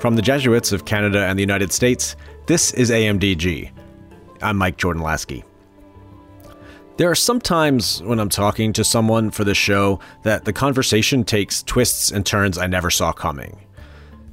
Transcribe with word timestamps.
From 0.00 0.14
the 0.14 0.22
Jesuits 0.22 0.72
of 0.72 0.84
Canada 0.84 1.24
and 1.24 1.38
the 1.38 1.42
United 1.42 1.72
States, 1.72 2.16
this 2.46 2.72
is 2.74 2.90
AMDG. 2.90 3.70
I'm 4.42 4.58
Mike 4.58 4.76
Jordan 4.76 5.02
Laskey. 5.02 5.42
There 6.98 7.10
are 7.10 7.14
some 7.14 7.40
times 7.40 8.02
when 8.02 8.20
I'm 8.20 8.28
talking 8.28 8.74
to 8.74 8.84
someone 8.84 9.30
for 9.30 9.42
the 9.42 9.54
show 9.54 10.00
that 10.22 10.44
the 10.44 10.52
conversation 10.52 11.24
takes 11.24 11.62
twists 11.62 12.10
and 12.10 12.26
turns 12.26 12.58
I 12.58 12.66
never 12.66 12.90
saw 12.90 13.10
coming. 13.12 13.58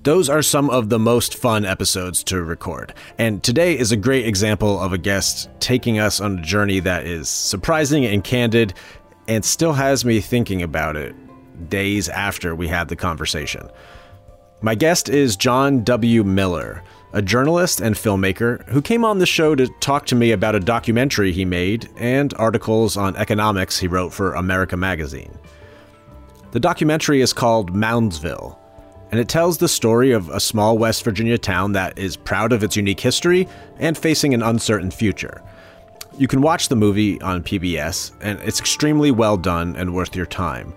Those 0.03 0.27
are 0.29 0.41
some 0.41 0.69
of 0.69 0.89
the 0.89 0.99
most 0.99 1.35
fun 1.35 1.63
episodes 1.63 2.25
to 2.25 2.43
record, 2.43 2.93
and 3.17 3.41
today 3.41 3.77
is 3.77 3.93
a 3.93 3.97
great 3.97 4.27
example 4.27 4.77
of 4.81 4.91
a 4.91 4.97
guest 4.97 5.49
taking 5.61 5.97
us 5.97 6.19
on 6.19 6.39
a 6.39 6.41
journey 6.41 6.81
that 6.81 7.05
is 7.05 7.29
surprising 7.29 8.05
and 8.05 8.21
candid 8.21 8.73
and 9.29 9.45
still 9.45 9.73
has 9.73 10.03
me 10.03 10.19
thinking 10.19 10.61
about 10.61 10.97
it 10.97 11.15
days 11.69 12.09
after 12.09 12.53
we 12.53 12.67
had 12.67 12.89
the 12.89 12.97
conversation. 12.97 13.69
My 14.63 14.75
guest 14.75 15.09
is 15.09 15.35
John 15.35 15.83
W. 15.83 16.23
Miller, 16.23 16.83
a 17.11 17.21
journalist 17.21 17.81
and 17.81 17.95
filmmaker 17.95 18.65
who 18.69 18.81
came 18.81 19.03
on 19.03 19.19
the 19.19 19.25
show 19.25 19.55
to 19.55 19.67
talk 19.81 20.05
to 20.05 20.15
me 20.15 20.31
about 20.31 20.55
a 20.55 20.59
documentary 20.61 21.33
he 21.33 21.43
made 21.43 21.89
and 21.97 22.33
articles 22.35 22.95
on 22.95 23.17
economics 23.17 23.77
he 23.77 23.89
wrote 23.89 24.13
for 24.13 24.35
America 24.35 24.77
Magazine. 24.77 25.37
The 26.51 26.61
documentary 26.61 27.19
is 27.19 27.33
called 27.33 27.73
Moundsville, 27.73 28.57
and 29.11 29.19
it 29.19 29.27
tells 29.27 29.57
the 29.57 29.67
story 29.67 30.13
of 30.13 30.29
a 30.29 30.39
small 30.39 30.77
West 30.77 31.03
Virginia 31.03 31.37
town 31.37 31.73
that 31.73 31.99
is 31.99 32.15
proud 32.15 32.53
of 32.53 32.63
its 32.63 32.77
unique 32.77 33.01
history 33.01 33.49
and 33.79 33.97
facing 33.97 34.33
an 34.33 34.41
uncertain 34.41 34.91
future. 34.91 35.43
You 36.17 36.29
can 36.29 36.39
watch 36.39 36.69
the 36.69 36.77
movie 36.77 37.21
on 37.21 37.43
PBS, 37.43 38.13
and 38.21 38.39
it's 38.39 38.61
extremely 38.61 39.11
well 39.11 39.35
done 39.35 39.75
and 39.75 39.93
worth 39.93 40.15
your 40.15 40.25
time. 40.25 40.73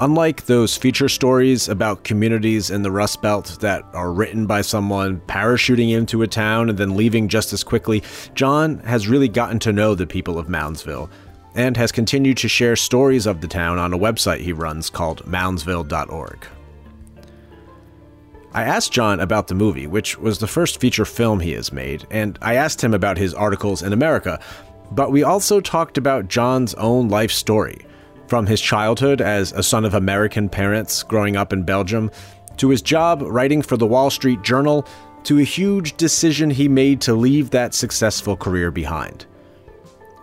Unlike 0.00 0.46
those 0.46 0.76
feature 0.76 1.08
stories 1.08 1.68
about 1.68 2.02
communities 2.02 2.70
in 2.70 2.82
the 2.82 2.90
Rust 2.90 3.20
Belt 3.20 3.58
that 3.60 3.84
are 3.92 4.10
written 4.10 4.46
by 4.46 4.62
someone 4.62 5.20
parachuting 5.26 5.92
into 5.92 6.22
a 6.22 6.26
town 6.26 6.70
and 6.70 6.78
then 6.78 6.96
leaving 6.96 7.28
just 7.28 7.52
as 7.52 7.62
quickly, 7.62 8.02
John 8.34 8.78
has 8.80 9.06
really 9.06 9.28
gotten 9.28 9.58
to 9.60 9.72
know 9.72 9.94
the 9.94 10.06
people 10.06 10.38
of 10.38 10.46
Moundsville 10.48 11.10
and 11.54 11.76
has 11.76 11.92
continued 11.92 12.38
to 12.38 12.48
share 12.48 12.74
stories 12.74 13.26
of 13.26 13.42
the 13.42 13.48
town 13.48 13.78
on 13.78 13.92
a 13.92 13.98
website 13.98 14.40
he 14.40 14.54
runs 14.54 14.88
called 14.88 15.24
moundsville.org. 15.26 16.46
I 18.54 18.62
asked 18.62 18.92
John 18.92 19.20
about 19.20 19.48
the 19.48 19.54
movie, 19.54 19.86
which 19.86 20.18
was 20.18 20.38
the 20.38 20.46
first 20.46 20.80
feature 20.80 21.04
film 21.04 21.40
he 21.40 21.52
has 21.52 21.70
made, 21.70 22.06
and 22.10 22.38
I 22.40 22.54
asked 22.54 22.82
him 22.82 22.94
about 22.94 23.18
his 23.18 23.34
articles 23.34 23.82
in 23.82 23.92
America, 23.92 24.40
but 24.90 25.12
we 25.12 25.22
also 25.22 25.60
talked 25.60 25.98
about 25.98 26.28
John's 26.28 26.74
own 26.74 27.08
life 27.08 27.30
story 27.30 27.86
from 28.32 28.46
his 28.46 28.62
childhood 28.62 29.20
as 29.20 29.52
a 29.52 29.62
son 29.62 29.84
of 29.84 29.92
American 29.92 30.48
parents 30.48 31.02
growing 31.02 31.36
up 31.36 31.52
in 31.52 31.64
Belgium, 31.64 32.10
to 32.56 32.70
his 32.70 32.80
job 32.80 33.20
writing 33.20 33.60
for 33.60 33.76
the 33.76 33.86
Wall 33.86 34.08
Street 34.08 34.40
Journal, 34.40 34.86
to 35.24 35.38
a 35.38 35.44
huge 35.44 35.98
decision 35.98 36.48
he 36.48 36.66
made 36.66 37.02
to 37.02 37.12
leave 37.12 37.50
that 37.50 37.74
successful 37.74 38.34
career 38.34 38.70
behind. 38.70 39.26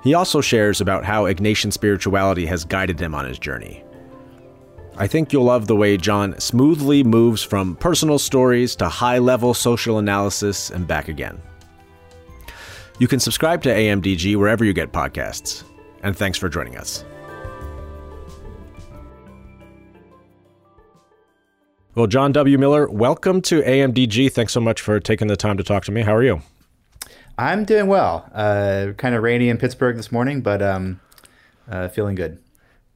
He 0.04 0.16
also 0.16 0.42
shares 0.42 0.82
about 0.82 1.06
how 1.06 1.26
Ignatian 1.26 1.72
spirituality 1.72 2.48
has 2.48 2.66
guided 2.66 3.00
him 3.00 3.14
on 3.14 3.26
his 3.26 3.38
journey. 3.38 3.84
I 4.98 5.06
think 5.06 5.32
you'll 5.32 5.44
love 5.44 5.68
the 5.68 5.76
way 5.76 5.96
John 5.96 6.34
smoothly 6.40 7.04
moves 7.04 7.44
from 7.44 7.76
personal 7.76 8.18
stories 8.18 8.76
to 8.78 8.90
high 8.90 9.20
level 9.20 9.54
social 9.54 10.00
analysis 10.00 10.72
and 10.72 10.88
back 10.88 11.10
again. 11.10 11.40
You 12.98 13.08
can 13.08 13.20
subscribe 13.20 13.62
to 13.62 13.70
AMDG 13.70 14.36
wherever 14.36 14.66
you 14.66 14.74
get 14.74 14.92
podcasts. 14.92 15.64
And 16.02 16.18
thanks 16.18 16.40
for 16.40 16.50
joining 16.50 16.76
us. 16.76 17.06
Well, 22.00 22.08
John 22.08 22.32
W. 22.32 22.58
Miller, 22.58 22.90
welcome 22.90 23.42
to 23.42 23.62
AMDG. 23.62 24.32
Thanks 24.32 24.54
so 24.54 24.62
much 24.62 24.80
for 24.80 25.02
taking 25.02 25.28
the 25.28 25.36
time 25.36 25.58
to 25.58 25.66
talk 25.66 25.84
to 25.84 25.92
me. 25.92 26.02
How 26.02 26.16
are 26.16 26.24
you? 26.24 26.42
I'm 27.38 27.66
doing 27.66 27.88
well. 27.88 28.26
Uh, 28.34 28.94
kind 28.96 29.16
of 29.16 29.22
rainy 29.22 29.50
in 29.50 29.58
Pittsburgh 29.58 29.98
this 29.98 30.10
morning, 30.10 30.40
but 30.40 30.62
um, 30.62 31.02
uh, 31.70 31.90
feeling 31.90 32.16
good. 32.16 32.42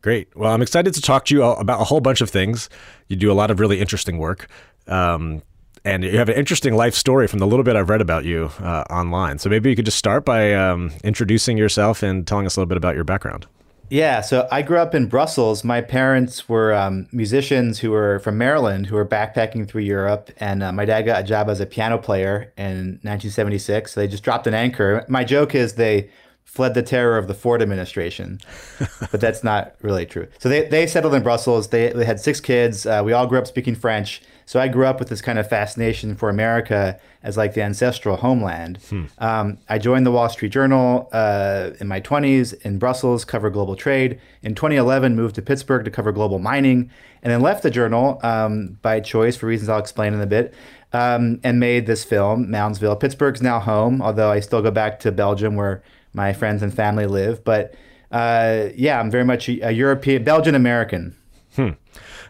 Great. 0.02 0.34
Well, 0.38 0.54
I'm 0.54 0.62
excited 0.62 0.94
to 0.94 1.02
talk 1.02 1.26
to 1.26 1.36
you 1.36 1.44
about 1.44 1.82
a 1.82 1.84
whole 1.84 2.00
bunch 2.00 2.22
of 2.22 2.30
things. 2.30 2.70
You 3.10 3.18
do 3.18 3.30
a 3.30 3.34
lot 3.34 3.52
of 3.52 3.60
really 3.60 3.82
interesting 3.82 4.20
work. 4.20 4.48
Um, 4.88 5.42
and 5.84 6.06
you 6.06 6.18
have 6.18 6.30
an 6.30 6.36
interesting 6.36 6.74
life 6.74 6.96
story 6.96 7.28
from 7.28 7.40
the 7.40 7.46
little 7.46 7.64
bit 7.64 7.76
I've 7.76 7.90
read 7.90 8.00
about 8.00 8.24
you 8.24 8.52
uh, 8.62 8.86
online. 8.90 9.38
So 9.38 9.50
maybe 9.50 9.70
you 9.70 9.76
could 9.76 9.84
just 9.84 10.00
start 10.00 10.24
by 10.24 10.54
um, 10.54 10.94
introducing 11.04 11.58
yourself 11.58 12.04
and 12.04 12.26
telling 12.26 12.46
us 12.46 12.56
a 12.56 12.62
little 12.62 12.70
bit 12.70 12.78
about 12.78 12.96
your 12.96 13.04
background. 13.04 13.48
Yeah, 13.94 14.22
so 14.22 14.48
I 14.52 14.64
grew 14.64 14.80
up 14.80 14.96
in 14.96 15.06
Brussels. 15.06 15.64
My 15.64 15.80
parents 15.80 16.50
were 16.50 16.74
um, 16.74 17.06
musicians 17.12 17.78
who 17.78 17.92
were 17.92 18.18
from 18.22 18.40
Maryland 18.40 18.88
who 18.88 18.96
were 18.96 19.06
backpacking 19.06 19.68
through 19.68 19.84
Europe, 19.84 20.32
and 20.38 20.64
uh, 20.64 20.72
my 20.72 20.84
dad 20.84 21.04
got 21.04 21.22
a 21.22 21.24
job 21.24 21.48
as 21.48 21.60
a 21.60 21.68
piano 21.68 22.00
player 22.00 22.52
in 22.58 22.98
1976. 23.04 23.92
So 23.92 24.00
they 24.00 24.08
just 24.08 24.24
dropped 24.24 24.48
an 24.48 24.56
anchor. 24.56 25.06
My 25.08 25.24
joke 25.24 25.54
is 25.54 25.76
they 25.76 26.10
fled 26.46 26.76
the 26.76 26.84
terror 26.84 27.18
of 27.18 27.28
the 27.28 27.34
Ford 27.34 27.62
administration, 27.62 28.40
but 29.12 29.20
that's 29.20 29.44
not 29.44 29.76
really 29.82 30.06
true. 30.06 30.28
So 30.38 30.50
they, 30.50 30.68
they 30.68 30.86
settled 30.86 31.16
in 31.16 31.24
Brussels. 31.24 31.70
They, 31.70 31.92
they 31.92 32.06
had 32.06 32.20
six 32.20 32.40
kids. 32.40 32.86
Uh, 32.86 33.02
we 33.04 33.12
all 33.12 33.26
grew 33.26 33.40
up 33.40 33.48
speaking 33.48 33.76
French. 33.76 34.22
So 34.46 34.60
I 34.60 34.68
grew 34.68 34.86
up 34.86 35.00
with 35.00 35.10
this 35.10 35.22
kind 35.22 35.40
of 35.40 35.48
fascination 35.48 36.16
for 36.16 36.30
America 36.30 37.00
as 37.24 37.38
like 37.38 37.54
the 37.54 37.62
ancestral 37.62 38.18
homeland. 38.18 38.78
Hmm. 38.90 39.06
Um, 39.18 39.58
I 39.70 39.80
joined 39.80 40.06
the 40.06 40.12
Wall 40.12 40.30
Street 40.30 40.52
Journal 40.52 41.10
uh, 41.12 41.72
in 41.80 41.88
my 41.88 42.02
20s 42.02 42.54
in 42.62 42.78
Brussels, 42.78 43.26
cover 43.26 43.50
global 43.50 43.76
trade. 43.76 44.20
In 44.42 44.54
2011, 44.54 45.16
moved 45.16 45.36
to 45.36 45.42
Pittsburgh 45.42 45.86
to 45.86 45.92
cover 45.92 46.12
global 46.12 46.40
mining, 46.40 46.92
and 47.22 47.32
then 47.32 47.42
left 47.42 47.64
the 47.64 47.72
journal 47.72 48.20
um, 48.24 48.78
by 48.82 49.00
choice 49.00 49.38
for 49.38 49.46
reasons 49.48 49.70
I'll 49.70 49.80
explain 49.80 50.14
in 50.14 50.22
a 50.22 50.28
bit. 50.28 50.54
Um, 50.92 51.40
and 51.44 51.60
made 51.60 51.88
this 51.88 52.04
film, 52.04 52.46
Moundsville. 52.50 53.00
Pittsburgh's 53.00 53.42
now 53.42 53.60
home, 53.60 54.00
although 54.00 54.30
I 54.30 54.42
still 54.42 54.62
go 54.62 54.70
back 54.70 55.00
to 55.00 55.12
Belgium 55.12 55.56
where 55.56 55.82
my 56.14 56.34
friends 56.34 56.62
and 56.62 56.74
family 56.74 57.06
live. 57.06 57.44
But 57.44 57.76
uh, 58.12 58.70
yeah, 58.76 59.00
I'm 59.00 59.10
very 59.10 59.26
much 59.26 59.50
a, 59.50 59.72
European, 59.72 60.24
Belgian 60.24 60.56
American. 60.56 61.16
Hmm. 61.56 61.70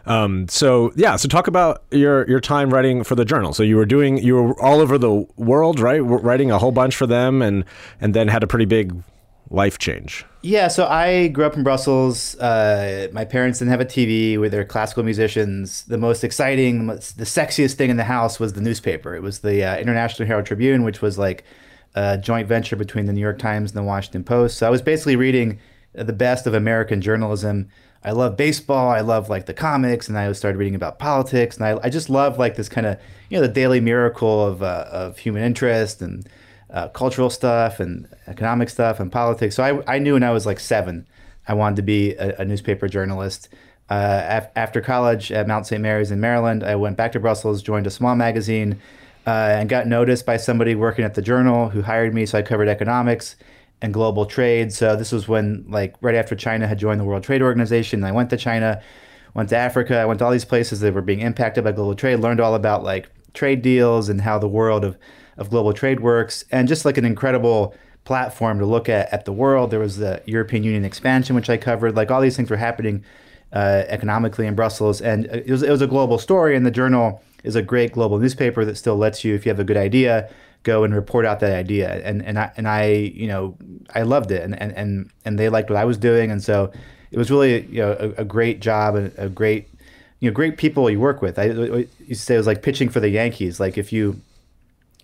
Um, 0.06 0.48
so 0.48 0.92
yeah, 0.96 1.16
so 1.16 1.28
talk 1.28 1.46
about 1.46 1.84
your 1.90 2.28
your 2.28 2.40
time 2.40 2.72
writing 2.72 3.04
for 3.04 3.14
the 3.14 3.24
journal. 3.24 3.54
So 3.54 3.62
you 3.62 3.76
were 3.76 3.86
doing 3.86 4.18
you 4.18 4.34
were 4.34 4.60
all 4.62 4.80
over 4.80 4.98
the 4.98 5.26
world, 5.36 5.80
right? 5.80 6.00
Writing 6.00 6.50
a 6.50 6.58
whole 6.58 6.72
bunch 6.72 6.94
for 6.94 7.06
them, 7.06 7.40
and 7.40 7.64
and 8.00 8.14
then 8.14 8.28
had 8.28 8.42
a 8.42 8.46
pretty 8.46 8.66
big 8.66 8.94
life 9.50 9.78
change. 9.78 10.24
Yeah, 10.42 10.68
so 10.68 10.86
I 10.86 11.28
grew 11.28 11.46
up 11.46 11.56
in 11.56 11.62
Brussels. 11.62 12.38
Uh, 12.38 13.08
my 13.12 13.24
parents 13.24 13.60
didn't 13.60 13.70
have 13.70 13.80
a 13.80 13.86
TV 13.86 14.38
with 14.38 14.52
their 14.52 14.64
classical 14.64 15.02
musicians. 15.02 15.84
The 15.84 15.96
most 15.96 16.22
exciting, 16.22 16.86
the 16.86 17.24
sexiest 17.24 17.74
thing 17.74 17.88
in 17.88 17.96
the 17.96 18.04
house 18.04 18.38
was 18.38 18.52
the 18.52 18.60
newspaper. 18.60 19.14
It 19.14 19.22
was 19.22 19.38
the 19.38 19.64
uh, 19.64 19.78
International 19.78 20.26
Herald 20.26 20.46
Tribune, 20.46 20.82
which 20.82 21.00
was 21.00 21.16
like 21.18 21.44
a 21.94 22.18
joint 22.18 22.48
venture 22.48 22.76
between 22.76 23.06
the 23.06 23.12
New 23.12 23.20
York 23.20 23.38
Times 23.38 23.70
and 23.70 23.78
the 23.78 23.86
Washington 23.86 24.24
Post. 24.24 24.58
So 24.58 24.66
I 24.66 24.70
was 24.70 24.82
basically 24.82 25.16
reading 25.16 25.58
the 25.92 26.12
best 26.12 26.46
of 26.46 26.54
American 26.54 27.00
journalism 27.00 27.68
I 28.04 28.10
love 28.10 28.36
baseball. 28.36 28.90
I 28.90 29.00
love 29.00 29.30
like 29.30 29.46
the 29.46 29.54
comics, 29.54 30.08
and 30.08 30.18
I 30.18 30.30
started 30.32 30.58
reading 30.58 30.74
about 30.74 30.98
politics, 30.98 31.56
and 31.56 31.64
I, 31.64 31.78
I 31.82 31.88
just 31.88 32.10
love 32.10 32.38
like 32.38 32.54
this 32.54 32.68
kind 32.68 32.86
of 32.86 32.98
you 33.30 33.38
know 33.38 33.46
the 33.46 33.52
daily 33.52 33.80
miracle 33.80 34.46
of 34.46 34.62
uh, 34.62 34.86
of 34.90 35.18
human 35.18 35.42
interest 35.42 36.02
and 36.02 36.28
uh, 36.70 36.88
cultural 36.88 37.30
stuff 37.30 37.80
and 37.80 38.06
economic 38.26 38.68
stuff 38.68 39.00
and 39.00 39.10
politics. 39.10 39.56
So 39.56 39.62
I 39.62 39.94
I 39.94 39.98
knew 39.98 40.12
when 40.12 40.22
I 40.22 40.32
was 40.32 40.44
like 40.44 40.60
seven, 40.60 41.06
I 41.48 41.54
wanted 41.54 41.76
to 41.76 41.82
be 41.82 42.12
a, 42.14 42.42
a 42.42 42.44
newspaper 42.44 42.88
journalist. 42.88 43.48
Uh, 43.88 44.22
af- 44.24 44.50
after 44.56 44.80
college 44.80 45.30
at 45.30 45.46
Mount 45.46 45.66
St. 45.66 45.80
Mary's 45.80 46.10
in 46.10 46.18
Maryland, 46.18 46.62
I 46.64 46.74
went 46.74 46.96
back 46.96 47.12
to 47.12 47.20
Brussels, 47.20 47.62
joined 47.62 47.86
a 47.86 47.90
small 47.90 48.16
magazine, 48.16 48.80
uh, 49.26 49.56
and 49.58 49.68
got 49.68 49.86
noticed 49.86 50.26
by 50.26 50.36
somebody 50.36 50.74
working 50.74 51.04
at 51.04 51.14
the 51.14 51.22
Journal 51.22 51.70
who 51.70 51.82
hired 51.82 52.14
me. 52.14 52.26
So 52.26 52.38
I 52.38 52.42
covered 52.42 52.68
economics 52.68 53.36
and 53.82 53.92
global 53.92 54.26
trade. 54.26 54.72
So 54.72 54.96
this 54.96 55.12
was 55.12 55.28
when, 55.28 55.64
like, 55.68 55.94
right 56.00 56.14
after 56.14 56.34
China 56.34 56.66
had 56.66 56.78
joined 56.78 57.00
the 57.00 57.04
World 57.04 57.24
Trade 57.24 57.42
Organization. 57.42 58.04
I 58.04 58.12
went 58.12 58.30
to 58.30 58.36
China, 58.36 58.82
went 59.34 59.48
to 59.50 59.56
Africa. 59.56 59.98
I 59.98 60.04
went 60.04 60.18
to 60.20 60.24
all 60.24 60.30
these 60.30 60.44
places 60.44 60.80
that 60.80 60.94
were 60.94 61.02
being 61.02 61.20
impacted 61.20 61.64
by 61.64 61.72
global 61.72 61.94
trade. 61.94 62.16
Learned 62.16 62.40
all 62.40 62.54
about 62.54 62.84
like 62.84 63.10
trade 63.34 63.62
deals 63.62 64.08
and 64.08 64.20
how 64.20 64.38
the 64.38 64.48
world 64.48 64.84
of 64.84 64.96
of 65.36 65.50
global 65.50 65.72
trade 65.72 65.98
works, 66.00 66.44
and 66.52 66.68
just 66.68 66.84
like 66.84 66.96
an 66.96 67.04
incredible 67.04 67.74
platform 68.04 68.58
to 68.60 68.66
look 68.66 68.88
at 68.88 69.12
at 69.12 69.24
the 69.24 69.32
world. 69.32 69.70
There 69.70 69.80
was 69.80 69.96
the 69.96 70.22
European 70.26 70.62
Union 70.62 70.84
expansion, 70.84 71.34
which 71.34 71.50
I 71.50 71.56
covered. 71.56 71.96
Like 71.96 72.10
all 72.10 72.20
these 72.20 72.36
things 72.36 72.50
were 72.50 72.56
happening 72.56 73.04
uh, 73.52 73.82
economically 73.88 74.46
in 74.46 74.54
Brussels, 74.54 75.00
and 75.00 75.26
it 75.26 75.50
was 75.50 75.62
it 75.62 75.70
was 75.70 75.82
a 75.82 75.86
global 75.88 76.18
story. 76.18 76.54
And 76.56 76.64
the 76.64 76.70
Journal 76.70 77.20
is 77.44 77.54
a 77.54 77.62
great 77.62 77.92
global 77.92 78.18
newspaper 78.18 78.64
that 78.64 78.76
still 78.76 78.96
lets 78.96 79.24
you, 79.24 79.34
if 79.34 79.46
you 79.46 79.50
have 79.50 79.60
a 79.60 79.64
good 79.64 79.76
idea, 79.76 80.28
go 80.62 80.82
and 80.82 80.94
report 80.94 81.24
out 81.24 81.40
that 81.40 81.54
idea. 81.54 82.02
And 82.04 82.24
and 82.24 82.38
I 82.38 82.50
and 82.56 82.66
I 82.66 82.86
you 82.86 83.28
know 83.28 83.56
I 83.94 84.02
loved 84.02 84.32
it, 84.32 84.42
and 84.42 84.60
and 84.60 84.72
and, 84.72 85.10
and 85.24 85.38
they 85.38 85.48
liked 85.48 85.70
what 85.70 85.78
I 85.78 85.84
was 85.84 85.96
doing, 85.96 86.30
and 86.30 86.42
so 86.42 86.72
it 87.12 87.18
was 87.18 87.30
really 87.30 87.66
you 87.66 87.80
know 87.82 87.92
a, 87.92 88.22
a 88.22 88.24
great 88.24 88.60
job 88.60 88.96
and 88.96 89.12
a 89.16 89.28
great 89.28 89.68
you 90.20 90.30
know 90.30 90.34
great 90.34 90.56
people 90.56 90.90
you 90.90 90.98
work 90.98 91.22
with. 91.22 91.38
I, 91.38 91.44
used 91.44 91.90
to 92.08 92.14
say 92.16 92.34
it 92.34 92.38
was 92.38 92.46
like 92.46 92.62
pitching 92.62 92.88
for 92.88 93.00
the 93.00 93.10
Yankees. 93.10 93.60
Like 93.60 93.78
if 93.78 93.92
you 93.92 94.20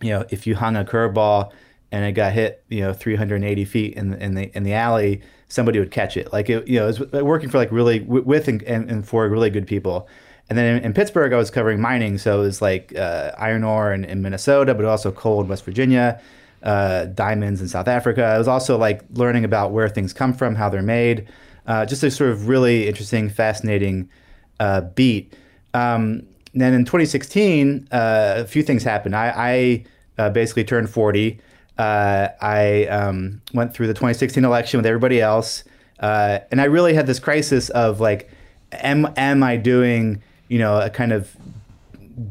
you 0.01 0.11
know 0.11 0.25
if 0.31 0.47
you 0.47 0.57
hung 0.57 0.77
a 0.77 0.85
curveball 0.85 1.53
and 1.93 2.05
it 2.05 2.13
got 2.13 2.33
hit 2.33 2.65
you 2.69 2.81
know 2.81 2.93
380 2.93 3.65
feet 3.65 3.95
in 3.95 4.11
the, 4.11 4.23
in 4.23 4.35
the 4.35 4.57
in 4.57 4.63
the 4.63 4.73
alley 4.75 5.21
somebody 5.49 5.79
would 5.79 5.91
catch 5.91 6.17
it 6.17 6.33
like 6.33 6.49
it 6.49 6.67
you 6.69 6.79
know 6.79 6.89
it 6.89 6.99
was 6.99 7.15
uh, 7.15 7.25
working 7.25 7.51
for 7.51 7.59
like 7.59 7.73
really 7.73 8.01
with 8.01 8.49
and, 8.49 8.63
and, 8.63 8.91
and 8.91 9.07
for 9.07 9.29
really 9.29 9.51
good 9.51 9.67
people 9.67 10.09
And 10.51 10.59
then 10.59 10.79
in, 10.79 10.85
in 10.85 10.93
Pittsburgh, 10.93 11.33
I 11.33 11.37
was 11.37 11.49
covering 11.49 11.81
mining, 11.81 12.19
so 12.19 12.41
it 12.41 12.43
was 12.43 12.61
like 12.61 12.95
uh, 12.97 13.31
iron 13.39 13.63
ore 13.63 13.93
in, 13.93 14.05
in 14.05 14.21
Minnesota, 14.21 14.75
but 14.75 14.85
also 14.85 15.13
coal 15.13 15.41
in 15.41 15.47
West 15.47 15.65
Virginia, 15.65 16.21
uh, 16.65 17.05
diamonds 17.05 17.61
in 17.61 17.69
South 17.69 17.87
Africa. 17.87 18.25
I 18.25 18.37
was 18.37 18.49
also 18.49 18.77
like 18.77 19.03
learning 19.15 19.45
about 19.45 19.71
where 19.71 19.89
things 19.89 20.13
come 20.13 20.35
from, 20.35 20.57
how 20.57 20.69
they're 20.69 20.83
made. 20.83 21.29
Uh, 21.69 21.87
just 21.87 22.03
a 22.03 22.11
sort 22.11 22.31
of 22.31 22.49
really 22.49 22.89
interesting, 22.89 23.31
fascinating 23.31 24.11
uh, 24.59 24.81
beat. 24.81 25.33
Um, 25.73 26.27
then 26.53 26.75
in 26.75 26.85
2016, 26.85 27.87
uh, 27.93 28.35
a 28.39 28.45
few 28.45 28.65
things 28.65 28.83
happened. 28.83 29.15
I, 29.15 29.33
I 29.37 29.85
uh, 30.21 30.31
basically 30.31 30.65
turned 30.65 30.91
40. 30.91 31.39
Uh, 31.79 32.29
I 32.41 32.87
um, 32.87 33.41
went 33.55 33.73
through 33.73 33.87
the 33.87 33.95
2016 33.95 34.45
election 34.45 34.79
with 34.79 34.87
everybody 34.87 35.21
else, 35.21 35.63
and 36.01 36.61
I 36.61 36.65
really 36.65 36.93
had 36.93 37.07
this 37.07 37.21
crisis 37.21 37.71
of 37.71 38.01
like, 38.01 38.29
am 38.73 39.13
am 39.17 39.45
I 39.45 39.57
doing 39.57 40.21
you 40.51 40.59
know 40.59 40.79
a 40.79 40.91
kind 40.91 41.13
of 41.13 41.35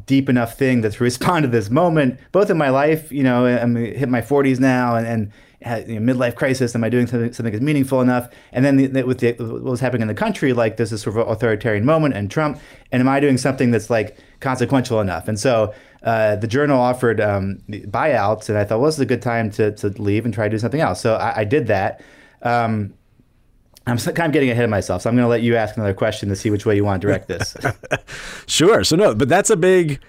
deep 0.06 0.30
enough 0.30 0.58
thing 0.58 0.82
that's 0.82 1.02
respond 1.02 1.44
to 1.44 1.50
this 1.50 1.70
moment, 1.70 2.20
both 2.32 2.50
in 2.50 2.58
my 2.58 2.70
life, 2.70 3.12
you 3.12 3.24
know, 3.24 3.46
I'm 3.46 3.76
hit 3.76 4.10
my 4.10 4.22
40s 4.22 4.60
now, 4.60 4.96
and, 4.96 5.32
and 5.62 5.90
you 5.90 6.00
know, 6.00 6.14
midlife 6.14 6.36
crisis. 6.36 6.76
Am 6.76 6.84
I 6.84 6.90
doing 6.90 7.08
something, 7.08 7.34
something 7.34 7.52
that's 7.52 7.64
meaningful 7.64 8.02
enough? 8.02 8.30
And 8.52 8.64
then 8.64 8.78
the, 8.78 8.88
the, 8.88 9.04
with 9.04 9.20
the, 9.20 9.34
what 9.34 9.64
was 9.64 9.80
happening 9.80 10.04
in 10.04 10.08
the 10.08 10.14
country, 10.14 10.54
like 10.54 10.78
there's 10.78 10.92
this 10.92 11.02
sort 11.02 11.18
of 11.18 11.28
authoritarian 11.28 11.86
moment 11.86 12.14
and 12.14 12.30
Trump. 12.30 12.60
And 12.92 13.02
am 13.02 13.10
I 13.10 13.20
doing 13.20 13.38
something 13.38 13.72
that's 13.72 13.90
like 13.90 14.18
consequential 14.40 15.02
enough? 15.02 15.28
And 15.28 15.40
so 15.40 15.74
uh, 16.04 16.36
the 16.38 16.48
journal 16.48 16.80
offered 16.80 17.20
um, 17.20 17.62
buyouts, 17.70 18.50
and 18.50 18.58
I 18.58 18.64
thought, 18.64 18.80
well, 18.80 18.88
this 18.88 18.96
is 18.96 19.02
a 19.02 19.06
good 19.06 19.22
time 19.22 19.50
to, 19.52 19.72
to 19.74 19.90
leave 20.02 20.24
and 20.24 20.34
try 20.34 20.46
to 20.46 20.52
do 20.52 20.60
something 20.60 20.82
else. 20.82 21.02
So 21.02 21.16
I, 21.16 21.40
I 21.40 21.44
did 21.44 21.68
that. 21.68 22.02
Um, 22.42 22.94
I'm 23.90 23.98
kind 23.98 24.28
of 24.28 24.32
getting 24.32 24.50
ahead 24.50 24.64
of 24.64 24.70
myself, 24.70 25.02
so 25.02 25.10
I'm 25.10 25.16
going 25.16 25.26
to 25.26 25.30
let 25.30 25.42
you 25.42 25.56
ask 25.56 25.76
another 25.76 25.94
question 25.94 26.30
to 26.30 26.36
see 26.36 26.50
which 26.50 26.66
way 26.66 26.76
you 26.76 26.84
want 26.84 27.02
to 27.02 27.08
direct 27.08 27.28
this. 27.28 27.56
sure. 28.48 28.84
So 28.84 28.96
no, 28.96 29.16
but 29.16 29.30
that's 29.30 29.50
a 29.50 29.58
big 29.58 30.00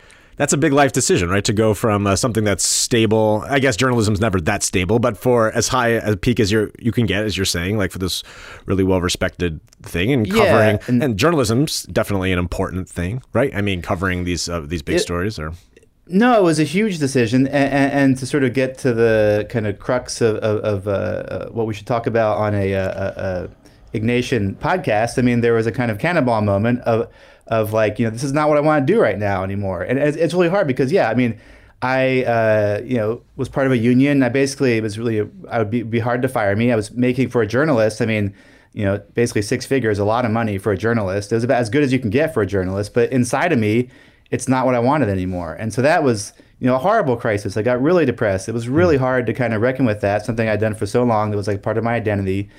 that's 0.41 0.55
a 0.55 0.57
big 0.57 0.73
life 0.73 0.93
decision, 0.93 1.29
right? 1.29 1.45
To 1.45 1.53
go 1.53 1.75
from 1.75 2.07
uh, 2.07 2.17
something 2.17 2.45
that's 2.45 2.65
stable. 2.65 3.45
I 3.47 3.59
guess 3.59 3.77
journalism's 3.77 4.23
never 4.23 4.41
that 4.41 4.63
stable, 4.63 4.99
but 4.99 5.19
for 5.19 5.53
as 5.53 5.69
high 5.69 5.89
a 5.89 6.17
peak 6.17 6.41
as 6.41 6.51
you 6.51 6.73
you 6.79 6.93
can 6.93 7.05
get, 7.05 7.25
as 7.25 7.37
you're 7.37 7.45
saying, 7.45 7.77
like 7.77 7.91
for 7.91 7.99
this 7.99 8.23
really 8.65 8.83
well 8.83 9.03
respected 9.03 9.61
thing 9.83 10.11
and 10.11 10.31
covering, 10.31 10.77
yeah, 10.77 10.85
and, 10.89 11.03
and, 11.03 11.19
journalism's 11.19 11.83
definitely 11.83 12.33
an 12.33 12.39
important 12.39 12.89
thing, 12.89 13.23
right? 13.35 13.55
I 13.55 13.61
mean, 13.61 13.83
covering 13.83 14.25
these 14.25 14.49
uh, 14.49 14.61
these 14.61 14.81
big 14.81 14.97
it, 14.97 15.01
stories 15.01 15.39
or. 15.39 15.53
No, 16.07 16.37
it 16.41 16.43
was 16.43 16.59
a 16.59 16.65
huge 16.65 16.99
decision, 16.99 17.47
and, 17.47 17.73
and, 17.73 17.93
and, 17.93 18.19
to 18.19 18.27
sort 18.27 18.43
of 18.43 18.53
get 18.53 18.79
to 18.79 18.93
the 18.93 19.47
kind 19.49 19.65
of 19.65 19.79
crux 19.79 20.21
of, 20.21 20.37
of, 20.37 20.59
of 20.65 20.89
uh, 20.89 20.91
uh 20.91 21.49
what 21.51 21.67
we 21.67 21.75
should 21.75 21.87
talk 21.87 22.09
about 22.09 22.39
on 22.39 22.53
a, 22.53 22.73
a, 22.73 22.89
a 22.89 23.49
Ignatian 23.95 24.55
podcast, 24.57 25.19
I 25.19 25.23
mean, 25.23 25.41
there 25.41 25.55
was 25.55 25.67
a 25.67 25.73
kind 25.73 25.91
of 25.91 25.99
cannonball 25.99 26.43
moment 26.43 26.81
of 26.81 27.09
of 27.47 27.73
like, 27.73 27.99
you 27.99 28.05
know, 28.05 28.11
this 28.11 28.23
is 28.23 28.33
not 28.33 28.49
what 28.49 28.57
I 28.57 28.61
want 28.61 28.87
to 28.87 28.93
do 28.93 29.01
right 29.01 29.19
now 29.19 29.43
anymore, 29.43 29.83
and 29.83 29.99
it's, 29.99 30.17
it's 30.17 30.35
really 30.35 30.49
hard 30.49 30.67
because, 30.67 30.93
yeah, 30.93 31.11
I 31.11 31.15
mean, 31.15 31.39
I 31.83 32.25
uh, 32.25 32.83
you 32.85 32.97
know 32.97 33.23
was 33.37 33.49
part 33.49 33.67
of 33.67 33.73
a 33.73 33.79
union. 33.79 34.23
I 34.23 34.29
basically 34.29 34.77
it 34.77 34.83
was 34.83 34.99
really 34.99 35.29
I 35.49 35.59
would 35.59 35.71
be, 35.71 35.83
be 35.83 35.99
hard 35.99 36.23
to 36.23 36.29
fire 36.29 36.55
me. 36.55 36.73
I 36.73 36.77
was 36.77 36.91
making 36.93 37.31
for 37.31 37.41
a 37.41 37.47
journalist. 37.47 38.03
I 38.03 38.07
mean, 38.07 38.35
you 38.73 38.85
know, 38.85 38.99
basically 39.15 39.43
six 39.43 39.65
figures, 39.65 39.99
a 39.99 40.05
lot 40.05 40.25
of 40.25 40.31
money 40.31 40.59
for 40.59 40.73
a 40.73 40.77
journalist. 40.77 41.33
It 41.33 41.37
was 41.37 41.45
about 41.45 41.61
as 41.61 41.71
good 41.71 41.83
as 41.83 41.93
you 41.93 41.99
can 41.99 42.11
get 42.11 42.35
for 42.35 42.43
a 42.43 42.47
journalist. 42.47 42.93
But 42.93 43.11
inside 43.11 43.53
of 43.53 43.59
me, 43.59 43.89
it's 44.31 44.47
not 44.47 44.67
what 44.67 44.75
I 44.75 44.79
wanted 44.79 45.09
anymore. 45.09 45.55
And 45.55 45.73
so 45.73 45.81
that 45.83 46.05
was 46.05 46.35
you 46.59 46.67
know 46.67 46.77
a 46.77 46.79
horrible 46.79 47.17
crisis. 47.17 47.57
I 47.57 47.63
got 47.63 47.81
really 47.81 48.05
depressed. 48.05 48.49
It 48.49 48.53
was 48.53 48.69
really 48.69 48.97
hmm. 48.97 49.03
hard 49.03 49.27
to 49.27 49.33
kind 49.33 49.55
of 49.55 49.63
reckon 49.63 49.87
with 49.87 50.03
that. 50.03 50.27
Something 50.27 50.49
I'd 50.49 50.61
done 50.61 50.75
for 50.75 50.87
so 50.87 51.03
long 51.03 51.31
that 51.31 51.37
was 51.39 51.49
like 51.49 51.63
part 51.63 51.79
of 51.79 51.85
my 51.85 51.95
identity. 51.95 52.51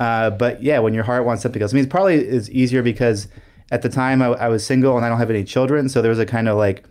Uh, 0.00 0.30
but 0.30 0.62
yeah, 0.62 0.78
when 0.78 0.94
your 0.94 1.04
heart 1.04 1.24
wants 1.24 1.42
something 1.42 1.62
else, 1.62 1.72
I 1.72 1.76
mean, 1.76 1.84
it 1.84 1.90
probably 1.90 2.14
is 2.14 2.50
easier 2.50 2.82
because 2.82 3.28
at 3.70 3.82
the 3.82 3.88
time 3.88 4.22
I, 4.22 4.26
I, 4.26 4.48
was 4.48 4.66
single 4.66 4.96
and 4.96 5.06
I 5.06 5.08
don't 5.08 5.18
have 5.18 5.30
any 5.30 5.44
children, 5.44 5.88
so 5.88 6.02
there 6.02 6.10
was 6.10 6.18
a 6.18 6.26
kind 6.26 6.48
of 6.48 6.56
like, 6.56 6.84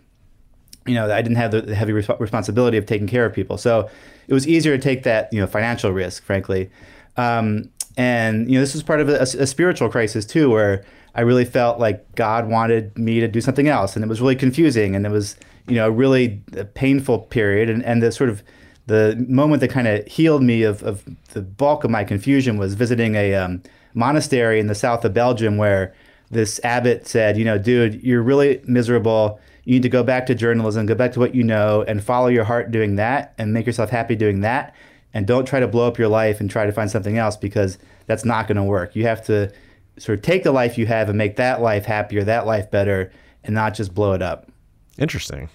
you 0.86 0.94
know, 0.94 1.10
I 1.10 1.20
didn't 1.22 1.36
have 1.36 1.50
the 1.50 1.74
heavy 1.74 1.92
resp- 1.92 2.18
responsibility 2.18 2.76
of 2.76 2.86
taking 2.86 3.06
care 3.06 3.26
of 3.26 3.32
people, 3.32 3.58
so 3.58 3.88
it 4.26 4.34
was 4.34 4.46
easier 4.48 4.76
to 4.76 4.82
take 4.82 5.02
that 5.04 5.32
you 5.32 5.40
know 5.40 5.46
financial 5.46 5.92
risk, 5.92 6.22
frankly. 6.22 6.70
Um, 7.16 7.70
and 7.96 8.48
you 8.50 8.54
know, 8.54 8.60
this 8.60 8.74
was 8.74 8.82
part 8.82 9.00
of 9.00 9.08
a, 9.08 9.20
a, 9.20 9.46
spiritual 9.46 9.88
crisis 9.88 10.26
too, 10.26 10.50
where 10.50 10.84
I 11.14 11.20
really 11.20 11.44
felt 11.44 11.78
like 11.78 12.14
God 12.16 12.48
wanted 12.48 12.96
me 12.98 13.20
to 13.20 13.28
do 13.28 13.40
something 13.40 13.68
else, 13.68 13.96
and 13.96 14.04
it 14.04 14.08
was 14.08 14.20
really 14.20 14.36
confusing, 14.36 14.96
and 14.96 15.06
it 15.06 15.10
was 15.10 15.36
you 15.68 15.76
know 15.76 15.86
a 15.86 15.90
really 15.90 16.42
painful 16.74 17.20
period, 17.20 17.70
and 17.70 17.84
and 17.84 18.02
the 18.02 18.10
sort 18.10 18.30
of 18.30 18.42
the 18.86 19.24
moment 19.28 19.60
that 19.60 19.68
kind 19.68 19.88
of 19.88 20.06
healed 20.06 20.42
me 20.42 20.62
of, 20.62 20.82
of 20.82 21.04
the 21.32 21.42
bulk 21.42 21.84
of 21.84 21.90
my 21.90 22.04
confusion 22.04 22.58
was 22.58 22.74
visiting 22.74 23.14
a 23.14 23.34
um, 23.34 23.62
monastery 23.94 24.60
in 24.60 24.66
the 24.66 24.74
south 24.74 25.04
of 25.04 25.14
Belgium 25.14 25.56
where 25.56 25.94
this 26.30 26.60
abbot 26.64 27.06
said, 27.06 27.38
you 27.38 27.44
know, 27.44 27.58
dude, 27.58 28.02
you're 28.02 28.22
really 28.22 28.60
miserable. 28.64 29.40
You 29.64 29.74
need 29.74 29.82
to 29.82 29.88
go 29.88 30.02
back 30.02 30.26
to 30.26 30.34
journalism, 30.34 30.86
go 30.86 30.94
back 30.94 31.12
to 31.12 31.20
what 31.20 31.34
you 31.34 31.42
know, 31.42 31.82
and 31.86 32.04
follow 32.04 32.26
your 32.28 32.44
heart 32.44 32.70
doing 32.70 32.96
that 32.96 33.34
and 33.38 33.52
make 33.52 33.66
yourself 33.66 33.90
happy 33.90 34.16
doing 34.16 34.40
that. 34.40 34.74
And 35.14 35.26
don't 35.26 35.46
try 35.46 35.60
to 35.60 35.68
blow 35.68 35.86
up 35.86 35.96
your 35.96 36.08
life 36.08 36.40
and 36.40 36.50
try 36.50 36.66
to 36.66 36.72
find 36.72 36.90
something 36.90 37.16
else 37.16 37.36
because 37.36 37.78
that's 38.06 38.24
not 38.24 38.48
going 38.48 38.56
to 38.56 38.64
work. 38.64 38.96
You 38.96 39.04
have 39.04 39.24
to 39.26 39.50
sort 39.96 40.18
of 40.18 40.24
take 40.24 40.42
the 40.42 40.52
life 40.52 40.76
you 40.76 40.86
have 40.86 41.08
and 41.08 41.16
make 41.16 41.36
that 41.36 41.62
life 41.62 41.84
happier, 41.84 42.24
that 42.24 42.46
life 42.46 42.70
better, 42.70 43.12
and 43.44 43.54
not 43.54 43.74
just 43.74 43.94
blow 43.94 44.12
it 44.12 44.22
up. 44.22 44.50
Interesting. 44.98 45.48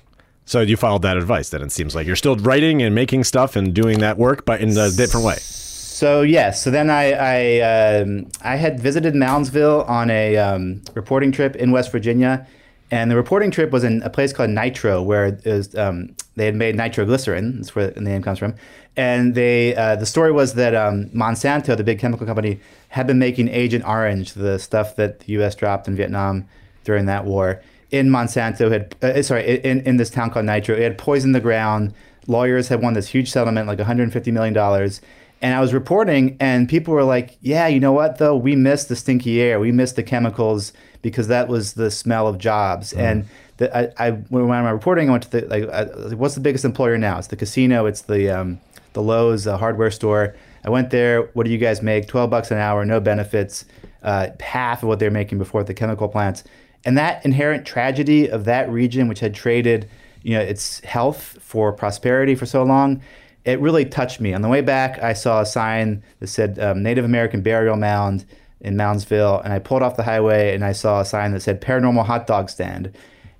So 0.49 0.61
you 0.61 0.77
followed 0.77 1.03
that 1.03 1.15
advice. 1.15 1.49
Then 1.49 1.61
it 1.61 1.71
seems 1.71 1.93
like 1.93 2.07
you're 2.07 2.15
still 2.15 2.35
writing 2.35 2.81
and 2.81 2.95
making 2.95 3.23
stuff 3.23 3.55
and 3.55 3.71
doing 3.71 3.99
that 3.99 4.17
work, 4.17 4.45
but 4.45 4.61
in 4.61 4.75
a 4.75 4.89
different 4.89 5.23
way. 5.23 5.35
So 5.35 6.23
yes, 6.23 6.63
so 6.63 6.71
then 6.71 6.89
I 6.89 7.11
I, 7.11 7.99
um, 7.99 8.27
I 8.41 8.55
had 8.55 8.79
visited 8.79 9.13
Moundsville 9.13 9.87
on 9.87 10.09
a 10.09 10.37
um, 10.37 10.81
reporting 10.95 11.31
trip 11.31 11.55
in 11.55 11.69
West 11.69 11.91
Virginia, 11.91 12.47
and 12.89 13.11
the 13.11 13.15
reporting 13.15 13.51
trip 13.51 13.69
was 13.69 13.83
in 13.83 14.01
a 14.01 14.09
place 14.09 14.33
called 14.33 14.49
Nitro, 14.49 15.03
where 15.03 15.37
was, 15.45 15.75
um, 15.75 16.15
they 16.35 16.45
had 16.45 16.55
made 16.55 16.75
nitroglycerin. 16.75 17.57
That's 17.57 17.75
where 17.75 17.91
the 17.91 18.01
name 18.01 18.23
comes 18.23 18.39
from. 18.39 18.55
And 18.97 19.35
they 19.35 19.75
uh, 19.75 19.97
the 19.97 20.07
story 20.07 20.31
was 20.31 20.55
that 20.55 20.73
um, 20.73 21.09
Monsanto, 21.09 21.77
the 21.77 21.83
big 21.83 21.99
chemical 21.99 22.25
company, 22.25 22.59
had 22.87 23.05
been 23.05 23.19
making 23.19 23.49
Agent 23.49 23.85
Orange, 23.85 24.33
the 24.33 24.57
stuff 24.57 24.95
that 24.95 25.19
the 25.19 25.33
U.S. 25.33 25.53
dropped 25.53 25.87
in 25.87 25.95
Vietnam 25.95 26.47
during 26.85 27.05
that 27.05 27.25
war 27.25 27.61
in 27.91 28.09
Monsanto 28.09 28.71
had 28.71 28.95
uh, 29.01 29.21
sorry 29.23 29.59
in, 29.59 29.81
in 29.81 29.97
this 29.97 30.09
town 30.09 30.29
called 30.29 30.45
Nitro. 30.45 30.75
It 30.75 30.83
had 30.83 30.97
poisoned 30.97 31.35
the 31.35 31.39
ground. 31.39 31.93
Lawyers 32.27 32.67
had 32.67 32.81
won 32.81 32.93
this 32.93 33.07
huge 33.07 33.31
settlement, 33.31 33.67
like 33.67 33.79
150 33.79 34.31
million 34.31 34.53
dollars. 34.53 35.01
And 35.41 35.55
I 35.55 35.61
was 35.61 35.73
reporting, 35.73 36.35
and 36.39 36.67
people 36.67 36.93
were 36.93 37.03
like, 37.03 37.37
"Yeah, 37.41 37.67
you 37.67 37.79
know 37.79 37.93
what? 37.93 38.17
Though 38.17 38.35
we 38.35 38.55
missed 38.55 38.89
the 38.89 38.95
stinky 38.95 39.41
air, 39.41 39.59
we 39.59 39.71
missed 39.71 39.95
the 39.95 40.03
chemicals 40.03 40.73
because 41.01 41.27
that 41.29 41.47
was 41.47 41.73
the 41.73 41.89
smell 41.89 42.27
of 42.27 42.37
jobs." 42.37 42.93
Mm. 42.93 42.99
And 42.99 43.25
the, 43.57 43.77
I, 43.77 44.07
I, 44.07 44.11
when 44.11 44.51
I'm 44.51 44.65
reporting, 44.65 45.07
I 45.07 45.11
went 45.13 45.23
to 45.23 45.29
the 45.29 45.41
like, 45.47 45.69
I, 45.69 46.13
what's 46.15 46.35
the 46.35 46.41
biggest 46.41 46.65
employer 46.65 46.97
now? 46.97 47.17
It's 47.17 47.27
the 47.27 47.37
casino. 47.37 47.85
It's 47.85 48.01
the 48.01 48.29
um, 48.29 48.59
the 48.93 49.01
Lowe's 49.01 49.47
uh, 49.47 49.57
hardware 49.57 49.91
store. 49.91 50.35
I 50.65 50.69
went 50.69 50.89
there. 50.89 51.23
What 51.33 51.45
do 51.45 51.51
you 51.51 51.57
guys 51.57 51.81
make? 51.81 52.07
Twelve 52.07 52.29
bucks 52.29 52.51
an 52.51 52.57
hour, 52.57 52.83
no 52.83 52.99
benefits, 52.99 53.63
uh, 54.03 54.27
half 54.41 54.83
of 54.83 54.89
what 54.89 54.99
they're 54.99 55.09
making 55.09 55.37
before 55.37 55.61
at 55.61 55.67
the 55.67 55.73
chemical 55.73 56.09
plants. 56.09 56.43
And 56.85 56.97
that 56.97 57.23
inherent 57.25 57.65
tragedy 57.65 58.29
of 58.29 58.45
that 58.45 58.69
region, 58.69 59.07
which 59.07 59.19
had 59.19 59.33
traded, 59.33 59.89
you 60.23 60.33
know, 60.35 60.41
its 60.41 60.79
health 60.81 61.37
for 61.41 61.73
prosperity 61.73 62.35
for 62.35 62.45
so 62.45 62.63
long, 62.63 63.01
it 63.45 63.59
really 63.59 63.85
touched 63.85 64.19
me. 64.19 64.33
On 64.33 64.41
the 64.41 64.47
way 64.47 64.61
back, 64.61 65.01
I 65.01 65.13
saw 65.13 65.41
a 65.41 65.45
sign 65.45 66.03
that 66.19 66.27
said 66.27 66.59
um, 66.59 66.83
Native 66.83 67.05
American 67.05 67.41
Burial 67.41 67.75
Mound 67.75 68.25
in 68.61 68.75
Moundsville, 68.75 69.43
and 69.43 69.53
I 69.53 69.59
pulled 69.59 69.81
off 69.81 69.95
the 69.95 70.03
highway 70.03 70.53
and 70.53 70.65
I 70.65 70.73
saw 70.73 70.99
a 70.99 71.05
sign 71.05 71.31
that 71.31 71.41
said 71.41 71.61
Paranormal 71.61 72.05
Hot 72.05 72.27
Dog 72.27 72.49
Stand. 72.49 72.95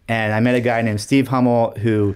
And 0.07 0.33
I 0.33 0.39
met 0.39 0.55
a 0.55 0.61
guy 0.61 0.81
named 0.81 1.01
Steve 1.01 1.27
Hummel 1.27 1.71
who 1.77 2.15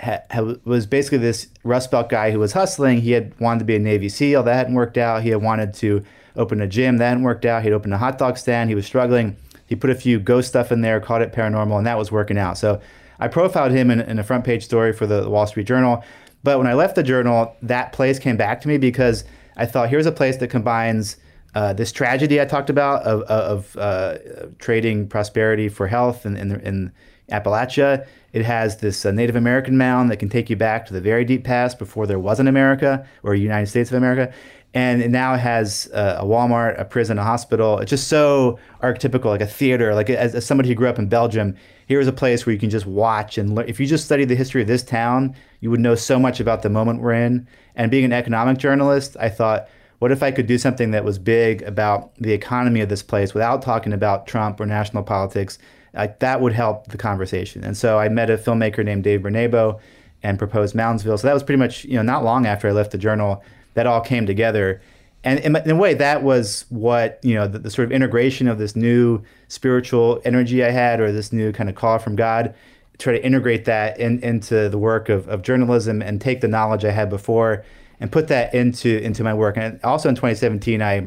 ha- 0.00 0.22
ha- 0.30 0.54
was 0.64 0.86
basically 0.86 1.18
this 1.18 1.48
Rust 1.62 1.90
Belt 1.90 2.08
guy 2.08 2.30
who 2.30 2.38
was 2.38 2.52
hustling. 2.52 3.00
He 3.00 3.12
had 3.12 3.38
wanted 3.38 3.60
to 3.60 3.64
be 3.64 3.76
a 3.76 3.78
Navy 3.78 4.08
SEAL, 4.08 4.42
that 4.44 4.54
hadn't 4.54 4.74
worked 4.74 4.98
out. 4.98 5.22
He 5.22 5.28
had 5.28 5.42
wanted 5.42 5.74
to 5.74 6.04
open 6.36 6.60
a 6.60 6.66
gym, 6.66 6.98
that 6.98 7.08
hadn't 7.08 7.22
worked 7.22 7.44
out. 7.44 7.62
He'd 7.62 7.72
opened 7.72 7.94
a 7.94 7.98
hot 7.98 8.18
dog 8.18 8.38
stand, 8.38 8.70
he 8.70 8.74
was 8.74 8.86
struggling. 8.86 9.36
He 9.68 9.76
put 9.76 9.90
a 9.90 9.94
few 9.94 10.18
ghost 10.18 10.48
stuff 10.48 10.72
in 10.72 10.80
there, 10.80 10.98
called 10.98 11.22
it 11.22 11.32
paranormal, 11.32 11.76
and 11.76 11.86
that 11.86 11.98
was 11.98 12.10
working 12.10 12.38
out. 12.38 12.58
So 12.58 12.80
I 13.20 13.28
profiled 13.28 13.72
him 13.72 13.90
in, 13.90 14.00
in 14.00 14.18
a 14.18 14.24
front 14.24 14.44
page 14.44 14.64
story 14.64 14.92
for 14.92 15.06
the 15.06 15.28
Wall 15.28 15.46
Street 15.46 15.66
Journal. 15.66 16.02
But 16.42 16.58
when 16.58 16.66
I 16.66 16.74
left 16.74 16.94
the 16.94 17.02
journal, 17.02 17.54
that 17.62 17.92
place 17.92 18.18
came 18.18 18.36
back 18.36 18.60
to 18.62 18.68
me 18.68 18.78
because 18.78 19.24
I 19.56 19.66
thought 19.66 19.90
here's 19.90 20.06
a 20.06 20.12
place 20.12 20.38
that 20.38 20.48
combines 20.48 21.16
uh, 21.54 21.72
this 21.72 21.92
tragedy 21.92 22.40
I 22.40 22.44
talked 22.44 22.70
about 22.70 23.02
of, 23.02 23.22
of 23.22 23.76
uh, 23.76 24.18
trading 24.58 25.08
prosperity 25.08 25.68
for 25.68 25.86
health 25.86 26.24
in, 26.24 26.36
in, 26.36 26.60
in, 26.60 26.92
Appalachia. 27.30 28.06
It 28.32 28.42
has 28.46 28.78
this 28.78 29.04
uh, 29.04 29.10
Native 29.10 29.36
American 29.36 29.76
mound 29.76 30.10
that 30.10 30.16
can 30.16 30.30
take 30.30 30.48
you 30.48 30.56
back 30.56 30.86
to 30.86 30.94
the 30.94 31.00
very 31.02 31.26
deep 31.26 31.44
past 31.44 31.78
before 31.78 32.06
there 32.06 32.18
was 32.18 32.40
an 32.40 32.48
America 32.48 33.06
or 33.22 33.34
United 33.34 33.66
States 33.66 33.90
of 33.90 33.98
America 33.98 34.32
and 34.74 35.02
it 35.02 35.10
now 35.10 35.36
has 35.36 35.88
a, 35.92 36.18
a 36.20 36.24
Walmart, 36.24 36.78
a 36.78 36.84
prison, 36.84 37.18
a 37.18 37.24
hospital. 37.24 37.78
It's 37.78 37.90
just 37.90 38.08
so 38.08 38.58
archetypical, 38.82 39.26
like 39.26 39.40
a 39.40 39.46
theater. 39.46 39.94
Like 39.94 40.10
as, 40.10 40.34
as, 40.34 40.46
somebody 40.46 40.68
who 40.68 40.74
grew 40.74 40.88
up 40.88 40.98
in 40.98 41.08
Belgium, 41.08 41.56
here's 41.86 42.06
a 42.06 42.12
place 42.12 42.44
where 42.44 42.52
you 42.52 42.58
can 42.58 42.70
just 42.70 42.86
watch 42.86 43.38
and 43.38 43.54
learn. 43.54 43.68
If 43.68 43.80
you 43.80 43.86
just 43.86 44.04
study 44.04 44.24
the 44.24 44.34
history 44.34 44.60
of 44.60 44.68
this 44.68 44.82
town, 44.82 45.34
you 45.60 45.70
would 45.70 45.80
know 45.80 45.94
so 45.94 46.18
much 46.18 46.38
about 46.38 46.62
the 46.62 46.68
moment 46.68 47.00
we're 47.00 47.14
in. 47.14 47.48
And 47.76 47.90
being 47.90 48.04
an 48.04 48.12
economic 48.12 48.58
journalist, 48.58 49.16
I 49.18 49.30
thought, 49.30 49.68
what 50.00 50.12
if 50.12 50.22
I 50.22 50.30
could 50.30 50.46
do 50.46 50.58
something 50.58 50.90
that 50.90 51.04
was 51.04 51.18
big 51.18 51.62
about 51.62 52.14
the 52.16 52.32
economy 52.32 52.80
of 52.80 52.88
this 52.88 53.02
place 53.02 53.34
without 53.34 53.62
talking 53.62 53.92
about 53.92 54.26
Trump 54.26 54.60
or 54.60 54.66
national 54.66 55.02
politics? 55.02 55.58
like 55.94 56.18
that 56.20 56.40
would 56.40 56.52
help 56.52 56.88
the 56.88 56.98
conversation. 56.98 57.64
And 57.64 57.76
so 57.76 57.98
I 57.98 58.08
met 58.08 58.30
a 58.30 58.36
filmmaker 58.36 58.84
named 58.84 59.04
Dave 59.04 59.20
Bernabo 59.20 59.80
and 60.22 60.38
proposed 60.38 60.74
Moundsville. 60.74 61.18
So 61.18 61.26
that 61.26 61.34
was 61.34 61.42
pretty 61.42 61.58
much 61.58 61.84
you 61.84 61.94
know 61.94 62.02
not 62.02 62.24
long 62.24 62.46
after 62.46 62.68
I 62.68 62.72
left 62.72 62.92
the 62.92 62.98
journal 62.98 63.42
that 63.78 63.86
all 63.86 64.00
came 64.00 64.26
together. 64.26 64.82
And 65.22 65.38
in, 65.38 65.54
in 65.54 65.70
a 65.70 65.76
way, 65.76 65.94
that 65.94 66.24
was 66.24 66.64
what 66.68 67.20
you 67.22 67.36
know 67.36 67.46
the, 67.46 67.60
the, 67.60 67.70
sort 67.70 67.86
of 67.86 67.92
integration 67.92 68.48
of 68.48 68.58
this 68.58 68.74
new 68.74 69.22
spiritual 69.46 70.20
energy 70.24 70.64
I 70.64 70.70
had, 70.70 71.00
or 71.00 71.12
this 71.12 71.32
new 71.32 71.52
kind 71.52 71.68
of 71.68 71.76
call 71.76 72.00
from 72.00 72.16
God. 72.16 72.54
Try 72.98 73.12
to 73.12 73.24
integrate 73.24 73.64
that 73.66 74.00
in, 74.00 74.18
into 74.24 74.68
the 74.68 74.78
work 74.78 75.08
of, 75.08 75.28
of 75.28 75.42
journalism 75.42 76.02
and 76.02 76.20
take 76.20 76.40
the 76.40 76.48
knowledge 76.48 76.84
I 76.84 76.90
had 76.90 77.08
before 77.08 77.64
and 78.00 78.10
put 78.10 78.26
that 78.28 78.52
into 78.52 78.98
into 78.98 79.22
my 79.22 79.32
work. 79.32 79.56
And 79.56 79.78
also 79.84 80.08
in 80.08 80.16
2017, 80.16 80.82
I 80.82 81.06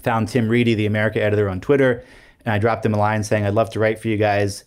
found 0.00 0.28
Tim 0.28 0.48
Reidy, 0.48 0.74
the 0.74 0.86
America 0.86 1.20
editor, 1.20 1.48
on 1.48 1.60
Twitter, 1.60 2.04
and 2.44 2.54
I 2.54 2.58
dropped 2.58 2.86
him 2.86 2.94
a 2.94 2.98
line 2.98 3.24
saying 3.24 3.44
I'd 3.44 3.54
love 3.54 3.70
to 3.70 3.80
write 3.80 3.98
for 3.98 4.06
you 4.06 4.16
guys. 4.16 4.62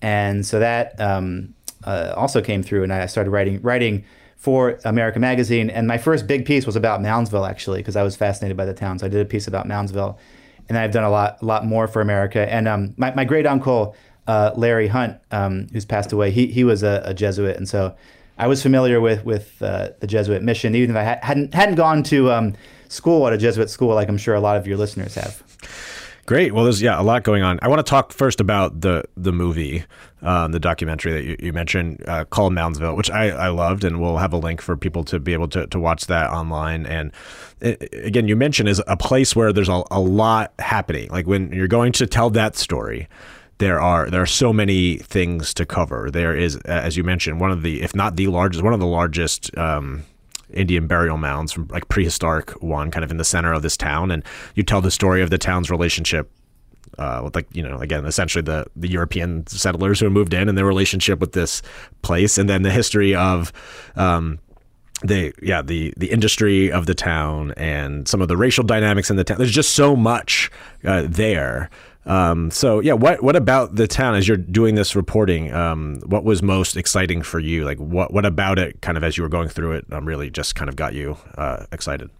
And 0.00 0.46
so 0.46 0.58
that 0.58 0.98
um, 0.98 1.52
uh, 1.84 2.14
also 2.16 2.40
came 2.40 2.62
through, 2.62 2.82
and 2.82 2.94
I 2.94 3.04
started 3.04 3.30
writing 3.30 3.60
writing 3.60 4.04
for 4.42 4.80
America 4.84 5.20
Magazine. 5.20 5.70
And 5.70 5.86
my 5.86 5.98
first 5.98 6.26
big 6.26 6.44
piece 6.44 6.66
was 6.66 6.74
about 6.74 6.98
Moundsville, 7.00 7.48
actually, 7.48 7.78
because 7.78 7.94
I 7.94 8.02
was 8.02 8.16
fascinated 8.16 8.56
by 8.56 8.64
the 8.64 8.74
town. 8.74 8.98
So 8.98 9.06
I 9.06 9.08
did 9.08 9.20
a 9.20 9.24
piece 9.24 9.46
about 9.46 9.68
Moundsville, 9.68 10.18
and 10.68 10.76
I've 10.76 10.90
done 10.90 11.04
a 11.04 11.10
lot 11.10 11.40
lot 11.44 11.64
more 11.64 11.86
for 11.86 12.00
America. 12.00 12.52
And 12.52 12.66
um, 12.66 12.92
my 12.96 13.14
my 13.14 13.24
great 13.24 13.46
uncle 13.46 13.94
uh, 14.26 14.50
Larry 14.56 14.88
Hunt, 14.88 15.16
um, 15.30 15.68
who's 15.72 15.84
passed 15.84 16.12
away, 16.12 16.32
he 16.32 16.48
he 16.48 16.64
was 16.64 16.82
a, 16.82 17.02
a, 17.04 17.14
Jesuit, 17.14 17.56
and 17.56 17.68
so 17.68 17.94
I 18.36 18.48
was 18.48 18.60
familiar 18.60 19.00
with 19.00 19.24
with 19.24 19.62
uh, 19.62 19.90
the 20.00 20.08
Jesuit 20.08 20.42
mission, 20.42 20.74
even 20.74 20.96
if 20.96 20.96
I 20.96 21.24
hadn't 21.24 21.54
hadn't 21.54 21.76
gone 21.76 22.02
to 22.04 22.32
um, 22.32 22.54
school 22.88 23.24
at 23.28 23.32
a 23.32 23.38
Jesuit 23.38 23.70
school, 23.70 23.94
like 23.94 24.08
I'm 24.08 24.18
sure 24.18 24.34
a 24.34 24.40
lot 24.40 24.56
of 24.56 24.66
your 24.66 24.76
listeners 24.76 25.14
have. 25.14 25.40
Great. 26.24 26.54
Well, 26.54 26.64
there's 26.64 26.80
yeah 26.80 27.00
a 27.00 27.02
lot 27.02 27.24
going 27.24 27.42
on. 27.42 27.58
I 27.62 27.68
want 27.68 27.84
to 27.84 27.90
talk 27.90 28.12
first 28.12 28.40
about 28.40 28.80
the 28.80 29.02
the 29.16 29.32
movie, 29.32 29.84
um, 30.22 30.52
the 30.52 30.60
documentary 30.60 31.12
that 31.12 31.24
you, 31.24 31.36
you 31.40 31.52
mentioned 31.52 32.04
uh, 32.06 32.24
called 32.26 32.52
Moundsville, 32.52 32.96
which 32.96 33.10
I, 33.10 33.30
I 33.30 33.48
loved, 33.48 33.82
and 33.82 34.00
we'll 34.00 34.18
have 34.18 34.32
a 34.32 34.36
link 34.36 34.60
for 34.60 34.76
people 34.76 35.02
to 35.04 35.18
be 35.18 35.32
able 35.32 35.48
to, 35.48 35.66
to 35.66 35.80
watch 35.80 36.06
that 36.06 36.30
online. 36.30 36.86
And 36.86 37.10
it, 37.60 37.88
again, 37.92 38.28
you 38.28 38.36
mentioned 38.36 38.68
is 38.68 38.80
a 38.86 38.96
place 38.96 39.34
where 39.34 39.52
there's 39.52 39.68
a, 39.68 39.82
a 39.90 39.98
lot 39.98 40.52
happening. 40.60 41.10
Like 41.10 41.26
when 41.26 41.52
you're 41.52 41.66
going 41.66 41.90
to 41.92 42.06
tell 42.06 42.30
that 42.30 42.54
story, 42.54 43.08
there 43.58 43.80
are 43.80 44.08
there 44.08 44.22
are 44.22 44.26
so 44.26 44.52
many 44.52 44.98
things 44.98 45.52
to 45.54 45.66
cover. 45.66 46.08
There 46.08 46.36
is, 46.36 46.54
as 46.58 46.96
you 46.96 47.02
mentioned, 47.02 47.40
one 47.40 47.50
of 47.50 47.62
the 47.62 47.82
if 47.82 47.96
not 47.96 48.14
the 48.14 48.28
largest, 48.28 48.62
one 48.62 48.74
of 48.74 48.80
the 48.80 48.86
largest. 48.86 49.56
Um, 49.58 50.04
Indian 50.54 50.86
burial 50.86 51.16
mounds 51.16 51.52
from 51.52 51.68
like 51.68 51.88
prehistoric 51.88 52.50
one, 52.62 52.90
kind 52.90 53.04
of 53.04 53.10
in 53.10 53.16
the 53.16 53.24
center 53.24 53.52
of 53.52 53.62
this 53.62 53.76
town, 53.76 54.10
and 54.10 54.24
you 54.54 54.62
tell 54.62 54.80
the 54.80 54.90
story 54.90 55.22
of 55.22 55.30
the 55.30 55.38
town's 55.38 55.70
relationship 55.70 56.30
uh, 56.98 57.20
with 57.24 57.34
like 57.34 57.46
you 57.52 57.62
know 57.62 57.78
again 57.78 58.04
essentially 58.04 58.42
the 58.42 58.66
the 58.76 58.90
European 58.90 59.46
settlers 59.46 60.00
who 60.00 60.10
moved 60.10 60.34
in 60.34 60.48
and 60.48 60.56
their 60.56 60.66
relationship 60.66 61.18
with 61.18 61.32
this 61.32 61.62
place, 62.02 62.38
and 62.38 62.48
then 62.48 62.62
the 62.62 62.70
history 62.70 63.14
of. 63.14 63.52
Um, 63.96 64.38
the 65.04 65.32
yeah 65.42 65.62
the 65.62 65.92
the 65.96 66.12
industry 66.12 66.70
of 66.70 66.86
the 66.86 66.94
town 66.94 67.52
and 67.56 68.06
some 68.06 68.22
of 68.22 68.28
the 68.28 68.36
racial 68.36 68.62
dynamics 68.62 69.10
in 69.10 69.16
the 69.16 69.24
town. 69.24 69.36
There's 69.36 69.50
just 69.50 69.70
so 69.70 69.96
much 69.96 70.48
uh, 70.84 71.06
there 71.08 71.70
um, 72.04 72.50
so 72.50 72.80
yeah, 72.80 72.94
what 72.94 73.22
what 73.22 73.36
about 73.36 73.76
the 73.76 73.86
town 73.86 74.14
as 74.14 74.26
you're 74.26 74.36
doing 74.36 74.74
this 74.74 74.96
reporting? 74.96 75.52
Um, 75.52 76.00
what 76.04 76.24
was 76.24 76.42
most 76.42 76.76
exciting 76.76 77.22
for 77.22 77.38
you? 77.38 77.64
Like 77.64 77.78
what 77.78 78.12
what 78.12 78.26
about 78.26 78.58
it, 78.58 78.80
kind 78.82 78.96
of 78.96 79.04
as 79.04 79.16
you 79.16 79.22
were 79.22 79.28
going 79.28 79.48
through 79.48 79.72
it, 79.72 79.86
um, 79.92 80.04
really 80.06 80.30
just 80.30 80.54
kind 80.54 80.68
of 80.68 80.76
got 80.76 80.94
you 80.94 81.16
uh, 81.38 81.66
excited? 81.70 82.10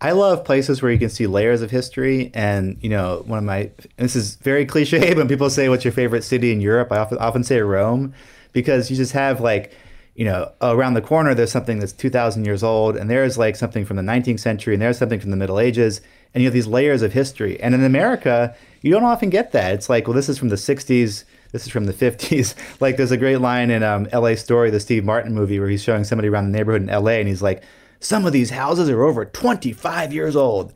I 0.00 0.12
love 0.12 0.44
places 0.44 0.82
where 0.82 0.90
you 0.90 0.98
can 0.98 1.10
see 1.10 1.26
layers 1.26 1.62
of 1.62 1.70
history, 1.70 2.30
and 2.34 2.78
you 2.80 2.88
know, 2.88 3.22
one 3.26 3.38
of 3.38 3.44
my 3.44 3.70
this 3.96 4.16
is 4.16 4.36
very 4.36 4.64
cliche. 4.66 5.14
When 5.14 5.28
people 5.28 5.50
say, 5.50 5.68
"What's 5.68 5.84
your 5.84 5.92
favorite 5.92 6.24
city 6.24 6.50
in 6.52 6.60
Europe?" 6.60 6.90
I 6.90 6.98
often 6.98 7.18
often 7.18 7.44
say 7.44 7.60
Rome, 7.60 8.14
because 8.52 8.90
you 8.90 8.96
just 8.96 9.12
have 9.12 9.40
like 9.40 9.72
you 10.14 10.24
know, 10.24 10.50
around 10.62 10.94
the 10.94 11.00
corner 11.00 11.34
there's 11.34 11.50
something 11.50 11.80
that's 11.80 11.92
2,000 11.92 12.44
years 12.44 12.62
old, 12.62 12.96
and 12.96 13.10
there's 13.10 13.36
like 13.36 13.56
something 13.56 13.84
from 13.84 13.96
the 13.96 14.02
19th 14.02 14.40
century, 14.40 14.74
and 14.74 14.80
there's 14.80 14.96
something 14.96 15.18
from 15.18 15.30
the 15.30 15.36
Middle 15.36 15.58
Ages, 15.58 16.00
and 16.34 16.42
you 16.42 16.46
have 16.46 16.54
these 16.54 16.66
layers 16.66 17.02
of 17.02 17.12
history. 17.12 17.60
And 17.60 17.74
in 17.74 17.84
America, 17.84 18.54
you 18.82 18.90
don't 18.90 19.04
often 19.04 19.30
get 19.30 19.52
that. 19.52 19.72
It's 19.72 19.88
like, 19.88 20.06
well, 20.06 20.14
this 20.14 20.28
is 20.28 20.38
from 20.38 20.48
the 20.48 20.56
60s, 20.56 21.24
this 21.52 21.66
is 21.66 21.68
from 21.68 21.84
the 21.84 21.92
50s. 21.94 22.54
like, 22.80 22.96
there's 22.96 23.12
a 23.12 23.16
great 23.16 23.38
line 23.38 23.70
in 23.70 23.82
um, 23.82 24.08
L.A. 24.12 24.36
Story, 24.36 24.70
the 24.70 24.80
Steve 24.80 25.04
Martin 25.04 25.32
movie, 25.32 25.58
where 25.58 25.68
he's 25.68 25.82
showing 25.82 26.04
somebody 26.04 26.28
around 26.28 26.50
the 26.50 26.58
neighborhood 26.58 26.82
in 26.82 26.90
L.A. 26.90 27.20
and 27.20 27.28
he's 27.28 27.42
like, 27.42 27.62
some 28.00 28.26
of 28.26 28.32
these 28.32 28.50
houses 28.50 28.90
are 28.90 29.02
over 29.02 29.24
25 29.24 30.12
years 30.12 30.36
old. 30.36 30.74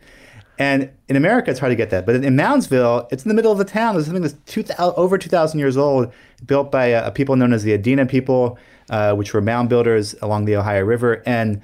And 0.59 0.91
in 1.09 1.15
America, 1.15 1.51
it's 1.51 1.61
hard 1.61 1.71
to 1.71 1.77
get 1.77 1.91
that. 1.91 2.05
But 2.05 2.17
in, 2.17 2.37
Moundsville, 2.37 3.07
it's 3.13 3.25
in 3.25 3.29
the 3.29 3.35
middle 3.35 3.53
of 3.53 3.59
the 3.59 3.65
town. 3.65 3.95
There's 3.95 4.07
something 4.07 4.23
that's 4.23 4.35
2000, 4.47 4.95
over 4.97 5.17
2,000 5.17 5.59
years 5.59 5.77
old, 5.77 6.13
built 6.47 6.73
by 6.73 6.87
a 6.87 7.13
people 7.13 7.37
known 7.37 7.53
as 7.53 7.63
the 7.63 7.79
Adena 7.79 8.09
people 8.09 8.59
uh, 8.91 9.15
which 9.15 9.35
were 9.35 9.41
mound 9.41 9.69
builders 9.69 10.15
along 10.23 10.47
the 10.47 10.57
Ohio 10.57 10.83
River. 10.83 11.23
And 11.27 11.61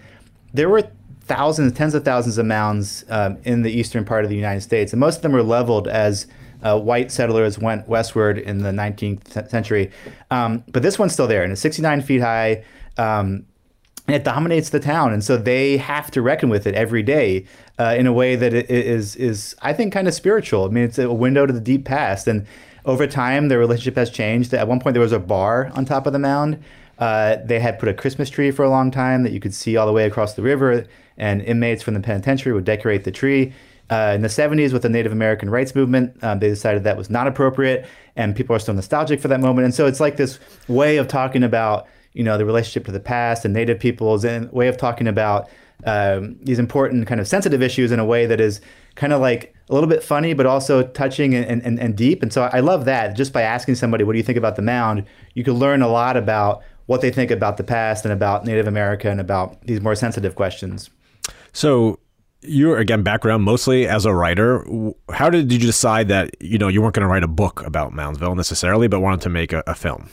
there 0.52 0.68
were 0.68 0.88
thousands, 1.24 1.72
tens 1.72 1.94
of 1.94 2.04
thousands 2.04 2.38
of 2.38 2.46
mounds 2.46 3.04
um, 3.08 3.38
in 3.44 3.62
the 3.62 3.70
eastern 3.70 4.04
part 4.04 4.24
of 4.24 4.30
the 4.30 4.36
United 4.36 4.60
States. 4.60 4.92
And 4.92 5.00
most 5.00 5.16
of 5.16 5.22
them 5.22 5.32
were 5.32 5.42
leveled 5.42 5.88
as 5.88 6.26
uh, 6.62 6.78
white 6.78 7.12
settlers 7.12 7.58
went 7.58 7.88
westward 7.88 8.38
in 8.38 8.58
the 8.58 8.70
19th 8.70 9.50
century. 9.50 9.90
Um, 10.30 10.64
but 10.68 10.82
this 10.82 10.98
one's 10.98 11.12
still 11.12 11.26
there, 11.26 11.42
and 11.42 11.52
it's 11.52 11.60
69 11.60 12.02
feet 12.02 12.20
high. 12.20 12.64
Um, 12.96 13.46
and 14.06 14.14
it 14.14 14.24
dominates 14.24 14.68
the 14.68 14.80
town, 14.80 15.14
and 15.14 15.24
so 15.24 15.38
they 15.38 15.78
have 15.78 16.10
to 16.10 16.20
reckon 16.20 16.50
with 16.50 16.66
it 16.66 16.74
every 16.74 17.02
day 17.02 17.46
uh, 17.78 17.94
in 17.96 18.06
a 18.06 18.12
way 18.12 18.36
that 18.36 18.52
it 18.52 18.68
is 18.68 19.16
is 19.16 19.56
I 19.62 19.72
think 19.72 19.94
kind 19.94 20.06
of 20.06 20.12
spiritual. 20.12 20.66
I 20.66 20.68
mean, 20.68 20.84
it's 20.84 20.98
a 20.98 21.10
window 21.10 21.46
to 21.46 21.52
the 21.54 21.60
deep 21.60 21.86
past, 21.86 22.28
and 22.28 22.46
over 22.84 23.06
time, 23.06 23.48
their 23.48 23.58
relationship 23.58 23.96
has 23.96 24.10
changed. 24.10 24.52
At 24.52 24.68
one 24.68 24.78
point, 24.78 24.92
there 24.92 25.02
was 25.02 25.12
a 25.12 25.18
bar 25.18 25.70
on 25.74 25.86
top 25.86 26.06
of 26.06 26.12
the 26.12 26.18
mound, 26.18 26.62
uh, 26.98 27.36
they 27.44 27.60
had 27.60 27.78
put 27.78 27.88
a 27.88 27.94
Christmas 27.94 28.30
tree 28.30 28.50
for 28.50 28.64
a 28.64 28.70
long 28.70 28.90
time 28.90 29.22
that 29.22 29.32
you 29.32 29.40
could 29.40 29.54
see 29.54 29.76
all 29.76 29.86
the 29.86 29.92
way 29.92 30.06
across 30.06 30.34
the 30.34 30.42
river, 30.42 30.86
and 31.16 31.42
inmates 31.42 31.82
from 31.82 31.94
the 31.94 32.00
penitentiary 32.00 32.52
would 32.52 32.64
decorate 32.64 33.04
the 33.04 33.10
tree. 33.10 33.52
Uh, 33.90 34.12
in 34.14 34.22
the 34.22 34.28
70s, 34.28 34.72
with 34.72 34.82
the 34.82 34.88
Native 34.88 35.12
American 35.12 35.50
rights 35.50 35.74
movement, 35.74 36.16
um, 36.22 36.38
they 36.38 36.48
decided 36.48 36.84
that 36.84 36.96
was 36.96 37.10
not 37.10 37.26
appropriate, 37.26 37.86
and 38.16 38.34
people 38.34 38.56
are 38.56 38.58
still 38.58 38.74
nostalgic 38.74 39.20
for 39.20 39.28
that 39.28 39.40
moment. 39.40 39.66
And 39.66 39.74
so 39.74 39.86
it's 39.86 40.00
like 40.00 40.16
this 40.16 40.38
way 40.68 40.96
of 40.96 41.06
talking 41.06 41.42
about, 41.42 41.86
you 42.14 42.24
know, 42.24 42.38
the 42.38 42.46
relationship 42.46 42.86
to 42.86 42.92
the 42.92 43.00
past 43.00 43.44
and 43.44 43.52
Native 43.52 43.78
peoples, 43.78 44.24
and 44.24 44.50
way 44.52 44.68
of 44.68 44.76
talking 44.76 45.06
about 45.06 45.48
um, 45.84 46.36
these 46.40 46.58
important 46.58 47.06
kind 47.06 47.20
of 47.20 47.28
sensitive 47.28 47.62
issues 47.62 47.92
in 47.92 47.98
a 47.98 48.04
way 48.04 48.26
that 48.26 48.40
is 48.40 48.60
kind 48.94 49.12
of 49.12 49.20
like 49.20 49.54
a 49.68 49.74
little 49.74 49.88
bit 49.88 50.02
funny, 50.02 50.32
but 50.32 50.46
also 50.46 50.82
touching 50.82 51.34
and, 51.34 51.62
and, 51.62 51.78
and 51.78 51.96
deep. 51.96 52.22
And 52.22 52.32
so 52.32 52.48
I 52.52 52.60
love 52.60 52.84
that. 52.86 53.16
Just 53.16 53.32
by 53.32 53.42
asking 53.42 53.74
somebody, 53.74 54.04
what 54.04 54.12
do 54.12 54.18
you 54.18 54.24
think 54.24 54.38
about 54.38 54.56
the 54.56 54.62
mound, 54.62 55.04
you 55.34 55.44
could 55.44 55.54
learn 55.54 55.82
a 55.82 55.88
lot 55.88 56.16
about 56.16 56.62
what 56.86 57.00
they 57.00 57.10
think 57.10 57.30
about 57.30 57.56
the 57.56 57.64
past 57.64 58.04
and 58.04 58.12
about 58.12 58.44
Native 58.44 58.66
America 58.66 59.10
and 59.10 59.20
about 59.20 59.60
these 59.62 59.80
more 59.80 59.94
sensitive 59.94 60.34
questions. 60.34 60.90
So 61.52 61.98
you're 62.42 62.78
again 62.78 63.02
background 63.02 63.42
mostly 63.42 63.88
as 63.88 64.04
a 64.04 64.14
writer. 64.14 64.64
How 65.10 65.30
did 65.30 65.50
you 65.52 65.58
decide 65.58 66.08
that 66.08 66.30
you 66.40 66.58
know 66.58 66.68
you 66.68 66.82
weren't 66.82 66.94
going 66.94 67.06
to 67.06 67.12
write 67.12 67.24
a 67.24 67.28
book 67.28 67.64
about 67.66 67.92
Moundsville 67.92 68.36
necessarily, 68.36 68.88
but 68.88 69.00
wanted 69.00 69.22
to 69.22 69.28
make 69.28 69.52
a, 69.52 69.62
a 69.66 69.74
film? 69.74 70.08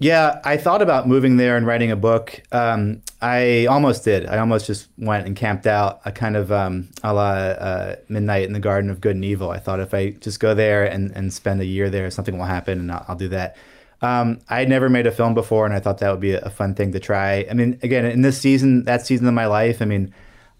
Yeah, 0.00 0.40
I 0.44 0.56
thought 0.56 0.80
about 0.80 1.08
moving 1.08 1.38
there 1.38 1.56
and 1.56 1.66
writing 1.66 1.90
a 1.90 1.96
book. 1.96 2.40
Um, 2.52 3.02
I 3.20 3.66
almost 3.66 4.04
did. 4.04 4.26
I 4.26 4.38
almost 4.38 4.66
just 4.66 4.86
went 4.96 5.26
and 5.26 5.34
camped 5.34 5.66
out, 5.66 6.00
a 6.04 6.12
kind 6.12 6.36
of 6.36 6.52
um, 6.52 6.88
a 7.02 7.12
la 7.12 7.30
uh, 7.30 7.96
Midnight 8.08 8.44
in 8.44 8.52
the 8.52 8.60
Garden 8.60 8.90
of 8.90 9.00
Good 9.00 9.16
and 9.16 9.24
Evil. 9.24 9.50
I 9.50 9.58
thought 9.58 9.80
if 9.80 9.92
I 9.92 10.10
just 10.10 10.38
go 10.38 10.54
there 10.54 10.84
and, 10.84 11.10
and 11.16 11.32
spend 11.32 11.60
a 11.60 11.66
year 11.66 11.90
there, 11.90 12.08
something 12.12 12.38
will 12.38 12.44
happen, 12.44 12.78
and 12.78 12.92
I'll, 12.92 13.04
I'll 13.08 13.16
do 13.16 13.28
that. 13.30 13.56
Um, 14.00 14.40
I 14.48 14.60
had 14.60 14.68
never 14.68 14.88
made 14.88 15.06
a 15.06 15.10
film 15.10 15.34
before, 15.34 15.66
and 15.66 15.74
I 15.74 15.80
thought 15.80 15.98
that 15.98 16.10
would 16.10 16.20
be 16.20 16.34
a 16.34 16.50
fun 16.50 16.74
thing 16.74 16.92
to 16.92 17.00
try. 17.00 17.46
I 17.50 17.54
mean, 17.54 17.78
again, 17.82 18.04
in 18.04 18.22
this 18.22 18.40
season, 18.40 18.84
that 18.84 19.04
season 19.04 19.26
of 19.26 19.34
my 19.34 19.46
life, 19.46 19.82
I 19.82 19.86
mean, 19.86 20.14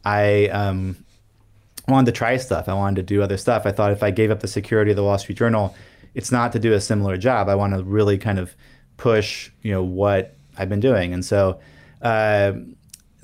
I 0.04 0.48
um, 0.48 0.96
wanted 1.86 2.06
to 2.06 2.18
try 2.18 2.36
stuff. 2.36 2.68
I 2.68 2.74
wanted 2.74 2.96
to 2.96 3.14
do 3.14 3.22
other 3.22 3.36
stuff. 3.36 3.64
I 3.64 3.72
thought 3.72 3.92
if 3.92 4.02
I 4.02 4.10
gave 4.10 4.30
up 4.30 4.40
the 4.40 4.48
security 4.48 4.90
of 4.90 4.96
the 4.96 5.04
Wall 5.04 5.18
Street 5.18 5.38
Journal, 5.38 5.74
it's 6.14 6.32
not 6.32 6.52
to 6.52 6.58
do 6.58 6.72
a 6.72 6.80
similar 6.80 7.16
job. 7.16 7.48
I 7.48 7.54
want 7.54 7.74
to 7.74 7.84
really 7.84 8.18
kind 8.18 8.38
of 8.38 8.56
push, 8.96 9.50
you 9.62 9.70
know, 9.70 9.82
what 9.82 10.34
I've 10.56 10.68
been 10.68 10.80
doing. 10.80 11.12
And 11.12 11.24
so, 11.24 11.60
uh, 12.02 12.52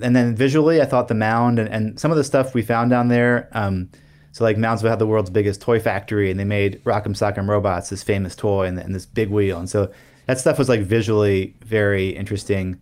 and 0.01 0.17
then 0.17 0.37
visually, 0.37 0.81
I 0.81 0.85
thought 0.85 1.09
the 1.09 1.15
mound 1.15 1.59
and, 1.59 1.69
and 1.69 1.99
some 1.99 2.11
of 2.11 2.17
the 2.17 2.25
stuff 2.25 2.55
we 2.55 2.63
found 2.63 2.91
down 2.91 3.09
there. 3.09 3.49
Um, 3.53 3.91
so 4.35 4.43
like 4.43 4.57
Moundsville 4.57 4.91
had 4.91 4.99
the 4.99 5.07
world's 5.07 5.31
biggest 5.31 5.61
toy 5.61 5.79
factory, 5.79 6.29
and 6.29 6.41
they 6.41 6.45
made 6.45 6.83
Rock'em 6.83 7.15
Sock'em 7.15 7.49
Robots, 7.49 7.91
this 7.91 8.03
famous 8.03 8.35
toy, 8.35 8.67
and, 8.67 8.77
and, 8.81 8.93
this 8.93 9.07
big 9.07 9.31
wheel. 9.31 9.61
And 9.61 9.71
so 9.71 9.93
that 10.27 10.41
stuff 10.41 10.59
was 10.59 10.69
like 10.69 10.81
visually 10.81 11.55
very 11.61 12.09
interesting. 12.09 12.81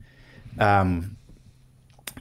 Um, 0.58 1.14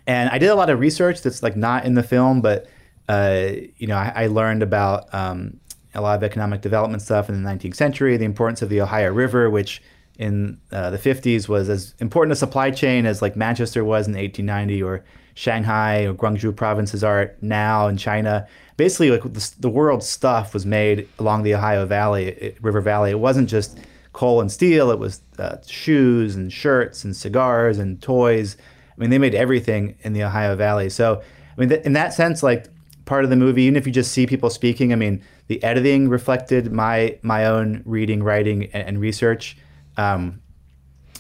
and 0.06 0.30
I 0.32 0.38
did 0.38 0.50
a 0.50 0.56
lot 0.56 0.70
of 0.70 0.82
research 0.82 1.22
that's 1.22 1.42
like 1.42 1.56
not 1.56 1.86
in 1.86 1.94
the 1.94 2.04
film, 2.04 2.42
but 2.42 2.68
uh, 3.08 3.52
you 3.78 3.88
know, 3.88 3.96
I, 3.96 4.12
I 4.14 4.28
learned 4.28 4.64
about 4.64 5.14
um, 5.14 5.62
a 5.96 6.02
lot 6.02 6.18
of 6.18 6.24
economic 6.26 6.60
development 6.60 7.02
stuff 7.02 7.30
in 7.30 7.42
the 7.42 7.50
19th 7.50 7.76
century, 7.76 8.18
the 8.18 8.26
importance 8.26 8.62
of 8.62 8.68
the 8.68 8.82
Ohio 8.82 9.14
River, 9.14 9.50
which 9.50 9.82
in 10.20 10.60
uh, 10.74 10.90
the 10.90 10.98
50s 10.98 11.48
was 11.48 11.70
as 11.70 11.96
important 12.00 12.34
a 12.34 12.36
supply 12.36 12.70
chain 12.70 13.06
as 13.06 13.22
like 13.22 13.38
Manchester 13.38 13.86
was 13.86 14.08
in 14.08 14.14
1890 14.14 14.84
or 14.84 15.06
Shanghai 15.34 16.06
or 16.06 16.14
Guangzhou 16.14 16.56
provinces 16.56 17.04
are 17.04 17.34
now 17.42 17.88
in 17.88 17.98
China. 17.98 18.48
Basically, 18.78 19.12
like 19.12 19.34
the, 19.34 19.52
the 19.60 19.70
world's 19.70 20.08
stuff 20.08 20.54
was 20.54 20.66
made 20.66 21.08
along 21.20 21.44
the 21.44 21.56
Ohio 21.56 21.86
Valley, 21.86 22.28
it, 22.28 22.58
River 22.62 22.82
Valley. 22.82 23.12
It 23.12 23.20
wasn't 23.20 23.50
just 23.50 23.80
coal 24.14 24.42
and 24.42 24.52
steel; 24.52 24.92
it 24.92 25.00
was 25.00 25.22
uh, 25.40 25.58
shoes 25.68 26.36
and 26.36 26.52
shirts 26.52 27.04
and 27.04 27.16
cigars 27.16 27.78
and 27.78 28.02
toys. 28.02 28.58
I 28.96 29.00
mean, 29.00 29.10
they 29.10 29.18
made 29.18 29.36
everything 29.36 29.96
in 30.02 30.14
the 30.14 30.24
Ohio 30.24 30.56
Valley. 30.56 30.90
So, 30.90 31.22
I 31.22 31.60
mean, 31.60 31.70
th- 31.70 31.86
in 31.86 31.94
that 31.94 32.14
sense, 32.14 32.44
like 32.44 32.68
part 33.06 33.24
of 33.24 33.30
the 33.30 33.36
movie, 33.36 33.64
even 33.64 33.76
if 33.76 33.86
you 33.86 33.94
just 33.94 34.12
see 34.12 34.26
people 34.28 34.50
speaking, 34.50 34.94
I 34.94 34.96
mean, 34.96 35.24
the 35.48 35.62
editing 35.64 36.10
reflected 36.10 36.72
my 36.72 37.18
my 37.22 37.46
own 37.46 37.84
reading, 37.86 38.24
writing, 38.24 38.66
and, 38.74 38.88
and 38.88 39.00
research. 39.00 39.58
Um, 39.98 40.42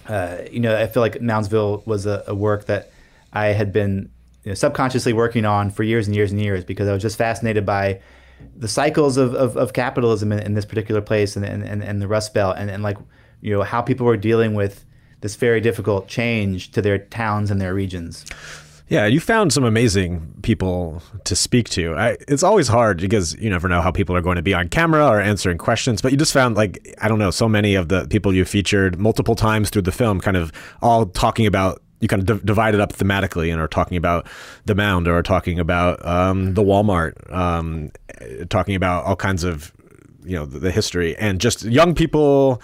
uh, 0.07 0.39
you 0.49 0.59
know, 0.59 0.75
I 0.75 0.87
feel 0.87 1.01
like 1.01 1.15
Moundsville 1.15 1.85
was 1.85 2.05
a, 2.05 2.23
a 2.27 2.35
work 2.35 2.65
that 2.65 2.90
I 3.33 3.47
had 3.47 3.71
been 3.71 4.09
you 4.43 4.51
know, 4.51 4.55
subconsciously 4.55 5.13
working 5.13 5.45
on 5.45 5.69
for 5.69 5.83
years 5.83 6.07
and 6.07 6.15
years 6.15 6.31
and 6.31 6.41
years 6.41 6.65
because 6.65 6.87
I 6.87 6.93
was 6.93 7.01
just 7.01 7.17
fascinated 7.17 7.65
by 7.65 8.01
the 8.55 8.67
cycles 8.67 9.17
of, 9.17 9.33
of, 9.35 9.55
of 9.55 9.73
capitalism 9.73 10.31
in, 10.31 10.39
in, 10.39 10.53
this 10.55 10.65
particular 10.65 11.01
place 11.01 11.35
and, 11.35 11.45
and, 11.45 11.83
and 11.83 12.01
the 12.01 12.07
Rust 12.07 12.33
Belt 12.33 12.55
and, 12.57 12.71
and 12.71 12.81
like, 12.81 12.97
you 13.41 13.53
know, 13.53 13.61
how 13.61 13.81
people 13.81 14.05
were 14.05 14.17
dealing 14.17 14.55
with 14.55 14.85
this 15.21 15.35
very 15.35 15.61
difficult 15.61 16.07
change 16.07 16.71
to 16.71 16.81
their 16.81 16.97
towns 16.97 17.51
and 17.51 17.61
their 17.61 17.73
regions. 17.73 18.25
Yeah, 18.87 19.05
you 19.05 19.21
found 19.21 19.53
some 19.53 19.63
amazing 19.63 20.33
people 20.41 21.01
to 21.23 21.33
speak 21.33 21.69
to. 21.69 21.95
I, 21.95 22.17
it's 22.27 22.43
always 22.43 22.67
hard 22.67 22.99
because 22.99 23.35
you 23.35 23.49
never 23.49 23.69
know 23.69 23.81
how 23.81 23.89
people 23.89 24.17
are 24.17 24.21
going 24.21 24.35
to 24.35 24.41
be 24.41 24.53
on 24.53 24.67
camera 24.67 25.07
or 25.07 25.21
answering 25.21 25.57
questions, 25.57 26.01
but 26.01 26.11
you 26.11 26.17
just 26.17 26.33
found 26.33 26.57
like 26.57 26.93
I 26.99 27.07
don't 27.07 27.19
know, 27.19 27.31
so 27.31 27.47
many 27.47 27.75
of 27.75 27.87
the 27.87 28.05
people 28.07 28.33
you 28.33 28.43
featured 28.43 28.99
multiple 28.99 29.35
times 29.35 29.69
through 29.69 29.83
the 29.83 29.93
film 29.93 30.19
kind 30.19 30.35
of 30.35 30.51
all 30.81 31.05
talking 31.05 31.45
about 31.45 31.81
you 32.01 32.07
kind 32.07 32.27
of 32.29 32.45
divide 32.45 32.73
it 32.73 32.81
up 32.81 32.91
thematically 32.91 33.51
and 33.51 33.61
are 33.61 33.67
talking 33.67 33.95
about 33.95 34.27
the 34.65 34.75
mound 34.75 35.07
or 35.07 35.21
talking 35.23 35.59
about 35.59 36.03
um, 36.05 36.55
the 36.55 36.63
Walmart, 36.63 37.31
um, 37.33 37.91
talking 38.49 38.75
about 38.75 39.05
all 39.05 39.15
kinds 39.15 39.43
of 39.43 39.71
you 40.23 40.35
know 40.35 40.45
the, 40.45 40.59
the 40.59 40.71
history 40.71 41.15
and 41.17 41.39
just 41.39 41.63
young 41.63 41.95
people, 41.95 42.61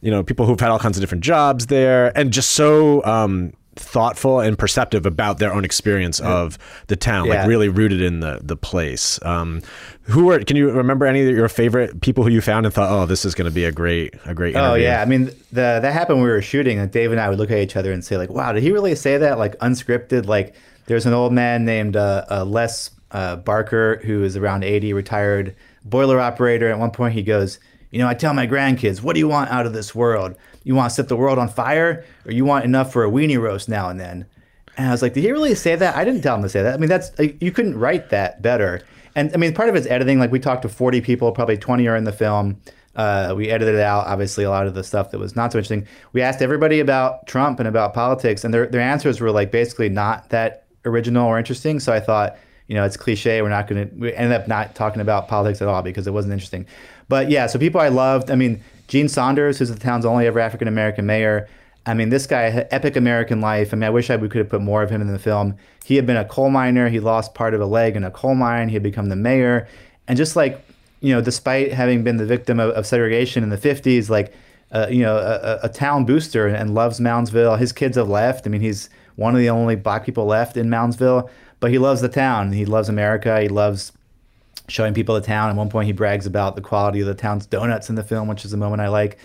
you 0.00 0.10
know, 0.10 0.22
people 0.22 0.44
who've 0.44 0.60
had 0.60 0.70
all 0.70 0.78
kinds 0.78 0.96
of 0.96 1.00
different 1.00 1.24
jobs 1.24 1.66
there, 1.66 2.16
and 2.18 2.32
just 2.32 2.50
so 2.50 3.02
um, 3.04 3.52
thoughtful 3.76 4.40
and 4.40 4.58
perceptive 4.58 5.06
about 5.06 5.38
their 5.38 5.52
own 5.52 5.64
experience 5.64 6.20
of 6.20 6.58
the 6.86 6.96
town, 6.96 7.26
yeah. 7.26 7.40
like 7.40 7.48
really 7.48 7.68
rooted 7.68 8.00
in 8.00 8.20
the 8.20 8.40
the 8.42 8.56
place. 8.56 9.18
Um, 9.22 9.62
who 10.02 10.26
were? 10.26 10.38
Can 10.40 10.56
you 10.56 10.70
remember 10.70 11.06
any 11.06 11.26
of 11.26 11.34
your 11.34 11.48
favorite 11.48 12.00
people 12.00 12.24
who 12.24 12.30
you 12.30 12.40
found 12.40 12.66
and 12.66 12.74
thought, 12.74 12.90
oh, 12.90 13.06
this 13.06 13.24
is 13.24 13.34
going 13.34 13.48
to 13.48 13.54
be 13.54 13.64
a 13.64 13.72
great 13.72 14.14
a 14.26 14.34
great? 14.34 14.56
Oh 14.56 14.74
yeah, 14.74 15.00
I 15.00 15.04
mean, 15.04 15.26
the 15.52 15.80
that 15.80 15.92
happened 15.92 16.18
when 16.18 16.26
we 16.26 16.30
were 16.30 16.42
shooting, 16.42 16.78
and 16.78 16.90
Dave 16.90 17.10
and 17.10 17.20
I 17.20 17.28
would 17.28 17.38
look 17.38 17.50
at 17.50 17.58
each 17.58 17.76
other 17.76 17.92
and 17.92 18.04
say, 18.04 18.16
like, 18.16 18.30
wow, 18.30 18.52
did 18.52 18.62
he 18.62 18.70
really 18.70 18.94
say 18.94 19.18
that? 19.18 19.38
Like 19.38 19.58
unscripted. 19.58 20.26
Like 20.26 20.54
there's 20.86 21.06
an 21.06 21.14
old 21.14 21.32
man 21.32 21.64
named 21.64 21.96
uh, 21.96 22.24
uh, 22.30 22.44
Les 22.44 22.90
uh, 23.10 23.36
Barker 23.36 24.00
who 24.04 24.24
is 24.24 24.36
around 24.36 24.64
80, 24.64 24.92
retired 24.92 25.56
boiler 25.84 26.20
operator. 26.20 26.68
At 26.68 26.78
one 26.78 26.90
point, 26.90 27.14
he 27.14 27.22
goes, 27.22 27.58
you 27.90 27.98
know, 28.00 28.08
I 28.08 28.14
tell 28.14 28.34
my 28.34 28.46
grandkids, 28.46 29.00
what 29.00 29.14
do 29.14 29.20
you 29.20 29.28
want 29.28 29.50
out 29.50 29.66
of 29.66 29.72
this 29.72 29.94
world? 29.94 30.36
You 30.64 30.74
want 30.74 30.90
to 30.90 30.94
set 30.94 31.08
the 31.08 31.16
world 31.16 31.38
on 31.38 31.48
fire, 31.48 32.04
or 32.26 32.32
you 32.32 32.44
want 32.44 32.64
enough 32.64 32.92
for 32.92 33.04
a 33.04 33.10
weenie 33.10 33.40
roast 33.40 33.68
now 33.68 33.88
and 33.88 34.00
then? 34.00 34.26
And 34.76 34.88
I 34.88 34.90
was 34.90 35.02
like, 35.02 35.12
did 35.14 35.22
he 35.22 35.30
really 35.30 35.54
say 35.54 35.76
that? 35.76 35.94
I 35.94 36.04
didn't 36.04 36.22
tell 36.22 36.34
him 36.34 36.42
to 36.42 36.48
say 36.48 36.62
that. 36.62 36.74
I 36.74 36.76
mean, 36.78 36.88
that's 36.88 37.12
you 37.18 37.52
couldn't 37.52 37.78
write 37.78 38.10
that 38.10 38.42
better. 38.42 38.82
And 39.14 39.32
I 39.32 39.36
mean, 39.36 39.54
part 39.54 39.68
of 39.68 39.76
it's 39.76 39.86
editing. 39.86 40.18
Like 40.18 40.32
we 40.32 40.40
talked 40.40 40.62
to 40.62 40.68
40 40.68 41.00
people, 41.00 41.30
probably 41.32 41.56
20 41.56 41.86
are 41.86 41.96
in 41.96 42.04
the 42.04 42.12
film. 42.12 42.60
Uh, 42.96 43.34
we 43.36 43.50
edited 43.50 43.80
out 43.80 44.06
obviously 44.06 44.44
a 44.44 44.50
lot 44.50 44.66
of 44.66 44.74
the 44.74 44.84
stuff 44.84 45.10
that 45.10 45.18
was 45.18 45.34
not 45.34 45.52
so 45.52 45.58
interesting. 45.58 45.86
We 46.12 46.22
asked 46.22 46.40
everybody 46.42 46.80
about 46.80 47.26
Trump 47.26 47.58
and 47.58 47.68
about 47.68 47.92
politics, 47.92 48.44
and 48.44 48.54
their 48.54 48.66
their 48.66 48.80
answers 48.80 49.20
were 49.20 49.30
like 49.30 49.50
basically 49.50 49.88
not 49.88 50.30
that 50.30 50.66
original 50.84 51.26
or 51.26 51.38
interesting. 51.38 51.80
So 51.80 51.92
I 51.92 52.00
thought, 52.00 52.36
you 52.68 52.74
know, 52.74 52.84
it's 52.84 52.96
cliche. 52.96 53.42
We're 53.42 53.48
not 53.48 53.66
going 53.66 53.88
to. 53.88 53.94
We 53.96 54.14
ended 54.14 54.40
up 54.40 54.48
not 54.48 54.74
talking 54.74 55.00
about 55.00 55.28
politics 55.28 55.60
at 55.60 55.68
all 55.68 55.82
because 55.82 56.06
it 56.06 56.12
wasn't 56.12 56.34
interesting. 56.34 56.66
But 57.08 57.30
yeah, 57.30 57.46
so 57.46 57.58
people 57.58 57.80
I 57.80 57.88
loved. 57.88 58.30
I 58.30 58.36
mean, 58.36 58.62
Gene 58.88 59.08
Saunders, 59.08 59.58
who's 59.58 59.70
the 59.70 59.78
town's 59.78 60.04
only 60.04 60.26
ever 60.26 60.40
African 60.40 60.68
American 60.68 61.06
mayor. 61.06 61.48
I 61.86 61.94
mean, 61.94 62.08
this 62.08 62.26
guy 62.26 62.48
had 62.50 62.68
epic 62.70 62.96
American 62.96 63.40
life. 63.40 63.72
I 63.72 63.76
mean, 63.76 63.84
I 63.84 63.90
wish 63.90 64.10
I 64.10 64.16
we 64.16 64.28
could 64.28 64.38
have 64.38 64.48
put 64.48 64.62
more 64.62 64.82
of 64.82 64.90
him 64.90 65.00
in 65.00 65.08
the 65.08 65.18
film. 65.18 65.56
He 65.84 65.96
had 65.96 66.06
been 66.06 66.16
a 66.16 66.24
coal 66.24 66.50
miner. 66.50 66.88
He 66.88 67.00
lost 67.00 67.34
part 67.34 67.52
of 67.52 67.60
a 67.60 67.66
leg 67.66 67.96
in 67.96 68.04
a 68.04 68.10
coal 68.10 68.34
mine. 68.34 68.68
He 68.68 68.74
had 68.74 68.82
become 68.82 69.08
the 69.08 69.16
mayor, 69.16 69.68
and 70.08 70.16
just 70.16 70.36
like 70.36 70.64
you 71.00 71.14
know, 71.14 71.20
despite 71.20 71.72
having 71.72 72.02
been 72.02 72.16
the 72.16 72.24
victim 72.24 72.58
of, 72.58 72.70
of 72.70 72.86
segregation 72.86 73.42
in 73.42 73.50
the 73.50 73.58
'50s, 73.58 74.08
like 74.08 74.32
uh, 74.74 74.88
you 74.90 75.02
know, 75.02 75.16
a, 75.16 75.60
a, 75.62 75.68
town 75.68 76.04
booster 76.04 76.48
and 76.48 76.74
loves 76.74 76.98
Moundsville. 76.98 77.58
His 77.58 77.72
kids 77.72 77.96
have 77.96 78.08
left. 78.08 78.44
I 78.44 78.50
mean, 78.50 78.60
he's 78.60 78.90
one 79.14 79.32
of 79.32 79.40
the 79.40 79.48
only 79.48 79.76
black 79.76 80.04
people 80.04 80.26
left 80.26 80.56
in 80.56 80.68
Moundsville, 80.68 81.30
but 81.60 81.70
he 81.70 81.78
loves 81.78 82.00
the 82.00 82.08
town. 82.08 82.52
He 82.52 82.64
loves 82.64 82.88
America. 82.88 83.40
He 83.40 83.48
loves 83.48 83.92
showing 84.68 84.94
people 84.94 85.14
the 85.14 85.20
town. 85.20 85.50
At 85.50 85.56
one 85.56 85.68
point, 85.68 85.86
he 85.86 85.92
brags 85.92 86.26
about 86.26 86.56
the 86.56 86.62
quality 86.62 87.00
of 87.00 87.06
the 87.06 87.14
town's 87.14 87.46
donuts 87.46 87.88
in 87.88 87.96
the 87.96 88.02
film, 88.02 88.28
which 88.28 88.44
is 88.44 88.52
a 88.52 88.56
moment 88.56 88.82
I 88.82 88.88
like. 88.88 89.18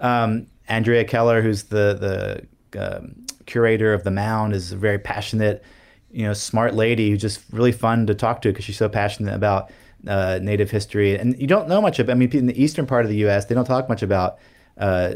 Um, 0.00 0.46
Andrea 0.68 1.04
Keller, 1.04 1.42
who's 1.42 1.64
the 1.64 2.46
the 2.72 2.96
um, 2.96 3.26
curator 3.46 3.92
of 3.92 4.04
the 4.04 4.10
Mound, 4.10 4.54
is 4.54 4.72
a 4.72 4.76
very 4.76 4.98
passionate, 4.98 5.62
you 6.10 6.24
know, 6.24 6.32
smart 6.32 6.74
lady 6.74 7.10
who's 7.10 7.20
just 7.20 7.42
really 7.52 7.72
fun 7.72 8.06
to 8.06 8.14
talk 8.14 8.42
to 8.42 8.48
because 8.50 8.64
she's 8.64 8.76
so 8.76 8.88
passionate 8.88 9.34
about 9.34 9.70
uh, 10.06 10.38
Native 10.42 10.70
history. 10.70 11.16
And 11.16 11.38
you 11.40 11.46
don't 11.46 11.68
know 11.68 11.80
much 11.80 11.98
of. 11.98 12.10
I 12.10 12.14
mean, 12.14 12.30
in 12.32 12.46
the 12.46 12.62
eastern 12.62 12.86
part 12.86 13.04
of 13.04 13.10
the 13.10 13.18
U.S., 13.18 13.46
they 13.46 13.54
don't 13.54 13.64
talk 13.64 13.88
much 13.88 14.02
about 14.02 14.38
uh, 14.78 15.14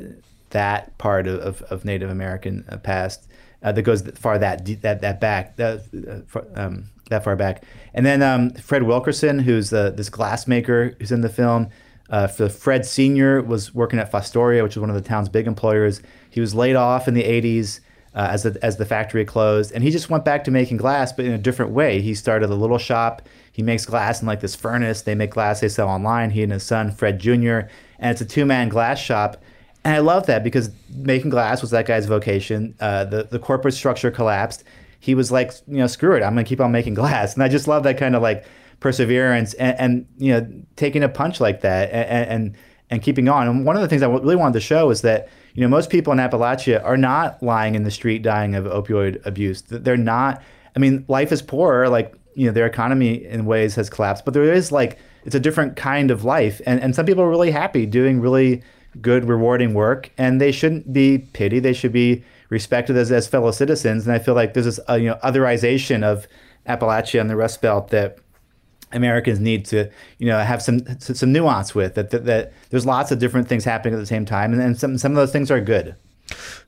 that 0.50 0.96
part 0.98 1.26
of, 1.26 1.40
of, 1.40 1.62
of 1.62 1.84
Native 1.84 2.10
American 2.10 2.64
uh, 2.68 2.76
past 2.78 3.28
uh, 3.62 3.72
that 3.72 3.82
goes 3.82 4.02
far 4.12 4.38
that 4.38 4.64
that 4.82 5.00
that 5.00 5.20
back. 5.20 5.56
That, 5.56 6.24
uh, 6.34 6.40
um, 6.54 6.90
that 7.08 7.24
far 7.24 7.36
back. 7.36 7.64
And 7.94 8.04
then 8.04 8.22
um, 8.22 8.50
Fred 8.50 8.82
Wilkerson, 8.82 9.40
who's 9.40 9.72
uh, 9.72 9.90
this 9.90 10.10
glassmaker 10.10 10.94
who's 10.98 11.12
in 11.12 11.20
the 11.20 11.28
film. 11.28 11.68
Uh, 12.08 12.28
Fred 12.28 12.86
Sr. 12.86 13.42
was 13.42 13.74
working 13.74 13.98
at 13.98 14.12
Fostoria, 14.12 14.62
which 14.62 14.74
is 14.74 14.78
one 14.78 14.90
of 14.90 14.94
the 14.94 15.02
town's 15.02 15.28
big 15.28 15.46
employers. 15.48 16.00
He 16.30 16.40
was 16.40 16.54
laid 16.54 16.76
off 16.76 17.08
in 17.08 17.14
the 17.14 17.24
80s 17.24 17.80
uh, 18.14 18.28
as, 18.30 18.44
the, 18.44 18.58
as 18.62 18.76
the 18.76 18.86
factory 18.86 19.24
closed, 19.24 19.72
and 19.72 19.82
he 19.82 19.90
just 19.90 20.08
went 20.08 20.24
back 20.24 20.44
to 20.44 20.50
making 20.50 20.76
glass, 20.76 21.12
but 21.12 21.24
in 21.24 21.32
a 21.32 21.38
different 21.38 21.72
way. 21.72 22.00
He 22.00 22.14
started 22.14 22.48
a 22.48 22.54
little 22.54 22.78
shop. 22.78 23.22
He 23.52 23.62
makes 23.62 23.84
glass 23.84 24.20
in 24.20 24.26
like 24.26 24.40
this 24.40 24.54
furnace. 24.54 25.02
They 25.02 25.14
make 25.14 25.30
glass 25.30 25.60
they 25.60 25.68
sell 25.68 25.88
online. 25.88 26.30
He 26.30 26.42
and 26.42 26.52
his 26.52 26.62
son, 26.62 26.92
Fred 26.92 27.18
Jr., 27.18 27.68
and 27.98 28.12
it's 28.12 28.20
a 28.20 28.24
two 28.24 28.46
man 28.46 28.68
glass 28.68 28.98
shop. 28.98 29.42
And 29.84 29.94
I 29.94 29.98
love 29.98 30.26
that 30.26 30.42
because 30.42 30.70
making 30.90 31.30
glass 31.30 31.60
was 31.60 31.70
that 31.70 31.86
guy's 31.86 32.06
vocation. 32.06 32.74
Uh, 32.80 33.04
the, 33.04 33.24
the 33.24 33.38
corporate 33.38 33.74
structure 33.74 34.10
collapsed 34.10 34.64
he 35.00 35.14
was 35.14 35.30
like, 35.30 35.52
you 35.66 35.78
know, 35.78 35.86
screw 35.86 36.14
it, 36.14 36.22
I'm 36.22 36.32
gonna 36.32 36.44
keep 36.44 36.60
on 36.60 36.72
making 36.72 36.94
glass. 36.94 37.34
And 37.34 37.42
I 37.42 37.48
just 37.48 37.68
love 37.68 37.82
that 37.84 37.98
kind 37.98 38.14
of 38.16 38.22
like 38.22 38.44
perseverance 38.80 39.54
and, 39.54 39.78
and 39.80 40.06
you 40.18 40.32
know 40.32 40.46
taking 40.76 41.02
a 41.02 41.08
punch 41.08 41.40
like 41.40 41.62
that 41.62 41.90
and, 41.90 42.28
and 42.28 42.56
and 42.90 43.02
keeping 43.02 43.28
on. 43.28 43.48
And 43.48 43.64
one 43.64 43.76
of 43.76 43.82
the 43.82 43.88
things 43.88 44.02
I 44.02 44.06
really 44.06 44.36
wanted 44.36 44.54
to 44.54 44.60
show 44.60 44.90
is 44.90 45.02
that 45.02 45.28
you 45.54 45.62
know 45.62 45.68
most 45.68 45.90
people 45.90 46.12
in 46.12 46.18
Appalachia 46.18 46.84
are 46.84 46.96
not 46.96 47.42
lying 47.42 47.74
in 47.74 47.82
the 47.82 47.90
street 47.90 48.22
dying 48.22 48.54
of 48.54 48.64
opioid 48.64 49.24
abuse. 49.26 49.62
They're 49.62 49.96
not. 49.96 50.42
I 50.74 50.78
mean, 50.78 51.04
life 51.08 51.32
is 51.32 51.42
poorer. 51.42 51.88
Like 51.88 52.14
you 52.34 52.46
know, 52.46 52.52
their 52.52 52.66
economy 52.66 53.24
in 53.24 53.46
ways 53.46 53.74
has 53.76 53.88
collapsed, 53.88 54.24
but 54.24 54.34
there 54.34 54.52
is 54.52 54.70
like 54.70 54.98
it's 55.24 55.34
a 55.34 55.40
different 55.40 55.76
kind 55.76 56.10
of 56.10 56.24
life, 56.24 56.60
and 56.66 56.80
and 56.80 56.94
some 56.94 57.06
people 57.06 57.24
are 57.24 57.30
really 57.30 57.50
happy 57.50 57.86
doing 57.86 58.20
really 58.20 58.62
good, 59.00 59.24
rewarding 59.24 59.74
work, 59.74 60.10
and 60.18 60.40
they 60.40 60.52
shouldn't 60.52 60.92
be 60.92 61.18
pitied. 61.18 61.62
They 61.62 61.72
should 61.72 61.92
be 61.92 62.24
respected 62.48 62.96
as, 62.96 63.10
as 63.12 63.26
fellow 63.26 63.50
citizens. 63.50 64.06
And 64.06 64.14
I 64.14 64.18
feel 64.18 64.34
like 64.34 64.54
there's 64.54 64.66
this 64.66 64.80
uh, 64.88 64.94
you 64.94 65.08
know 65.08 65.18
otherization 65.24 66.02
of 66.02 66.26
Appalachia 66.68 67.20
and 67.20 67.30
the 67.30 67.36
Rust 67.36 67.62
Belt 67.62 67.88
that 67.90 68.18
Americans 68.92 69.40
need 69.40 69.64
to 69.66 69.90
you 70.18 70.26
know 70.26 70.38
have 70.38 70.62
some 70.62 70.80
some 71.00 71.32
nuance 71.32 71.74
with 71.74 71.94
that, 71.94 72.10
that, 72.10 72.24
that 72.24 72.52
there's 72.70 72.86
lots 72.86 73.10
of 73.10 73.18
different 73.18 73.48
things 73.48 73.64
happening 73.64 73.94
at 73.94 74.00
the 74.00 74.06
same 74.06 74.24
time, 74.24 74.52
and, 74.52 74.62
and 74.62 74.78
some 74.78 74.98
some 74.98 75.12
of 75.12 75.16
those 75.16 75.32
things 75.32 75.50
are 75.50 75.60
good. 75.60 75.94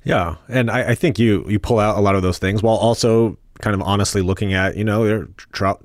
Yeah, 0.05 0.37
and 0.49 0.71
I, 0.71 0.91
I 0.91 0.95
think 0.95 1.19
you 1.19 1.45
you 1.49 1.59
pull 1.59 1.79
out 1.79 1.97
a 1.97 2.01
lot 2.01 2.15
of 2.15 2.23
those 2.23 2.39
things 2.39 2.63
while 2.63 2.77
also 2.77 3.37
kind 3.61 3.75
of 3.75 3.83
honestly 3.83 4.23
looking 4.23 4.55
at 4.55 4.77
you 4.77 4.85
know 4.85 5.05
there 5.05 5.29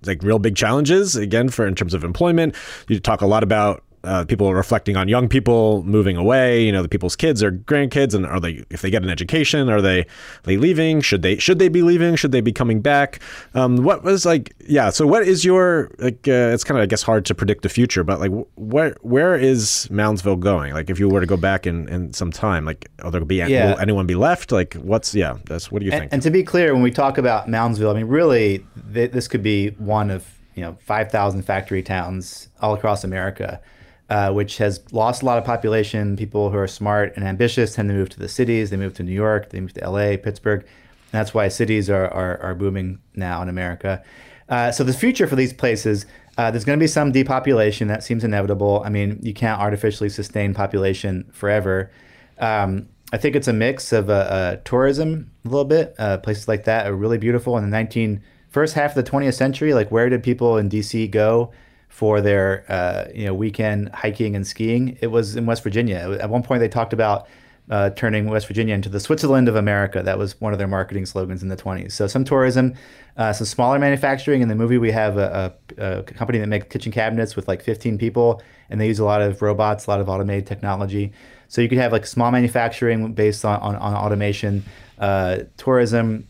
like 0.05 0.21
real 0.21 0.39
big 0.39 0.55
challenges 0.55 1.15
again 1.15 1.49
for 1.49 1.65
in 1.65 1.73
terms 1.73 1.95
of 1.95 2.03
employment 2.03 2.55
you 2.87 2.99
talk 2.99 3.21
a 3.21 3.25
lot 3.25 3.41
about 3.41 3.83
uh, 4.03 4.25
people 4.25 4.49
are 4.49 4.55
reflecting 4.55 4.97
on 4.97 5.07
young 5.07 5.29
people 5.29 5.83
moving 5.83 6.17
away. 6.17 6.63
You 6.63 6.71
know, 6.71 6.81
the 6.81 6.89
people's 6.89 7.15
kids 7.15 7.41
or 7.41 7.51
grandkids, 7.51 8.13
and 8.13 8.25
are 8.25 8.39
they 8.39 8.63
if 8.69 8.81
they 8.81 8.89
get 8.89 9.03
an 9.03 9.09
education, 9.09 9.69
are 9.69 9.81
they 9.81 10.01
are 10.01 10.05
they 10.43 10.57
leaving? 10.57 11.01
Should 11.01 11.21
they 11.21 11.37
should 11.37 11.59
they 11.59 11.69
be 11.69 11.81
leaving? 11.81 12.15
Should 12.15 12.31
they 12.31 12.41
be 12.41 12.51
coming 12.51 12.81
back? 12.81 13.19
Um, 13.53 13.77
what 13.77 14.03
was 14.03 14.25
like? 14.25 14.53
Yeah. 14.67 14.89
So 14.89 15.07
what 15.07 15.23
is 15.23 15.45
your 15.45 15.91
like? 15.99 16.27
Uh, 16.27 16.51
it's 16.53 16.63
kind 16.63 16.77
of 16.77 16.83
I 16.83 16.85
guess 16.85 17.03
hard 17.03 17.25
to 17.25 17.35
predict 17.35 17.63
the 17.63 17.69
future, 17.69 18.03
but 18.03 18.19
like 18.19 18.31
where 18.55 18.95
where 19.01 19.35
is 19.35 19.87
Moundsville 19.91 20.39
going? 20.39 20.73
Like 20.73 20.89
if 20.89 20.99
you 20.99 21.07
were 21.07 21.21
to 21.21 21.27
go 21.27 21.37
back 21.37 21.65
in, 21.65 21.87
in 21.87 22.13
some 22.13 22.31
time, 22.31 22.65
like 22.65 22.89
are 23.03 23.11
there 23.11 23.23
be 23.23 23.37
yeah. 23.37 23.71
will 23.71 23.79
anyone 23.79 24.05
be 24.05 24.15
left? 24.15 24.51
Like 24.51 24.73
what's 24.75 25.15
yeah? 25.15 25.37
That's 25.45 25.71
what 25.71 25.79
do 25.79 25.85
you 25.85 25.91
and, 25.91 26.01
think? 26.01 26.13
And 26.13 26.21
to 26.23 26.31
be 26.31 26.43
clear, 26.43 26.73
when 26.73 26.83
we 26.83 26.91
talk 26.91 27.17
about 27.17 27.47
Moundsville, 27.47 27.91
I 27.91 27.93
mean 27.93 28.07
really 28.07 28.65
th- 28.93 29.11
this 29.11 29.27
could 29.27 29.43
be 29.43 29.69
one 29.69 30.11
of 30.11 30.25
you 30.55 30.61
know 30.61 30.77
5,000 30.81 31.43
factory 31.43 31.81
towns 31.81 32.49
all 32.61 32.73
across 32.73 33.03
America 33.03 33.61
uh, 34.09 34.31
which 34.31 34.57
has 34.57 34.83
lost 34.91 35.21
a 35.21 35.25
lot 35.25 35.37
of 35.37 35.45
population. 35.45 36.15
People 36.15 36.49
who 36.49 36.57
are 36.57 36.67
smart 36.67 37.13
and 37.15 37.25
ambitious 37.25 37.75
tend 37.75 37.89
to 37.89 37.95
move 37.95 38.09
to 38.09 38.19
the 38.19 38.27
cities. 38.27 38.69
They 38.69 38.77
move 38.77 38.93
to 38.95 39.03
New 39.03 39.13
York, 39.13 39.49
they 39.49 39.59
move 39.59 39.73
to 39.73 39.89
LA, 39.89 40.17
Pittsburgh. 40.17 40.65
that's 41.11 41.33
why 41.33 41.47
cities 41.47 41.89
are, 41.89 42.07
are, 42.07 42.41
are 42.41 42.55
booming 42.55 42.99
now 43.15 43.41
in 43.41 43.49
America. 43.49 44.03
Uh, 44.49 44.71
so 44.71 44.83
the 44.83 44.93
future 44.93 45.25
for 45.25 45.35
these 45.35 45.53
places, 45.53 46.05
uh, 46.37 46.51
there's 46.51 46.65
going 46.65 46.77
to 46.77 46.83
be 46.83 46.87
some 46.87 47.11
depopulation 47.11 47.87
that 47.87 48.03
seems 48.03 48.23
inevitable. 48.23 48.81
I 48.85 48.89
mean, 48.89 49.19
you 49.21 49.33
can't 49.33 49.59
artificially 49.59 50.09
sustain 50.09 50.53
population 50.53 51.29
forever. 51.31 51.91
Um, 52.39 52.89
I 53.13 53.17
think 53.17 53.35
it's 53.35 53.47
a 53.47 53.53
mix 53.53 53.93
of 53.93 54.09
uh, 54.09 54.13
uh 54.13 54.55
tourism 54.65 55.31
a 55.45 55.47
little 55.47 55.65
bit. 55.65 55.95
Uh, 55.99 56.17
places 56.17 56.47
like 56.47 56.65
that 56.65 56.87
are 56.87 56.95
really 56.95 57.19
beautiful. 57.19 57.57
In 57.57 57.63
the 57.63 57.69
19 57.69 58.21
first 58.49 58.73
half 58.73 58.95
of 58.95 59.05
the 59.05 59.09
20th 59.09 59.35
century, 59.35 59.73
like 59.73 59.91
where 59.91 60.09
did 60.09 60.23
people 60.23 60.57
in 60.57 60.69
DC 60.69 61.09
go 61.11 61.51
for 61.93 62.21
their 62.21 62.65
uh, 62.69 63.05
you 63.13 63.25
know 63.25 63.35
weekend 63.35 63.89
hiking 63.89 64.35
and 64.35 64.47
skiing? 64.47 64.97
It 64.99 65.07
was 65.07 65.35
in 65.35 65.45
West 65.45 65.61
Virginia. 65.61 66.17
At 66.19 66.29
one 66.29 66.41
point, 66.41 66.59
they 66.59 66.67
talked 66.67 66.91
about 66.91 67.27
uh, 67.69 67.91
turning 67.91 68.27
West 68.27 68.47
Virginia 68.47 68.73
into 68.73 68.89
the 68.89 68.99
Switzerland 68.99 69.47
of 69.47 69.55
America. 69.55 70.01
That 70.01 70.17
was 70.17 70.41
one 70.41 70.53
of 70.53 70.59
their 70.59 70.67
marketing 70.67 71.05
slogans 71.05 71.43
in 71.43 71.49
the 71.49 71.55
20s. 71.55 71.91
So 71.91 72.07
some 72.07 72.23
tourism, 72.23 72.73
uh, 73.15 73.31
some 73.31 73.45
smaller 73.45 73.77
manufacturing. 73.77 74.41
In 74.41 74.47
the 74.47 74.55
movie, 74.55 74.79
we 74.79 74.91
have 74.91 75.17
a, 75.17 75.55
a, 75.77 75.99
a, 75.99 76.03
company 76.03 76.39
that 76.39 76.47
makes 76.47 76.67
kitchen 76.67 76.91
cabinets 76.91 77.35
with 77.35 77.47
like 77.47 77.61
15 77.61 77.99
people, 77.99 78.41
and 78.71 78.81
they 78.81 78.87
use 78.87 78.97
a 78.97 79.05
lot 79.05 79.21
of 79.21 79.43
robots, 79.43 79.85
a 79.85 79.91
lot 79.91 80.01
of 80.01 80.09
automated 80.09 80.47
technology. 80.47 81.13
So 81.47 81.61
you 81.61 81.69
could 81.69 81.77
have 81.77 81.91
like 81.91 82.07
small 82.07 82.31
manufacturing 82.31 83.13
based 83.13 83.45
on, 83.45 83.59
on, 83.59 83.75
on 83.75 83.93
automation, 83.93 84.63
uh, 84.97 85.43
tourism, 85.57 86.27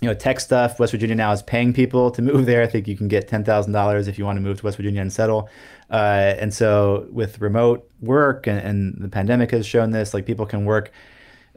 you 0.00 0.08
know, 0.08 0.14
tech 0.14 0.38
stuff. 0.38 0.78
West 0.78 0.92
Virginia 0.92 1.16
now 1.16 1.32
is 1.32 1.42
paying 1.42 1.72
people 1.72 2.10
to 2.12 2.22
move 2.22 2.46
there. 2.46 2.62
I 2.62 2.66
think 2.66 2.86
you 2.86 2.96
can 2.96 3.08
get 3.08 3.26
ten 3.28 3.44
thousand 3.44 3.72
dollars 3.72 4.06
if 4.06 4.18
you 4.18 4.24
want 4.24 4.36
to 4.36 4.40
move 4.40 4.58
to 4.58 4.64
West 4.64 4.76
Virginia 4.76 5.00
and 5.00 5.12
settle. 5.12 5.48
Uh, 5.90 6.34
and 6.38 6.52
so 6.52 7.06
with 7.10 7.40
remote 7.40 7.90
work 8.00 8.46
and, 8.46 8.58
and, 8.58 8.94
the 8.98 9.08
pandemic 9.08 9.50
has 9.50 9.64
shown 9.64 9.90
this, 9.90 10.12
like 10.12 10.26
people 10.26 10.44
can 10.44 10.66
work 10.66 10.92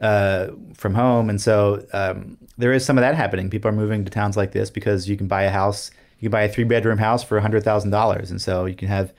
uh, 0.00 0.48
from 0.74 0.94
home. 0.94 1.28
And 1.28 1.40
so 1.40 1.84
um, 1.92 2.38
there 2.56 2.72
is 2.72 2.82
some 2.82 2.96
of 2.96 3.02
that 3.02 3.14
happening. 3.14 3.50
People 3.50 3.68
are 3.68 3.74
moving 3.74 4.04
to 4.04 4.10
towns 4.10 4.36
like 4.36 4.52
this 4.52 4.70
because 4.70 5.06
you 5.06 5.18
can 5.18 5.28
buy 5.28 5.42
a 5.42 5.50
house, 5.50 5.90
you 6.18 6.26
can 6.26 6.32
buy 6.32 6.42
a 6.42 6.48
three 6.48 6.64
bedroom 6.64 6.96
house 6.98 7.22
for 7.22 7.38
$100,000. 7.38 8.30
And 8.30 8.40
so 8.40 8.64
you 8.64 8.74
can 8.74 8.88
have 8.88 9.12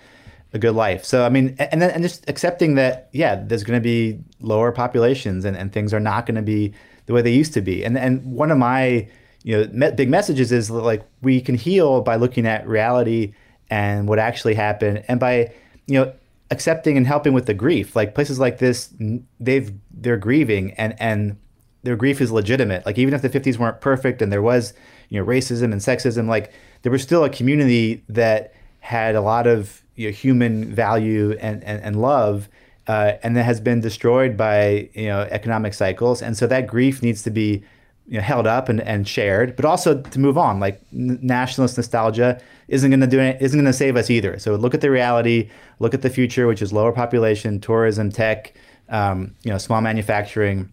a 0.52 0.60
good 0.60 0.74
life. 0.74 1.06
So, 1.06 1.26
I 1.26 1.30
mean, 1.30 1.56
and 1.60 1.82
then 1.82 1.92
and 1.92 2.04
just 2.04 2.28
accepting 2.28 2.76
that, 2.76 3.10
yeah, 3.12 3.36
there's 3.36 3.64
going 3.64 3.80
to 3.80 3.84
be 3.84 4.20
lower 4.40 4.72
populations 4.72 5.46
and, 5.46 5.56
and 5.56 5.72
things 5.72 5.94
are 5.94 6.00
not 6.00 6.26
going 6.26 6.36
to 6.36 6.42
be 6.42 6.74
the 7.06 7.14
way 7.14 7.22
they 7.22 7.32
used 7.32 7.54
to 7.54 7.62
be. 7.62 7.84
And, 7.84 7.98
and 7.98 8.24
one 8.26 8.52
of 8.52 8.58
my, 8.58 9.08
you 9.44 9.58
know, 9.58 9.70
me- 9.74 9.92
big 9.92 10.10
messages 10.10 10.52
is 10.52 10.72
like 10.72 11.04
we 11.22 11.42
can 11.42 11.56
heal 11.56 12.02
by 12.02 12.16
looking 12.16 12.46
at 12.46 12.68
reality 12.68 13.34
and 13.70 14.08
what 14.08 14.20
actually 14.20 14.54
happened 14.54 15.04
and 15.08 15.20
by 15.20 15.52
you 15.88 16.00
know 16.00 16.14
accepting 16.52 16.98
and 16.98 17.08
helping 17.08 17.34
with 17.34 17.46
the 17.46 17.54
grief. 17.54 17.96
Like 17.96 18.16
places 18.16 18.40
like 18.40 18.60
this 18.60 18.94
they've 19.40 19.74
they're 19.92 20.18
grieving 20.18 20.72
and 20.74 20.96
and 21.00 21.38
their 21.84 21.96
grief 21.96 22.22
is 22.22 22.32
legitimate. 22.32 22.86
Like 22.86 22.98
even 22.98 23.14
if 23.14 23.22
the 23.22 23.30
50s 23.30 23.58
weren't 23.58 23.82
perfect 23.82 24.22
and 24.22 24.32
there 24.32 24.42
was 24.42 24.74
you 25.10 25.20
know 25.20 25.26
racism 25.26 25.72
and 25.72 25.76
sexism 25.76 26.28
like 26.28 26.54
there 26.84 26.92
was 26.92 27.02
still 27.02 27.24
a 27.24 27.30
community 27.30 28.04
that 28.08 28.54
had 28.80 29.16
a 29.16 29.22
lot 29.22 29.48
of 29.48 29.82
you 29.96 30.08
know, 30.08 30.14
human 30.14 30.74
value 30.74 31.38
and 31.40 31.64
and, 31.64 31.82
and 31.82 32.02
love 32.02 32.50
uh, 32.88 33.14
and 33.24 33.36
that 33.38 33.44
has 33.44 33.60
been 33.60 33.80
destroyed 33.80 34.36
by 34.36 34.90
you 34.94 35.08
know 35.08 35.22
economic 35.32 35.74
cycles 35.74 36.22
and 36.22 36.38
so 36.38 36.48
that 36.48 36.68
grief 36.68 37.02
needs 37.02 37.24
to 37.24 37.32
be 37.32 37.64
you 38.08 38.18
know, 38.18 38.22
held 38.22 38.46
up 38.46 38.70
and, 38.70 38.82
and 38.82 39.08
shared, 39.08 39.56
but 39.56 39.66
also 39.66 40.02
to 40.02 40.20
move 40.20 40.38
on. 40.38 40.60
Like 40.60 40.82
nationalist 40.92 41.78
nostalgia 41.78 42.42
isn't 42.68 42.90
going 42.90 43.00
to 43.00 43.08
do 43.08 43.20
it, 43.20 43.42
isn't 43.42 43.58
going 43.58 43.72
to 43.72 43.78
save 43.78 43.96
us 43.96 44.10
either. 44.10 44.38
So 44.40 44.56
look 44.56 44.74
at 44.74 44.82
the 44.82 44.92
reality, 44.92 45.50
look 45.80 45.94
at 45.94 46.02
the 46.02 46.10
future, 46.10 46.48
which 46.48 46.62
is 46.62 46.74
lower 46.74 46.92
population, 46.92 47.60
tourism, 47.60 48.12
tech, 48.12 48.54
um, 48.90 49.36
you 49.44 49.52
know, 49.52 49.58
small 49.58 49.82
manufacturing, 49.82 50.70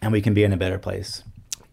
and 0.00 0.12
we 0.12 0.20
can 0.20 0.34
be 0.34 0.42
in 0.42 0.52
a 0.52 0.56
better 0.56 0.78
place. 0.78 1.22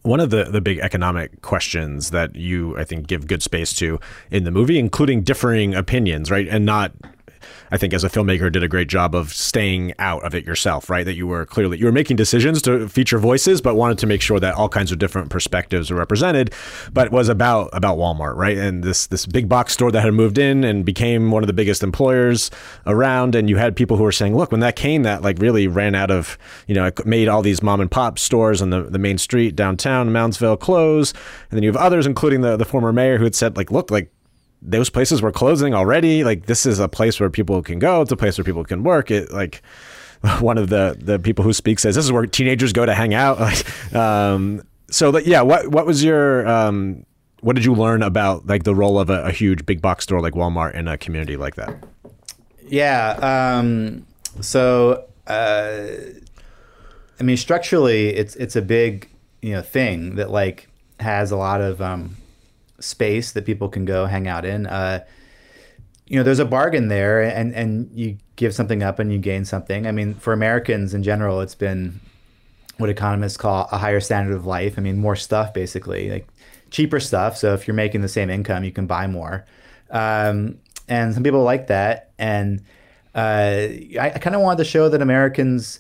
One 0.04 0.20
of 0.20 0.30
the, 0.30 0.46
the 0.46 0.62
big 0.62 0.80
economic 0.80 1.42
questions 1.42 2.12
that 2.12 2.36
you, 2.36 2.78
I 2.78 2.86
think, 2.86 3.08
give 3.08 3.28
good 3.28 3.44
space 3.44 3.74
to 3.76 4.00
in 4.32 4.46
the 4.46 4.52
movie, 4.52 4.80
including 4.80 5.24
differing 5.24 5.76
opinions, 5.76 6.32
right? 6.32 6.48
And 6.48 6.66
not 6.66 6.94
I 7.72 7.78
think 7.78 7.94
as 7.94 8.04
a 8.04 8.10
filmmaker 8.10 8.52
did 8.52 8.64
a 8.64 8.68
great 8.68 8.88
job 8.88 9.16
of 9.16 9.34
staying 9.34 9.94
out 10.00 10.24
of 10.24 10.34
it 10.36 10.46
yourself, 10.46 10.90
right? 10.90 11.06
That 11.06 11.16
you 11.16 11.28
were 11.28 11.46
clearly 11.46 11.78
you 11.78 11.86
were 11.86 11.92
making 11.92 12.18
decisions 12.18 12.62
to 12.64 12.88
feature 12.88 13.20
voices, 13.20 13.62
but 13.62 13.76
wanted 13.76 13.98
to 14.00 14.08
make 14.08 14.22
sure 14.22 14.40
that 14.40 14.56
all 14.56 14.70
kinds 14.70 14.92
of 14.92 15.00
different 15.00 15.30
perspectives 15.30 15.92
were 15.92 15.98
represented. 15.98 16.54
But 16.92 17.08
it 17.08 17.12
was 17.12 17.30
about 17.30 17.70
about 17.74 17.98
Walmart, 17.98 18.36
right? 18.36 18.58
And 18.58 18.84
this 18.84 19.08
this 19.08 19.26
big 19.26 19.48
box 19.50 19.74
store 19.74 19.92
that 19.92 20.02
had 20.02 20.14
moved 20.14 20.38
in 20.38 20.64
and 20.64 20.86
became 20.86 21.32
one 21.32 21.44
of 21.44 21.48
the 21.48 21.54
biggest 21.54 21.84
employers 21.84 22.52
around. 22.86 23.36
And 23.36 23.50
you 23.50 23.58
had 23.58 23.76
people 23.76 23.98
who 23.98 24.04
were 24.04 24.12
saying, 24.12 24.36
look, 24.36 24.52
when 24.52 24.62
that 24.62 24.76
came, 24.76 25.04
that 25.04 25.22
like 25.22 25.40
really 25.40 25.68
ran 25.68 25.96
out 25.96 26.12
of, 26.12 26.38
you 26.68 26.76
know, 26.76 26.86
it 26.86 27.06
made 27.06 27.28
all 27.28 27.42
these 27.42 27.62
mom 27.62 27.82
and 27.82 27.90
pop 27.90 28.20
stores 28.20 28.62
on 28.62 28.70
the, 28.70 28.84
the 28.84 29.00
main 29.00 29.18
street 29.18 29.56
downtown 29.56 30.10
Moundsville 30.10 30.60
close. 30.60 31.14
And 31.50 31.58
then 31.58 31.64
you 31.64 31.70
have 31.70 31.78
others, 31.78 32.06
including 32.06 32.42
the, 32.42 32.58
the 32.58 32.66
former 32.66 32.92
mayor 32.92 33.18
who 33.18 33.24
had 33.24 33.36
said, 33.36 33.58
like, 33.58 33.72
look, 33.72 33.92
like 33.92 34.12
those 34.62 34.90
places 34.90 35.22
were 35.22 35.32
closing 35.32 35.74
already. 35.74 36.24
Like 36.24 36.46
this 36.46 36.66
is 36.66 36.80
a 36.80 36.88
place 36.88 37.20
where 37.20 37.30
people 37.30 37.62
can 37.62 37.80
go. 37.80 38.02
It's 38.02 38.12
a 38.12 38.18
place 38.18 38.38
where 38.38 38.46
people 38.46 38.64
can 38.64 38.84
work. 38.84 39.12
It 39.12 39.32
like 39.32 39.62
one 40.40 40.58
of 40.58 40.70
the 40.70 40.98
the 41.00 41.20
people 41.20 41.44
who 41.44 41.54
speak 41.54 41.80
says 41.80 41.96
this 41.96 42.06
is 42.06 42.12
where 42.12 42.26
teenagers 42.26 42.74
go 42.74 42.86
to 42.86 42.94
hang 42.94 43.14
out. 43.14 43.40
um, 43.96 44.62
so 44.90 45.10
like 45.10 45.26
yeah, 45.26 45.42
what 45.42 45.70
what 45.70 45.86
was 45.86 46.04
your 46.04 46.48
um, 46.48 47.06
what 47.42 47.56
did 47.56 47.66
you 47.66 47.74
learn 47.74 48.04
about 48.04 48.48
like 48.48 48.64
the 48.64 48.76
role 48.76 49.00
of 49.00 49.10
a, 49.10 49.24
a, 49.24 49.32
huge 49.32 49.66
big 49.66 49.82
box 49.82 50.04
store 50.04 50.20
like 50.20 50.34
Walmart 50.34 50.74
in 50.74 50.88
a 50.88 50.98
community 50.98 51.38
like 51.38 51.56
that? 51.56 51.74
Yeah. 52.68 53.58
Um, 53.60 54.06
so 54.42 55.06
uh, 55.28 55.88
I 57.20 57.24
mean, 57.24 57.38
structurally, 57.38 58.10
it's 58.10 58.36
it's 58.36 58.56
a 58.56 58.62
big 58.62 59.10
you 59.42 59.54
know 59.54 59.62
thing 59.62 60.16
that 60.16 60.32
like 60.32 60.70
has 61.00 61.32
a 61.32 61.38
lot 61.38 61.62
of 61.62 61.82
um, 61.82 62.18
space 62.80 63.32
that 63.34 63.46
people 63.46 63.70
can 63.70 63.86
go 63.86 64.06
hang 64.06 64.28
out 64.28 64.46
in. 64.46 64.68
Uh, 64.68 65.04
you 66.06 66.18
know, 66.18 66.24
there's 66.24 66.40
a 66.40 66.46
bargain 66.46 66.88
there, 66.88 67.22
and 67.22 67.54
and 67.54 67.90
you 67.94 68.18
give 68.36 68.56
something 68.56 68.82
up 68.82 69.00
and 69.00 69.12
you 69.12 69.20
gain 69.20 69.46
something. 69.46 69.86
I 69.86 69.92
mean, 69.92 70.16
for 70.16 70.34
Americans 70.34 70.94
in 70.94 71.04
general, 71.04 71.42
it's 71.42 71.56
been 71.56 72.00
what 72.78 72.90
economists 72.90 73.38
call 73.38 73.68
a 73.72 73.78
higher 73.78 74.00
standard 74.00 74.36
of 74.36 74.46
life. 74.46 74.76
I 74.78 74.82
mean, 74.82 74.98
more 74.98 75.16
stuff 75.16 75.54
basically, 75.54 76.10
like 76.10 76.28
cheaper 76.72 77.00
stuff. 77.00 77.38
So 77.38 77.54
if 77.54 77.68
you're 77.68 77.76
making 77.76 78.02
the 78.02 78.08
same 78.08 78.30
income, 78.30 78.64
you 78.64 78.72
can 78.72 78.88
buy 78.88 79.06
more. 79.08 79.46
Um, 79.92 80.58
and 80.88 81.14
some 81.14 81.24
people 81.24 81.44
like 81.44 81.68
that. 81.68 82.12
And 82.18 82.62
uh, 83.14 83.68
I, 84.00 84.12
I 84.16 84.20
kind 84.20 84.36
of 84.36 84.42
wanted 84.42 84.60
to 84.60 84.66
show 84.66 84.90
that 84.90 85.02
Americans 85.02 85.80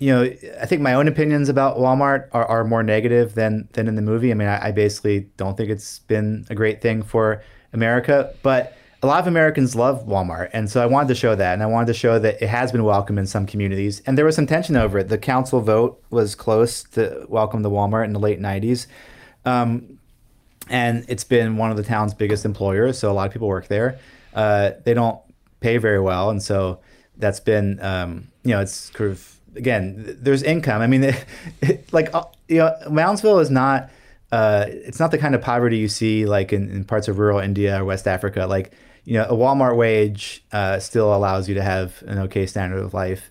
you 0.00 0.10
know, 0.10 0.22
I 0.58 0.64
think 0.64 0.80
my 0.80 0.94
own 0.94 1.06
opinions 1.08 1.50
about 1.50 1.76
Walmart 1.76 2.28
are, 2.32 2.46
are 2.46 2.64
more 2.64 2.82
negative 2.82 3.34
than 3.34 3.68
than 3.74 3.86
in 3.86 3.96
the 3.96 4.02
movie. 4.02 4.30
I 4.30 4.34
mean, 4.34 4.48
I, 4.48 4.68
I, 4.68 4.72
basically 4.72 5.28
don't 5.36 5.58
think 5.58 5.68
it's 5.68 5.98
been 6.00 6.46
a 6.48 6.54
great 6.54 6.80
thing 6.80 7.02
for 7.02 7.42
America, 7.74 8.34
but 8.42 8.74
a 9.02 9.06
lot 9.06 9.20
of 9.20 9.26
Americans 9.26 9.76
love 9.76 10.06
Walmart, 10.06 10.48
and 10.54 10.70
so 10.70 10.82
I 10.82 10.86
wanted 10.86 11.08
to 11.08 11.14
show 11.14 11.34
that, 11.34 11.52
and 11.52 11.62
I 11.62 11.66
wanted 11.66 11.88
to 11.88 11.94
show 11.94 12.18
that 12.18 12.42
it 12.42 12.48
has 12.48 12.72
been 12.72 12.82
welcome 12.82 13.18
in 13.18 13.26
some 13.26 13.46
communities, 13.46 14.00
and 14.06 14.16
there 14.16 14.24
was 14.24 14.34
some 14.34 14.46
tension 14.46 14.74
over 14.74 14.98
it. 14.98 15.08
The 15.10 15.18
council 15.18 15.60
vote 15.60 16.02
was 16.08 16.34
close 16.34 16.82
to 16.94 17.26
welcome 17.28 17.62
the 17.62 17.70
Walmart 17.70 18.06
in 18.06 18.14
the 18.14 18.20
late 18.20 18.40
'90s. 18.40 18.86
Um, 19.44 19.98
and 20.70 21.04
it's 21.08 21.24
been 21.24 21.58
one 21.58 21.70
of 21.70 21.76
the 21.76 21.82
town's 21.82 22.14
biggest 22.14 22.46
employers, 22.46 22.98
so 22.98 23.10
a 23.10 23.12
lot 23.12 23.26
of 23.26 23.32
people 23.34 23.48
work 23.48 23.68
there. 23.68 23.98
Uh, 24.32 24.70
they 24.84 24.94
don't 24.94 25.20
pay 25.60 25.76
very 25.76 26.00
well, 26.00 26.30
and 26.30 26.42
so 26.42 26.80
that's 27.18 27.40
been, 27.40 27.78
um, 27.82 28.28
you 28.44 28.52
know, 28.52 28.60
it's 28.60 28.90
sort 28.96 29.10
of 29.10 29.39
again, 29.56 30.16
there's 30.20 30.42
income. 30.42 30.82
I 30.82 30.86
mean, 30.86 31.14
like 31.92 32.14
uh, 32.14 32.24
you 32.48 32.58
know, 32.58 32.74
Moundsville 32.86 33.40
is 33.40 33.50
not. 33.50 33.90
Uh, 34.32 34.66
it's 34.68 35.00
not 35.00 35.10
the 35.10 35.18
kind 35.18 35.34
of 35.34 35.42
poverty 35.42 35.76
you 35.76 35.88
see 35.88 36.24
like 36.24 36.52
in, 36.52 36.70
in, 36.70 36.84
parts 36.84 37.08
of 37.08 37.18
rural 37.18 37.40
India 37.40 37.80
or 37.80 37.84
West 37.84 38.06
Africa. 38.06 38.46
Like 38.46 38.70
you 39.04 39.14
know, 39.14 39.24
a 39.24 39.32
Walmart 39.32 39.76
wage 39.76 40.44
uh, 40.52 40.78
still 40.78 41.12
allows 41.12 41.48
you 41.48 41.56
to 41.56 41.62
have 41.62 42.02
an 42.06 42.18
okay 42.20 42.46
standard 42.46 42.78
of 42.78 42.94
life. 42.94 43.28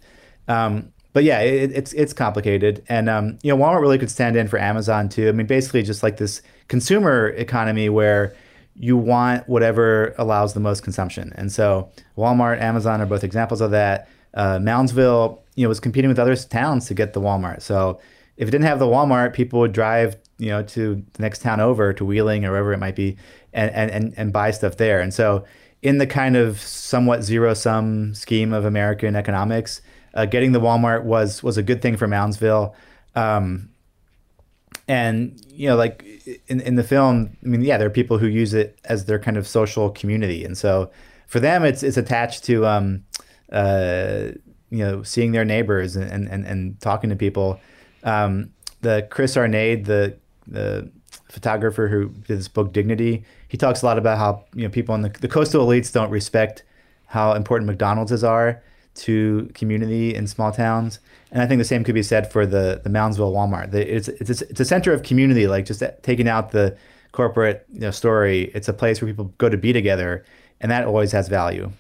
Um, 0.50 0.92
but 1.14 1.24
yeah, 1.24 1.40
it, 1.40 1.72
it's 1.72 1.94
it's 1.94 2.14
complicated, 2.14 2.84
and 2.88 3.10
um, 3.10 3.40
you 3.42 3.56
know, 3.56 3.64
Walmart 3.64 3.82
really 3.82 3.98
could 3.98 4.12
stand 4.12 4.36
in 4.36 4.48
for 4.48 4.60
Amazon 4.60 5.10
too. 5.10 5.30
I 5.30 5.32
mean, 5.32 5.48
basically, 5.48 5.84
just 5.84 6.04
like 6.04 6.18
this 6.18 6.42
consumer 6.68 7.30
economy 7.30 7.90
where 7.90 8.36
you 8.76 8.96
want 8.96 9.48
whatever 9.50 10.14
allows 10.18 10.54
the 10.54 10.60
most 10.60 10.84
consumption, 10.84 11.34
and 11.36 11.52
so 11.52 11.90
Walmart, 12.18 12.62
Amazon 12.62 13.02
are 13.02 13.06
both 13.06 13.24
examples 13.24 13.62
of 13.62 13.72
that. 13.72 14.10
Uh, 14.34 14.60
Moundsville 14.60 15.40
you 15.60 15.66
know 15.66 15.70
was 15.70 15.82
competing 15.82 16.08
with 16.08 16.20
other 16.20 16.38
towns 16.38 16.88
to 16.88 16.94
get 16.94 17.12
the 17.12 17.20
Walmart. 17.20 17.62
So 17.62 18.00
if 18.38 18.48
it 18.48 18.52
didn't 18.52 18.64
have 18.64 18.80
the 18.80 18.86
Walmart, 18.86 19.34
people 19.34 19.60
would 19.60 19.74
drive 19.74 20.16
you 20.38 20.48
know 20.48 20.64
to 20.64 21.04
the 21.14 21.22
next 21.22 21.42
town 21.42 21.60
over 21.60 21.92
to 21.92 22.06
Wheeling 22.06 22.46
or 22.46 22.52
wherever 22.52 22.72
it 22.72 22.78
might 22.78 22.96
be, 22.96 23.18
and 23.52 23.70
and 23.72 24.14
and 24.16 24.32
buy 24.32 24.52
stuff 24.52 24.78
there. 24.78 25.02
And 25.02 25.14
so 25.14 25.44
in 25.82 25.98
the 25.98 26.08
kind 26.08 26.38
of 26.38 26.62
somewhat 26.62 27.24
zero 27.24 27.54
sum 27.54 28.16
scheme 28.16 28.54
of 28.54 28.64
American 28.64 29.18
economics, 29.18 29.82
uh, 30.14 30.26
getting 30.26 30.54
the 30.54 30.62
Walmart 30.62 31.04
was 31.04 31.44
was 31.44 31.58
a 31.58 31.64
good 31.64 31.82
thing 31.82 31.98
for 31.98 32.08
Moundsville. 32.08 32.74
Um, 33.16 33.70
and 34.88 35.46
you 35.50 35.68
know, 35.68 35.76
like 35.76 36.06
in 36.48 36.62
in 36.62 36.76
the 36.76 36.86
film, 36.86 37.36
I 37.44 37.48
mean, 37.48 37.64
yeah, 37.64 37.78
there 37.78 37.88
are 37.88 37.92
people 37.92 38.18
who 38.18 38.28
use 38.28 38.54
it 38.54 38.80
as 38.86 39.06
their 39.06 39.20
kind 39.20 39.36
of 39.36 39.46
social 39.46 39.90
community, 39.90 40.46
and 40.46 40.58
so 40.58 40.90
for 41.28 41.42
them, 41.42 41.66
it's 41.66 41.84
it's 41.84 41.98
attached 41.98 42.46
to 42.46 42.66
um, 42.66 43.04
uh, 43.52 44.30
you 44.70 44.80
know 44.80 45.04
seeing 45.04 45.32
their 45.32 45.46
neighbors 45.46 45.96
and 45.96 46.28
and, 46.28 46.46
and 46.46 46.80
talking 46.82 47.10
to 47.10 47.16
people. 47.16 47.60
Um, 48.04 48.54
the 48.82 49.08
Chris 49.10 49.36
Arnade, 49.36 49.86
the 49.86 50.16
the 50.48 50.90
photographer 51.30 51.88
who 51.88 52.10
did 52.10 52.40
this 52.40 52.48
book 52.48 52.74
Dignity, 52.74 53.24
he 53.48 53.58
talks 53.58 53.82
a 53.82 53.86
lot 53.86 53.98
about 53.98 54.18
how 54.18 54.46
you 54.56 54.64
know 54.64 54.70
people 54.70 54.96
in 54.96 55.02
the, 55.02 55.10
the 55.10 55.28
coastal 55.28 55.66
elites 55.66 55.92
don't 55.92 56.10
respect 56.10 56.64
how 57.06 57.34
important 57.34 57.68
McDonald's 57.68 58.24
are 58.24 58.62
to 58.96 59.50
community 59.54 60.14
in 60.14 60.28
small 60.28 60.52
towns. 60.52 61.00
And 61.32 61.42
I 61.42 61.48
think 61.48 61.60
the 61.60 61.66
same 61.66 61.84
could 61.84 61.96
be 61.96 62.04
said 62.04 62.32
for 62.32 62.46
the 62.46 62.82
the 62.84 62.90
Moundsville 62.90 63.34
Walmart. 63.34 63.72
The, 63.72 63.96
it's 63.96 64.08
it's 64.08 64.42
a, 64.42 64.50
it's 64.50 64.60
a 64.60 64.66
center 64.66 64.94
of 64.94 65.04
community, 65.04 65.48
like 65.48 65.66
just 65.66 65.84
taking 66.02 66.28
out 66.28 66.52
the 66.52 66.78
corporate 67.12 67.66
you 67.72 67.82
know, 67.82 67.92
story. 67.92 68.52
It's 68.54 68.68
a 68.68 68.74
place 68.74 69.02
where 69.02 69.10
people 69.10 69.34
go 69.38 69.50
to 69.50 69.58
be 69.58 69.74
together, 69.74 70.26
and 70.62 70.72
that 70.72 70.86
always 70.86 71.12
has 71.12 71.28
value. 71.28 71.72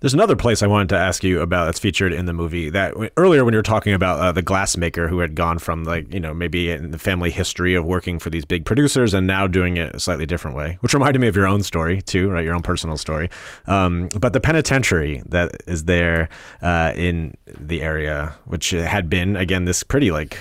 There's 0.00 0.12
another 0.12 0.36
place 0.36 0.62
I 0.62 0.66
wanted 0.66 0.90
to 0.90 0.98
ask 0.98 1.24
you 1.24 1.40
about 1.40 1.64
that's 1.64 1.78
featured 1.78 2.12
in 2.12 2.26
the 2.26 2.34
movie. 2.34 2.68
That 2.68 2.94
earlier 3.16 3.44
when 3.44 3.54
you 3.54 3.58
were 3.58 3.62
talking 3.62 3.94
about 3.94 4.20
uh, 4.20 4.30
the 4.30 4.42
glassmaker 4.42 5.08
who 5.08 5.20
had 5.20 5.34
gone 5.34 5.58
from 5.58 5.84
like 5.84 6.12
you 6.12 6.20
know 6.20 6.34
maybe 6.34 6.70
in 6.70 6.90
the 6.90 6.98
family 6.98 7.30
history 7.30 7.74
of 7.74 7.84
working 7.84 8.18
for 8.18 8.28
these 8.28 8.44
big 8.44 8.66
producers 8.66 9.14
and 9.14 9.26
now 9.26 9.46
doing 9.46 9.78
it 9.78 9.94
a 9.94 10.00
slightly 10.00 10.26
different 10.26 10.56
way, 10.56 10.76
which 10.80 10.92
reminded 10.92 11.18
me 11.18 11.28
of 11.28 11.36
your 11.36 11.46
own 11.46 11.62
story 11.62 12.02
too, 12.02 12.30
right? 12.30 12.44
Your 12.44 12.54
own 12.54 12.62
personal 12.62 12.98
story. 12.98 13.30
Um, 13.66 14.08
but 14.20 14.34
the 14.34 14.40
penitentiary 14.40 15.22
that 15.26 15.62
is 15.66 15.84
there 15.84 16.28
uh, 16.60 16.92
in 16.94 17.34
the 17.46 17.80
area, 17.80 18.34
which 18.44 18.70
had 18.70 19.08
been 19.08 19.34
again 19.34 19.64
this 19.64 19.82
pretty 19.82 20.10
like 20.10 20.38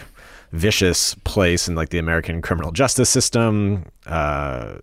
vicious 0.51 1.15
place 1.23 1.67
in 1.67 1.75
like 1.75 1.89
the 1.89 1.97
American 1.97 2.41
criminal 2.41 2.71
justice 2.71 3.09
system. 3.09 3.85
Uh, 4.05 4.79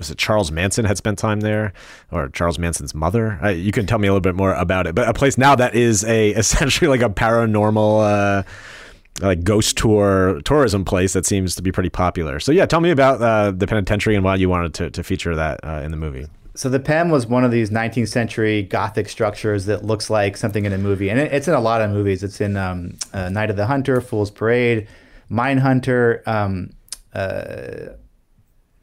was 0.00 0.10
it 0.10 0.18
Charles 0.18 0.50
Manson 0.50 0.86
had 0.86 0.96
spent 0.96 1.18
time 1.18 1.40
there, 1.40 1.72
or 2.10 2.28
Charles 2.30 2.58
Manson's 2.58 2.94
mother? 2.94 3.38
Uh, 3.40 3.50
you 3.50 3.70
can 3.70 3.86
tell 3.86 3.98
me 3.98 4.08
a 4.08 4.10
little 4.10 4.20
bit 4.20 4.34
more 4.34 4.54
about 4.54 4.88
it. 4.88 4.94
But 4.96 5.08
a 5.08 5.12
place 5.12 5.38
now 5.38 5.54
that 5.54 5.76
is 5.76 6.02
a 6.04 6.30
essentially 6.42 6.88
like 6.88 7.02
a 7.02 7.12
paranormal. 7.12 8.40
Uh, 8.40 8.42
like 9.20 9.44
ghost 9.44 9.76
tour 9.76 10.40
tourism 10.46 10.82
place 10.82 11.12
that 11.12 11.26
seems 11.26 11.54
to 11.54 11.60
be 11.60 11.70
pretty 11.70 11.90
popular. 11.90 12.40
So 12.40 12.52
yeah, 12.52 12.64
tell 12.64 12.80
me 12.80 12.90
about 12.90 13.20
uh, 13.20 13.50
the 13.50 13.66
penitentiary 13.66 14.14
and 14.14 14.24
why 14.24 14.36
you 14.36 14.48
wanted 14.48 14.72
to, 14.74 14.90
to 14.92 15.02
feature 15.02 15.34
that 15.34 15.60
uh, 15.62 15.82
in 15.84 15.90
the 15.90 15.98
movie. 15.98 16.26
So 16.54 16.70
the 16.70 16.80
Pen 16.80 17.10
was 17.10 17.26
one 17.26 17.44
of 17.44 17.50
these 17.50 17.68
19th 17.70 18.08
century 18.08 18.62
Gothic 18.62 19.10
structures 19.10 19.66
that 19.66 19.84
looks 19.84 20.08
like 20.08 20.38
something 20.38 20.64
in 20.64 20.72
a 20.72 20.78
movie, 20.78 21.10
and 21.10 21.18
it, 21.18 21.32
it's 21.32 21.48
in 21.48 21.54
a 21.54 21.60
lot 21.60 21.82
of 21.82 21.90
movies. 21.90 22.22
It's 22.22 22.40
in 22.40 22.56
um, 22.56 22.96
uh, 23.12 23.28
Night 23.28 23.50
of 23.50 23.56
the 23.56 23.66
Hunter, 23.66 24.00
Fool's 24.00 24.30
Parade, 24.30 24.88
Mindhunter, 25.30 26.26
um, 26.26 26.70
uh, 27.12 27.94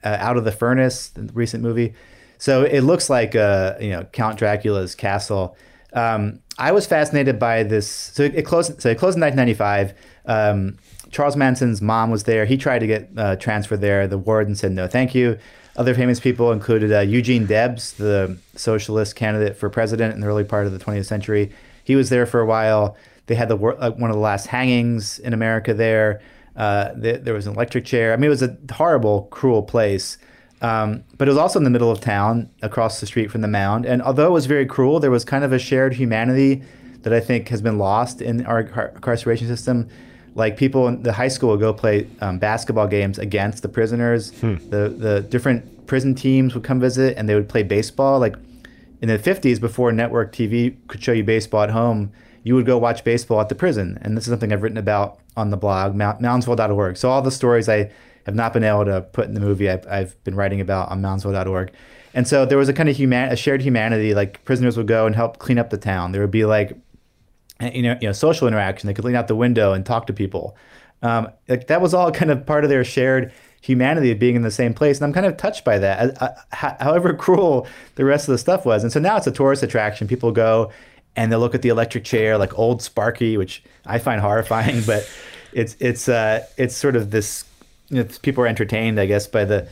uh, 0.07 0.17
Out 0.19 0.37
of 0.37 0.45
the 0.45 0.51
Furnace, 0.51 1.09
the 1.09 1.31
recent 1.33 1.63
movie. 1.63 1.93
So 2.37 2.63
it 2.63 2.81
looks 2.81 3.09
like 3.09 3.35
uh, 3.35 3.75
you 3.79 3.89
know 3.89 4.03
Count 4.05 4.37
Dracula's 4.37 4.95
castle. 4.95 5.57
Um, 5.93 6.39
I 6.57 6.71
was 6.71 6.85
fascinated 6.85 7.39
by 7.39 7.63
this. 7.63 7.89
So 7.89 8.23
it 8.23 8.43
closed. 8.43 8.81
So 8.81 8.89
it 8.89 8.97
closed 8.97 9.17
in 9.17 9.21
1995. 9.21 9.93
Um, 10.25 10.77
Charles 11.09 11.35
Manson's 11.35 11.81
mom 11.81 12.11
was 12.11 12.23
there. 12.23 12.45
He 12.45 12.57
tried 12.57 12.79
to 12.79 12.87
get 12.87 13.09
uh, 13.17 13.35
transferred 13.37 13.81
there. 13.81 14.07
The 14.07 14.17
warden 14.17 14.55
said 14.55 14.71
no, 14.71 14.87
thank 14.87 15.15
you. 15.15 15.37
Other 15.75 15.93
famous 15.93 16.19
people 16.19 16.51
included 16.51 16.91
uh, 16.91 17.01
Eugene 17.01 17.45
Debs, 17.45 17.93
the 17.93 18.37
socialist 18.55 19.15
candidate 19.15 19.55
for 19.55 19.69
president 19.69 20.15
in 20.15 20.21
the 20.21 20.27
early 20.27 20.43
part 20.43 20.65
of 20.65 20.73
the 20.73 20.83
20th 20.83 21.05
century. 21.05 21.51
He 21.83 21.95
was 21.95 22.09
there 22.09 22.25
for 22.25 22.39
a 22.39 22.45
while. 22.45 22.97
They 23.27 23.35
had 23.35 23.47
the 23.47 23.57
uh, 23.57 23.91
one 23.91 24.09
of 24.09 24.15
the 24.15 24.21
last 24.21 24.47
hangings 24.47 25.19
in 25.19 25.33
America 25.33 25.73
there. 25.73 26.21
Uh, 26.57 26.91
there 26.95 27.35
was 27.35 27.45
an 27.45 27.53
electric 27.53 27.85
chair. 27.85 28.13
I 28.13 28.15
mean, 28.15 28.25
it 28.25 28.29
was 28.29 28.41
a 28.41 28.57
horrible, 28.73 29.27
cruel 29.29 29.61
place. 29.61 30.17
Um, 30.61 31.03
but 31.17 31.27
it 31.27 31.31
was 31.31 31.37
also 31.37 31.59
in 31.59 31.63
the 31.63 31.69
middle 31.69 31.91
of 31.91 32.01
town, 32.01 32.49
across 32.63 32.99
the 32.99 33.05
street 33.05 33.29
from 33.29 33.41
the 33.41 33.47
mound. 33.47 33.85
And 33.85 34.01
although 34.01 34.25
it 34.25 34.31
was 34.31 34.47
very 34.47 34.65
cruel, 34.65 34.99
there 34.99 35.11
was 35.11 35.23
kind 35.23 35.43
of 35.43 35.53
a 35.53 35.59
shared 35.59 35.93
humanity 35.93 36.63
that 37.03 37.13
I 37.13 37.19
think 37.19 37.49
has 37.49 37.61
been 37.61 37.77
lost 37.77 38.21
in 38.21 38.45
our 38.45 38.61
incarceration 38.61 39.47
system. 39.47 39.87
Like 40.33 40.57
people 40.57 40.87
in 40.87 41.03
the 41.03 41.13
high 41.13 41.27
school 41.27 41.51
would 41.51 41.59
go 41.59 41.73
play 41.73 42.07
um, 42.21 42.39
basketball 42.39 42.87
games 42.87 43.19
against 43.19 43.61
the 43.61 43.69
prisoners. 43.69 44.31
Hmm. 44.39 44.55
The 44.69 44.89
the 44.89 45.21
different 45.21 45.87
prison 45.87 46.15
teams 46.15 46.53
would 46.53 46.63
come 46.63 46.79
visit, 46.79 47.17
and 47.17 47.27
they 47.27 47.35
would 47.35 47.49
play 47.49 47.63
baseball. 47.63 48.19
Like 48.19 48.35
in 49.01 49.07
the 49.07 49.17
'50s, 49.17 49.59
before 49.59 49.91
network 49.91 50.33
TV 50.33 50.75
could 50.87 51.01
show 51.01 51.11
you 51.11 51.23
baseball 51.23 51.63
at 51.63 51.71
home, 51.71 52.11
you 52.43 52.55
would 52.55 52.65
go 52.65 52.77
watch 52.77 53.03
baseball 53.03 53.41
at 53.41 53.49
the 53.49 53.55
prison. 53.55 53.97
And 54.01 54.15
this 54.15 54.25
is 54.25 54.31
something 54.31 54.51
I've 54.51 54.63
written 54.63 54.77
about 54.77 55.19
on 55.35 55.49
the 55.49 55.57
blog, 55.57 55.95
moundsville.org. 55.95 56.97
So 56.97 57.09
all 57.09 57.21
the 57.21 57.31
stories 57.31 57.69
I 57.69 57.91
have 58.25 58.35
not 58.35 58.53
been 58.53 58.63
able 58.63 58.85
to 58.85 59.01
put 59.01 59.27
in 59.27 59.33
the 59.33 59.39
movie, 59.39 59.69
I've, 59.69 59.85
I've 59.87 60.23
been 60.23 60.35
writing 60.35 60.61
about 60.61 60.89
on 60.89 61.01
moundsville.org. 61.01 61.71
And 62.13 62.27
so 62.27 62.45
there 62.45 62.57
was 62.57 62.69
a 62.69 62.73
kind 62.73 62.89
of 62.89 62.97
human, 62.97 63.31
a 63.31 63.35
shared 63.35 63.61
humanity. 63.61 64.13
Like 64.13 64.43
prisoners 64.43 64.75
would 64.77 64.87
go 64.87 65.05
and 65.05 65.15
help 65.15 65.37
clean 65.37 65.59
up 65.59 65.69
the 65.69 65.77
town. 65.77 66.11
There 66.11 66.21
would 66.21 66.31
be 66.31 66.45
like, 66.45 66.75
you 67.61 67.83
know, 67.83 67.97
you 68.01 68.07
know, 68.07 68.13
social 68.13 68.47
interaction. 68.47 68.87
They 68.87 68.93
could 68.93 69.05
lean 69.05 69.15
out 69.15 69.27
the 69.27 69.35
window 69.35 69.73
and 69.73 69.85
talk 69.85 70.07
to 70.07 70.13
people. 70.13 70.57
Um, 71.01 71.29
like 71.47 71.67
that 71.67 71.81
was 71.81 71.93
all 71.93 72.11
kind 72.19 72.31
of 72.31 72.45
part 72.45 72.63
of 72.63 72.69
their 72.69 72.83
shared 72.83 73.31
humanity 73.61 74.11
of 74.11 74.19
being 74.19 74.35
in 74.35 74.43
the 74.43 74.51
same 74.51 74.73
place. 74.73 74.97
And 74.97 75.05
I'm 75.05 75.13
kind 75.13 75.25
of 75.25 75.37
touched 75.37 75.65
by 75.65 75.77
that, 75.79 76.21
uh, 76.21 76.29
however 76.51 77.13
cruel 77.17 77.67
the 77.95 78.05
rest 78.05 78.27
of 78.27 78.31
the 78.31 78.37
stuff 78.37 78.65
was. 78.65 78.83
And 78.83 78.91
so 78.91 78.99
now 78.99 79.17
it's 79.17 79.27
a 79.27 79.31
tourist 79.31 79.63
attraction. 79.63 80.07
People 80.07 80.31
go 80.31 80.71
and 81.17 81.31
they'll 81.31 81.39
look 81.39 81.55
at 81.55 81.63
the 81.63 81.69
electric 81.69 82.05
chair 82.05 82.37
like 82.37 82.57
old 82.57 82.81
Sparky, 82.81 83.35
which 83.35 83.63
I 83.85 83.97
find 83.97 84.21
horrifying, 84.21 84.83
but 84.83 85.09
it's 85.51 85.75
it's 85.79 86.07
uh, 86.07 86.45
it's 86.55 86.75
sort 86.75 86.95
of 86.95 87.11
this. 87.11 87.43
You 87.89 88.03
know, 88.03 88.09
people 88.21 88.43
are 88.43 88.47
entertained, 88.47 88.99
I 88.99 89.05
guess, 89.05 89.27
by 89.27 89.43
the 89.43 89.67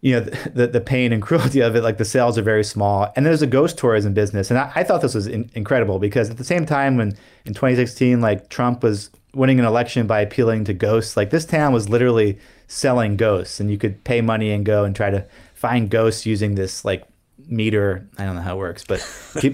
you 0.00 0.12
know 0.12 0.20
the, 0.20 0.66
the 0.66 0.80
pain 0.80 1.12
and 1.12 1.22
cruelty 1.28 1.60
of 1.60 1.76
it. 1.76 1.82
Like 1.82 1.96
the 1.96 2.04
sales 2.04 2.36
are 2.36 2.42
very 2.42 2.64
small, 2.64 3.10
and 3.16 3.24
there's 3.24 3.40
a 3.40 3.46
ghost 3.46 3.78
tourism 3.78 4.12
business, 4.12 4.50
and 4.50 4.58
I, 4.58 4.72
I 4.74 4.84
thought 4.84 5.00
this 5.00 5.14
was 5.14 5.28
in, 5.28 5.48
incredible 5.54 5.98
because 5.98 6.28
at 6.28 6.36
the 6.36 6.44
same 6.44 6.66
time 6.66 6.96
when 6.96 7.16
in 7.46 7.54
2016, 7.54 8.20
like 8.20 8.50
Trump 8.50 8.82
was 8.82 9.10
winning 9.34 9.60
an 9.60 9.64
election 9.64 10.06
by 10.06 10.20
appealing 10.20 10.64
to 10.64 10.74
ghosts, 10.74 11.16
like 11.16 11.30
this 11.30 11.44
town 11.44 11.72
was 11.72 11.88
literally 11.88 12.38
selling 12.66 13.16
ghosts, 13.16 13.60
and 13.60 13.70
you 13.70 13.78
could 13.78 14.02
pay 14.04 14.20
money 14.20 14.50
and 14.50 14.66
go 14.66 14.84
and 14.84 14.96
try 14.96 15.10
to 15.10 15.24
find 15.54 15.90
ghosts 15.90 16.26
using 16.26 16.56
this 16.56 16.84
like 16.84 17.06
meter. 17.48 18.06
I 18.18 18.24
don't 18.24 18.36
know 18.36 18.42
how 18.42 18.56
it 18.56 18.58
works, 18.58 18.84
but 18.84 19.00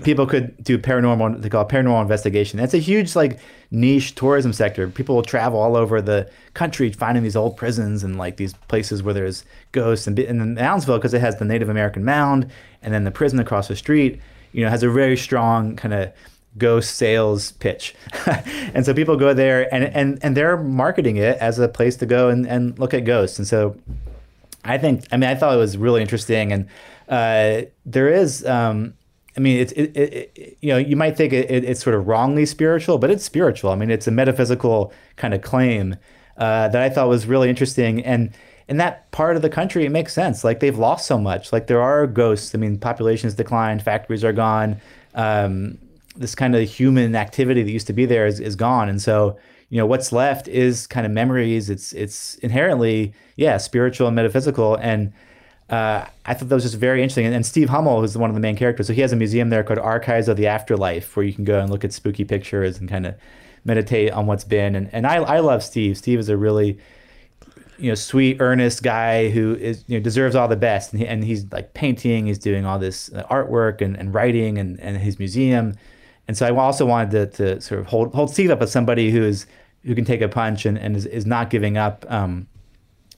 people 0.02 0.26
could 0.26 0.62
do 0.62 0.78
paranormal. 0.78 1.40
They 1.40 1.48
call 1.48 1.62
it 1.62 1.68
paranormal 1.68 2.02
investigation. 2.02 2.58
That's 2.58 2.74
a 2.74 2.78
huge 2.78 3.14
like 3.14 3.38
niche 3.70 4.14
tourism 4.14 4.52
sector. 4.52 4.88
People 4.88 5.14
will 5.14 5.22
travel 5.22 5.60
all 5.60 5.76
over 5.76 6.02
the 6.02 6.28
country 6.54 6.92
finding 6.92 7.22
these 7.22 7.36
old 7.36 7.56
prisons 7.56 8.04
and 8.04 8.18
like 8.18 8.36
these 8.36 8.54
places 8.68 9.02
where 9.02 9.14
there's 9.14 9.44
ghosts. 9.72 10.06
And 10.06 10.18
in 10.18 10.56
Moundsville, 10.56 10.96
because 10.96 11.14
it 11.14 11.20
has 11.20 11.38
the 11.38 11.44
Native 11.44 11.68
American 11.68 12.04
mound 12.04 12.50
and 12.82 12.92
then 12.92 13.04
the 13.04 13.10
prison 13.10 13.38
across 13.38 13.68
the 13.68 13.76
street, 13.76 14.20
you 14.52 14.64
know, 14.64 14.70
has 14.70 14.82
a 14.82 14.90
very 14.90 15.16
strong 15.16 15.76
kind 15.76 15.94
of 15.94 16.12
ghost 16.58 16.96
sales 16.96 17.52
pitch. 17.52 17.94
and 18.74 18.84
so 18.84 18.94
people 18.94 19.16
go 19.16 19.34
there 19.34 19.72
and, 19.74 19.84
and, 19.84 20.18
and 20.22 20.36
they're 20.36 20.56
marketing 20.56 21.16
it 21.16 21.38
as 21.38 21.58
a 21.58 21.68
place 21.68 21.96
to 21.96 22.06
go 22.06 22.28
and, 22.28 22.46
and 22.46 22.78
look 22.78 22.94
at 22.94 23.04
ghosts. 23.04 23.38
And 23.38 23.46
so 23.46 23.76
I 24.64 24.78
think, 24.78 25.06
I 25.12 25.16
mean, 25.16 25.28
I 25.28 25.34
thought 25.34 25.54
it 25.54 25.58
was 25.58 25.76
really 25.76 26.00
interesting. 26.00 26.52
And 26.52 26.68
uh, 27.08 27.62
there 27.84 28.08
is, 28.08 28.44
um, 28.46 28.94
I 29.36 29.40
mean, 29.40 29.60
it's, 29.60 29.72
it, 29.72 29.96
it, 29.96 30.32
it, 30.34 30.58
you 30.60 30.70
know, 30.70 30.78
you 30.78 30.96
might 30.96 31.16
think 31.16 31.32
it's 31.32 31.82
sort 31.82 31.96
of 31.96 32.06
wrongly 32.06 32.46
spiritual, 32.46 32.98
but 32.98 33.10
it's 33.10 33.24
spiritual. 33.24 33.70
I 33.70 33.74
mean, 33.74 33.90
it's 33.90 34.06
a 34.06 34.10
metaphysical 34.10 34.92
kind 35.16 35.34
of 35.34 35.42
claim 35.42 35.96
uh, 36.36 36.68
that 36.68 36.80
I 36.80 36.88
thought 36.88 37.08
was 37.08 37.26
really 37.26 37.48
interesting. 37.48 38.04
And 38.04 38.32
in 38.68 38.76
that 38.78 39.10
part 39.10 39.36
of 39.36 39.42
the 39.42 39.50
country, 39.50 39.84
it 39.84 39.90
makes 39.90 40.14
sense. 40.14 40.44
Like 40.44 40.60
they've 40.60 40.78
lost 40.78 41.06
so 41.06 41.18
much. 41.18 41.52
Like 41.52 41.66
there 41.66 41.82
are 41.82 42.06
ghosts. 42.06 42.54
I 42.54 42.58
mean, 42.58 42.78
populations 42.78 43.34
declined, 43.34 43.82
factories 43.82 44.24
are 44.24 44.32
gone. 44.32 44.80
Um, 45.14 45.78
this 46.16 46.34
kind 46.34 46.54
of 46.54 46.68
human 46.68 47.16
activity 47.16 47.62
that 47.62 47.70
used 47.70 47.88
to 47.88 47.92
be 47.92 48.06
there 48.06 48.26
is, 48.26 48.40
is 48.40 48.54
gone. 48.56 48.88
And 48.88 49.02
so, 49.02 49.36
you 49.70 49.78
know 49.78 49.86
what's 49.86 50.12
left 50.12 50.46
is 50.46 50.86
kind 50.86 51.04
of 51.04 51.10
memories 51.10 51.68
it's 51.68 51.92
it's 51.94 52.36
inherently 52.36 53.12
yeah 53.34 53.56
spiritual 53.56 54.06
and 54.06 54.14
metaphysical 54.14 54.76
and 54.76 55.12
uh, 55.74 56.08
I 56.24 56.34
thought 56.34 56.48
that 56.48 56.54
was 56.54 56.64
just 56.64 56.76
very 56.76 57.02
interesting. 57.02 57.26
And, 57.26 57.34
and, 57.34 57.44
Steve 57.44 57.68
Hummel, 57.68 58.00
who's 58.00 58.16
one 58.16 58.30
of 58.30 58.34
the 58.34 58.40
main 58.40 58.56
characters, 58.56 58.86
so 58.86 58.92
he 58.92 59.00
has 59.00 59.12
a 59.12 59.16
museum 59.16 59.50
there 59.50 59.64
called 59.64 59.78
Archives 59.78 60.28
of 60.28 60.36
the 60.36 60.46
Afterlife, 60.46 61.16
where 61.16 61.26
you 61.26 61.32
can 61.32 61.44
go 61.44 61.58
and 61.60 61.70
look 61.70 61.84
at 61.84 61.92
spooky 61.92 62.24
pictures 62.24 62.78
and 62.78 62.88
kind 62.88 63.06
of 63.06 63.14
meditate 63.64 64.12
on 64.12 64.26
what's 64.26 64.44
been. 64.44 64.76
And, 64.76 64.88
and 64.92 65.06
I, 65.06 65.16
I 65.16 65.40
love 65.40 65.62
Steve. 65.62 65.98
Steve 65.98 66.18
is 66.18 66.28
a 66.28 66.36
really, 66.36 66.78
you 67.78 67.90
know, 67.90 67.94
sweet, 67.94 68.36
earnest 68.40 68.82
guy 68.82 69.30
who 69.30 69.56
is, 69.56 69.84
you 69.88 69.98
know, 69.98 70.02
deserves 70.02 70.36
all 70.36 70.48
the 70.48 70.56
best. 70.56 70.92
And, 70.92 71.00
he, 71.00 71.08
and 71.08 71.24
he's 71.24 71.50
like 71.50 71.74
painting, 71.74 72.26
he's 72.26 72.38
doing 72.38 72.64
all 72.64 72.78
this 72.78 73.12
uh, 73.12 73.24
artwork 73.30 73.80
and, 73.80 73.96
and 73.96 74.14
writing 74.14 74.58
and, 74.58 74.78
and 74.80 74.98
his 74.98 75.18
museum. 75.18 75.74
And 76.28 76.36
so 76.36 76.46
I 76.46 76.56
also 76.56 76.86
wanted 76.86 77.10
to, 77.10 77.54
to 77.54 77.60
sort 77.60 77.80
of 77.80 77.86
hold, 77.86 78.14
hold 78.14 78.30
Steve 78.30 78.50
up 78.50 78.62
as 78.62 78.70
somebody 78.70 79.10
who 79.10 79.22
is 79.22 79.46
who 79.84 79.94
can 79.94 80.04
take 80.04 80.22
a 80.22 80.28
punch 80.28 80.64
and, 80.64 80.78
and 80.78 80.96
is, 80.96 81.04
is 81.04 81.26
not 81.26 81.50
giving 81.50 81.76
up 81.76 82.06
um, 82.08 82.46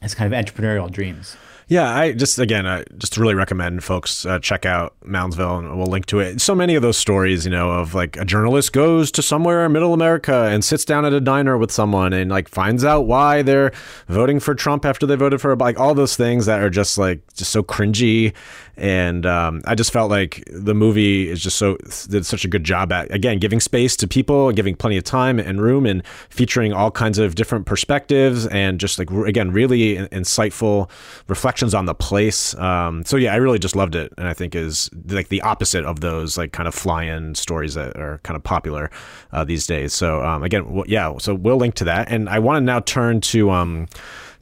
his 0.03 0.14
kind 0.14 0.33
of 0.33 0.45
entrepreneurial 0.45 0.90
dreams. 0.90 1.37
Yeah, 1.69 1.93
I 1.93 2.13
just 2.13 2.39
again, 2.39 2.65
I 2.65 2.85
just 2.97 3.17
really 3.17 3.35
recommend 3.35 3.83
folks 3.83 4.25
uh, 4.25 4.39
check 4.39 4.65
out 4.65 4.95
Moundsville, 5.05 5.59
and 5.59 5.77
we'll 5.77 5.89
link 5.89 6.07
to 6.07 6.21
it. 6.21 6.41
So 6.41 6.55
many 6.55 6.77
of 6.77 6.83
those 6.83 6.97
stories, 6.97 7.45
you 7.45 7.51
know, 7.51 7.73
of 7.73 7.93
like 7.93 8.17
a 8.17 8.25
journalist 8.25 8.73
goes 8.73 9.11
to 9.13 9.23
somewhere 9.23 9.67
in 9.67 9.73
Middle 9.73 9.93
America 9.93 10.45
and 10.45 10.65
sits 10.65 10.85
down 10.85 11.05
at 11.05 11.13
a 11.13 11.21
diner 11.21 11.59
with 11.59 11.73
someone 11.73 12.13
and 12.13 12.31
like 12.31 12.49
finds 12.49 12.85
out 12.85 13.09
why 13.09 13.43
they're 13.43 13.73
voting 14.07 14.39
for 14.39 14.55
Trump 14.55 14.85
after 14.85 15.07
they 15.07 15.17
voted 15.17 15.41
for 15.41 15.57
like 15.57 15.77
all 15.81 15.93
those 15.93 16.15
things 16.15 16.47
that 16.47 16.63
are 16.63 16.71
just 16.71 16.99
like 16.99 17.21
just 17.35 17.51
so 17.51 17.65
cringy 17.65 18.33
and 18.77 19.25
um, 19.25 19.62
I 19.65 19.75
just 19.75 19.93
felt 19.93 20.11
like 20.11 20.45
the 20.53 20.75
movie 20.75 21.29
is 21.29 21.43
just 21.43 21.57
so 21.57 21.77
did 22.09 22.27
such 22.27 22.45
a 22.45 22.49
good 22.49 22.65
job 22.65 22.93
at 22.93 23.12
again 23.12 23.39
giving 23.39 23.61
space 23.61 23.97
to 23.97 24.09
people, 24.09 24.53
giving 24.53 24.75
plenty 24.75 24.97
of 24.97 25.05
time 25.05 25.39
and 25.39 25.61
room, 25.61 25.87
and 25.87 26.07
featuring 26.29 26.73
all 26.73 26.91
kinds 26.91 27.19
of 27.19 27.35
different 27.35 27.67
perspectives, 27.67 28.47
and 28.49 28.79
just 28.79 28.99
like 28.99 29.11
again 29.11 29.51
really 29.51 29.97
insightful 29.97 30.91
reflections 31.29 31.75
on 31.75 31.87
the 31.87 31.95
place. 31.95 32.55
Um, 32.57 33.05
so 33.05 33.17
yeah, 33.17 33.33
I 33.33 33.37
really 33.37 33.59
just 33.59 33.77
loved 33.77 33.95
it, 33.95 34.12
and 34.19 34.29
I 34.29 34.35
think 34.35 34.55
is 34.55 34.91
like 35.09 35.29
the 35.29 35.43
opposite 35.43 35.85
of 35.85 36.01
those 36.01 36.37
like 36.37 36.53
kind 36.53 36.69
of 36.69 36.75
fly-in 36.75 37.35
stories 37.35 37.75
that 37.75 37.97
are 37.97 38.19
kind 38.25 38.37
of 38.37 38.43
popular 38.43 38.91
uh, 39.33 39.45
these 39.45 39.67
days. 39.67 39.93
So 39.93 40.23
um, 40.23 40.43
again, 40.43 40.83
yeah, 40.87 41.17
so 41.19 41.35
we'll 41.35 41.57
link 41.57 41.75
to 41.77 41.85
that, 41.85 42.11
and 42.11 42.29
I 42.29 42.39
want 42.39 42.57
to 42.57 42.61
now 42.61 42.81
turn 42.81 43.21
to. 43.23 43.87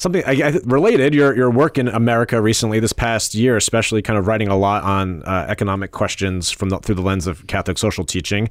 Something 0.05 0.23
I, 0.27 0.51
related. 0.67 1.14
Your 1.14 1.35
your 1.35 1.49
work 1.49 1.79
in 1.79 1.88
America 1.88 2.38
recently, 2.38 2.79
this 2.79 2.93
past 2.93 3.35
year, 3.35 3.57
especially, 3.57 4.03
kind 4.03 4.19
of 4.19 4.27
writing 4.27 4.49
a 4.49 4.55
lot 4.55 4.83
on 4.83 5.23
uh, 5.23 5.47
economic 5.49 5.93
questions 5.93 6.51
from 6.51 6.69
the, 6.69 6.79
through 6.81 6.97
the 6.97 7.01
lens 7.01 7.27
of 7.27 7.47
Catholic 7.47 7.79
social 7.79 8.05
teaching. 8.05 8.51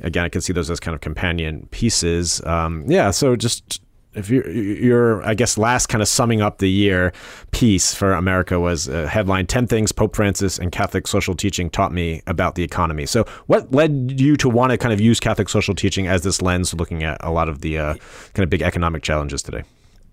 Again, 0.00 0.24
I 0.24 0.30
can 0.30 0.40
see 0.40 0.54
those 0.54 0.70
as 0.70 0.80
kind 0.80 0.94
of 0.94 1.02
companion 1.02 1.68
pieces. 1.72 2.42
Um, 2.46 2.84
yeah, 2.86 3.10
so 3.10 3.36
just 3.36 3.82
if 4.14 4.30
you're, 4.30 4.50
your, 4.50 5.22
I 5.26 5.34
guess, 5.34 5.58
last 5.58 5.88
kind 5.88 6.00
of 6.00 6.08
summing 6.08 6.40
up 6.40 6.56
the 6.56 6.70
year 6.70 7.12
piece 7.50 7.94
for 7.94 8.14
America 8.14 8.58
was 8.58 8.88
a 8.88 9.06
headline 9.08 9.46
10 9.46 9.66
Things 9.66 9.92
Pope 9.92 10.16
Francis 10.16 10.58
and 10.58 10.72
Catholic 10.72 11.06
Social 11.06 11.34
Teaching 11.34 11.68
Taught 11.68 11.92
Me 11.92 12.22
About 12.26 12.54
the 12.54 12.62
Economy. 12.62 13.04
So, 13.04 13.26
what 13.46 13.70
led 13.74 14.18
you 14.18 14.38
to 14.38 14.48
want 14.48 14.70
to 14.70 14.78
kind 14.78 14.94
of 14.94 15.02
use 15.02 15.20
Catholic 15.20 15.50
social 15.50 15.74
teaching 15.74 16.06
as 16.06 16.22
this 16.22 16.40
lens 16.40 16.72
looking 16.72 17.02
at 17.02 17.18
a 17.20 17.30
lot 17.30 17.50
of 17.50 17.60
the 17.60 17.76
uh, 17.76 17.94
kind 18.32 18.42
of 18.42 18.48
big 18.48 18.62
economic 18.62 19.02
challenges 19.02 19.42
today? 19.42 19.64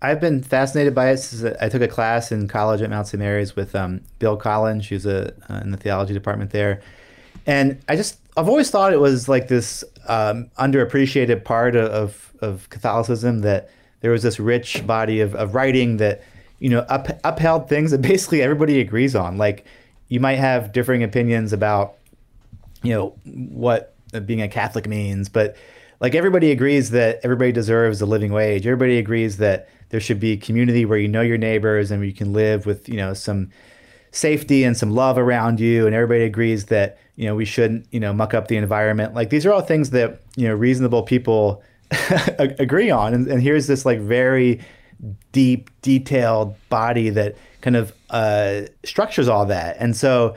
I've 0.01 0.19
been 0.19 0.43
fascinated 0.43 0.93
by 0.93 1.11
it 1.11 1.17
since 1.17 1.55
I 1.61 1.69
took 1.69 1.81
a 1.81 1.87
class 1.87 2.31
in 2.31 2.47
college 2.47 2.81
at 2.81 2.89
Mount 2.89 3.07
St. 3.07 3.19
Mary's 3.19 3.55
with 3.55 3.75
um, 3.75 4.01
Bill 4.19 4.37
Collins. 4.37 4.85
She's 4.85 5.05
a, 5.05 5.33
uh, 5.49 5.61
in 5.63 5.71
the 5.71 5.77
theology 5.77 6.13
department 6.13 6.51
there. 6.51 6.81
And 7.45 7.81
I 7.87 7.95
just, 7.95 8.19
I've 8.37 8.49
always 8.49 8.69
thought 8.69 8.93
it 8.93 8.99
was 8.99 9.29
like 9.29 9.47
this 9.47 9.83
um, 10.07 10.49
underappreciated 10.59 11.43
part 11.43 11.75
of, 11.75 12.33
of 12.41 12.69
Catholicism 12.69 13.39
that 13.39 13.69
there 14.01 14.11
was 14.11 14.23
this 14.23 14.39
rich 14.39 14.85
body 14.85 15.21
of, 15.21 15.33
of 15.35 15.55
writing 15.55 15.97
that, 15.97 16.21
you 16.59 16.69
know, 16.69 16.79
up, 16.81 17.07
upheld 17.23 17.69
things 17.69 17.91
that 17.91 18.01
basically 18.03 18.41
everybody 18.41 18.79
agrees 18.79 19.15
on. 19.15 19.37
Like 19.37 19.65
you 20.09 20.19
might 20.19 20.37
have 20.37 20.71
differing 20.71 21.03
opinions 21.03 21.53
about, 21.53 21.95
you 22.83 22.93
know, 22.93 23.15
what 23.23 23.95
being 24.25 24.41
a 24.41 24.47
Catholic 24.47 24.87
means, 24.87 25.29
but 25.29 25.55
like 25.99 26.15
everybody 26.15 26.51
agrees 26.51 26.91
that 26.91 27.19
everybody 27.23 27.51
deserves 27.51 28.01
a 28.01 28.05
living 28.05 28.31
wage. 28.31 28.67
Everybody 28.67 28.97
agrees 28.97 29.37
that 29.37 29.69
there 29.95 30.01
should 30.01 30.19
be 30.19 30.35
community 30.35 30.83
where 30.83 30.97
you 30.97 31.07
know 31.07 31.21
your 31.21 31.37
neighbors 31.37 31.89
and 31.89 32.05
you 32.05 32.11
can 32.11 32.33
live 32.33 32.65
with 32.65 32.89
you 32.89 32.97
know 32.97 33.13
some 33.13 33.49
safety 34.11 34.65
and 34.65 34.75
some 34.75 34.91
love 34.91 35.17
around 35.17 35.57
you 35.57 35.85
and 35.85 35.95
everybody 35.95 36.25
agrees 36.25 36.65
that 36.65 36.97
you 37.15 37.25
know 37.25 37.33
we 37.33 37.45
shouldn't 37.45 37.87
you 37.91 37.99
know 38.01 38.11
muck 38.11 38.33
up 38.33 38.49
the 38.49 38.57
environment. 38.57 39.13
Like 39.13 39.29
these 39.29 39.45
are 39.45 39.53
all 39.53 39.61
things 39.61 39.91
that 39.91 40.19
you 40.35 40.49
know 40.49 40.53
reasonable 40.53 41.03
people 41.03 41.63
agree 42.39 42.91
on 42.91 43.13
and, 43.13 43.25
and, 43.29 43.41
here's 43.41 43.67
this 43.67 43.85
like 43.85 43.99
very 44.01 44.59
deep 45.31 45.69
detailed 45.81 46.57
body 46.67 47.09
that 47.09 47.37
kind 47.61 47.77
of 47.77 47.93
uh, 48.09 48.63
structures 48.83 49.29
all 49.29 49.45
that. 49.45 49.77
And 49.79 49.95
so 49.95 50.35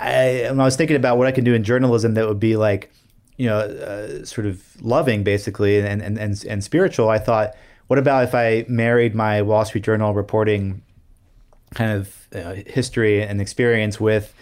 I, 0.00 0.46
when 0.48 0.58
I 0.58 0.64
was 0.64 0.74
thinking 0.74 0.96
about 0.96 1.18
what 1.18 1.28
I 1.28 1.30
can 1.30 1.44
do 1.44 1.54
in 1.54 1.62
journalism 1.62 2.14
that 2.14 2.26
would 2.26 2.40
be 2.40 2.56
like 2.56 2.90
you 3.36 3.46
know 3.46 3.58
uh, 3.58 4.24
sort 4.24 4.48
of 4.48 4.60
loving 4.82 5.22
basically 5.22 5.78
and, 5.78 6.02
and 6.02 6.18
and 6.18 6.44
and 6.44 6.64
spiritual 6.64 7.10
I 7.10 7.20
thought 7.20 7.54
what 7.86 7.98
about 7.98 8.24
if 8.24 8.34
I 8.34 8.64
married 8.68 9.14
my 9.14 9.42
Wall 9.42 9.64
Street 9.64 9.84
Journal 9.84 10.14
reporting 10.14 10.82
kind 11.74 11.92
of 11.92 12.28
uh, 12.34 12.54
history 12.66 13.22
and 13.22 13.40
experience 13.40 14.00
with 14.00 14.34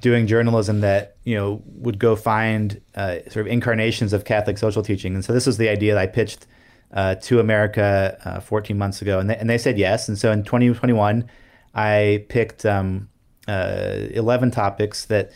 doing 0.00 0.26
journalism 0.26 0.80
that 0.80 1.16
you 1.24 1.34
know 1.34 1.62
would 1.66 1.98
go 1.98 2.16
find 2.16 2.80
uh, 2.94 3.18
sort 3.28 3.38
of 3.38 3.46
incarnations 3.46 4.12
of 4.12 4.24
Catholic 4.24 4.58
social 4.58 4.82
teaching? 4.82 5.14
And 5.14 5.24
so 5.24 5.32
this 5.32 5.46
was 5.46 5.58
the 5.58 5.68
idea 5.68 5.94
that 5.94 6.00
I 6.00 6.06
pitched 6.06 6.46
uh, 6.92 7.16
to 7.16 7.40
America 7.40 8.18
uh, 8.24 8.40
14 8.40 8.78
months 8.78 9.02
ago, 9.02 9.18
and 9.18 9.28
they, 9.28 9.36
and 9.36 9.50
they 9.50 9.58
said 9.58 9.76
yes. 9.78 10.08
And 10.08 10.16
so 10.18 10.30
in 10.30 10.44
2021, 10.44 11.28
I 11.74 12.24
picked 12.28 12.64
um, 12.64 13.08
uh, 13.48 14.06
11 14.10 14.52
topics 14.52 15.06
that 15.06 15.32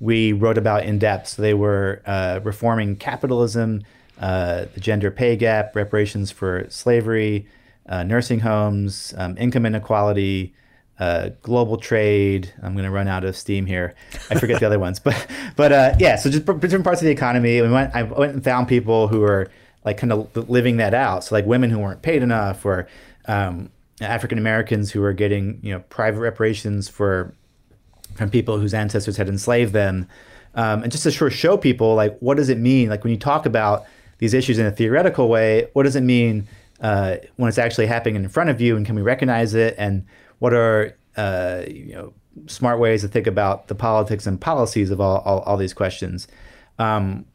we 0.00 0.32
wrote 0.32 0.58
about 0.58 0.84
in 0.84 0.98
depth. 0.98 1.28
So 1.28 1.42
they 1.42 1.54
were 1.54 2.02
uh, 2.04 2.40
reforming 2.42 2.96
capitalism 2.96 3.82
uh, 4.20 4.66
the 4.74 4.80
gender 4.80 5.10
pay 5.10 5.36
gap, 5.36 5.76
reparations 5.76 6.30
for 6.30 6.66
slavery, 6.70 7.46
uh, 7.88 8.02
nursing 8.02 8.40
homes, 8.40 9.14
um, 9.16 9.36
income 9.38 9.66
inequality, 9.66 10.54
uh, 10.98 11.30
global 11.42 11.76
trade. 11.76 12.52
I'm 12.62 12.72
going 12.72 12.84
to 12.84 12.90
run 12.90 13.08
out 13.08 13.24
of 13.24 13.36
steam 13.36 13.66
here. 13.66 13.94
I 14.30 14.38
forget 14.38 14.60
the 14.60 14.66
other 14.66 14.78
ones, 14.78 14.98
but 15.04 15.26
but 15.56 15.72
uh, 15.72 15.94
yeah. 15.98 16.16
So 16.16 16.30
just 16.30 16.46
different 16.46 16.84
parts 16.84 17.00
of 17.00 17.06
the 17.06 17.12
economy. 17.12 17.60
We 17.60 17.70
went. 17.70 17.94
I 17.94 18.02
went 18.02 18.32
and 18.32 18.42
found 18.42 18.68
people 18.68 19.08
who 19.08 19.20
were 19.20 19.50
like 19.84 19.98
kind 19.98 20.12
of 20.12 20.34
living 20.48 20.78
that 20.78 20.94
out. 20.94 21.24
So 21.24 21.34
like 21.34 21.46
women 21.46 21.70
who 21.70 21.78
weren't 21.78 22.02
paid 22.02 22.22
enough, 22.22 22.64
or 22.64 22.88
um, 23.26 23.70
African 24.00 24.38
Americans 24.38 24.90
who 24.90 25.00
were 25.00 25.12
getting 25.12 25.60
you 25.62 25.72
know 25.72 25.80
private 25.90 26.20
reparations 26.20 26.88
for 26.88 27.34
from 28.14 28.30
people 28.30 28.58
whose 28.58 28.72
ancestors 28.74 29.16
had 29.16 29.28
enslaved 29.28 29.72
them. 29.72 30.08
Um, 30.54 30.82
and 30.82 30.90
just 30.90 31.02
to 31.04 31.12
sort 31.12 31.32
of 31.32 31.38
show 31.38 31.58
people 31.58 31.94
like 31.94 32.16
what 32.20 32.38
does 32.38 32.48
it 32.48 32.56
mean 32.56 32.88
like 32.88 33.04
when 33.04 33.10
you 33.10 33.18
talk 33.18 33.44
about 33.44 33.84
these 34.18 34.34
issues 34.34 34.58
in 34.58 34.66
a 34.66 34.70
theoretical 34.70 35.28
way, 35.28 35.68
what 35.72 35.82
does 35.82 35.96
it 35.96 36.02
mean 36.02 36.48
uh, 36.80 37.16
when 37.36 37.48
it's 37.48 37.58
actually 37.58 37.86
happening 37.86 38.16
in 38.16 38.28
front 38.28 38.50
of 38.50 38.60
you, 38.60 38.76
and 38.76 38.84
can 38.84 38.94
we 38.94 39.02
recognize 39.02 39.54
it? 39.54 39.74
And 39.78 40.06
what 40.38 40.52
are 40.52 40.96
uh, 41.16 41.62
you 41.68 41.94
know 41.94 42.12
smart 42.46 42.78
ways 42.78 43.02
to 43.02 43.08
think 43.08 43.26
about 43.26 43.68
the 43.68 43.74
politics 43.74 44.26
and 44.26 44.40
policies 44.40 44.90
of 44.90 45.00
all, 45.00 45.18
all, 45.18 45.40
all 45.40 45.56
these 45.56 45.74
questions? 45.74 46.28
Um, 46.78 47.26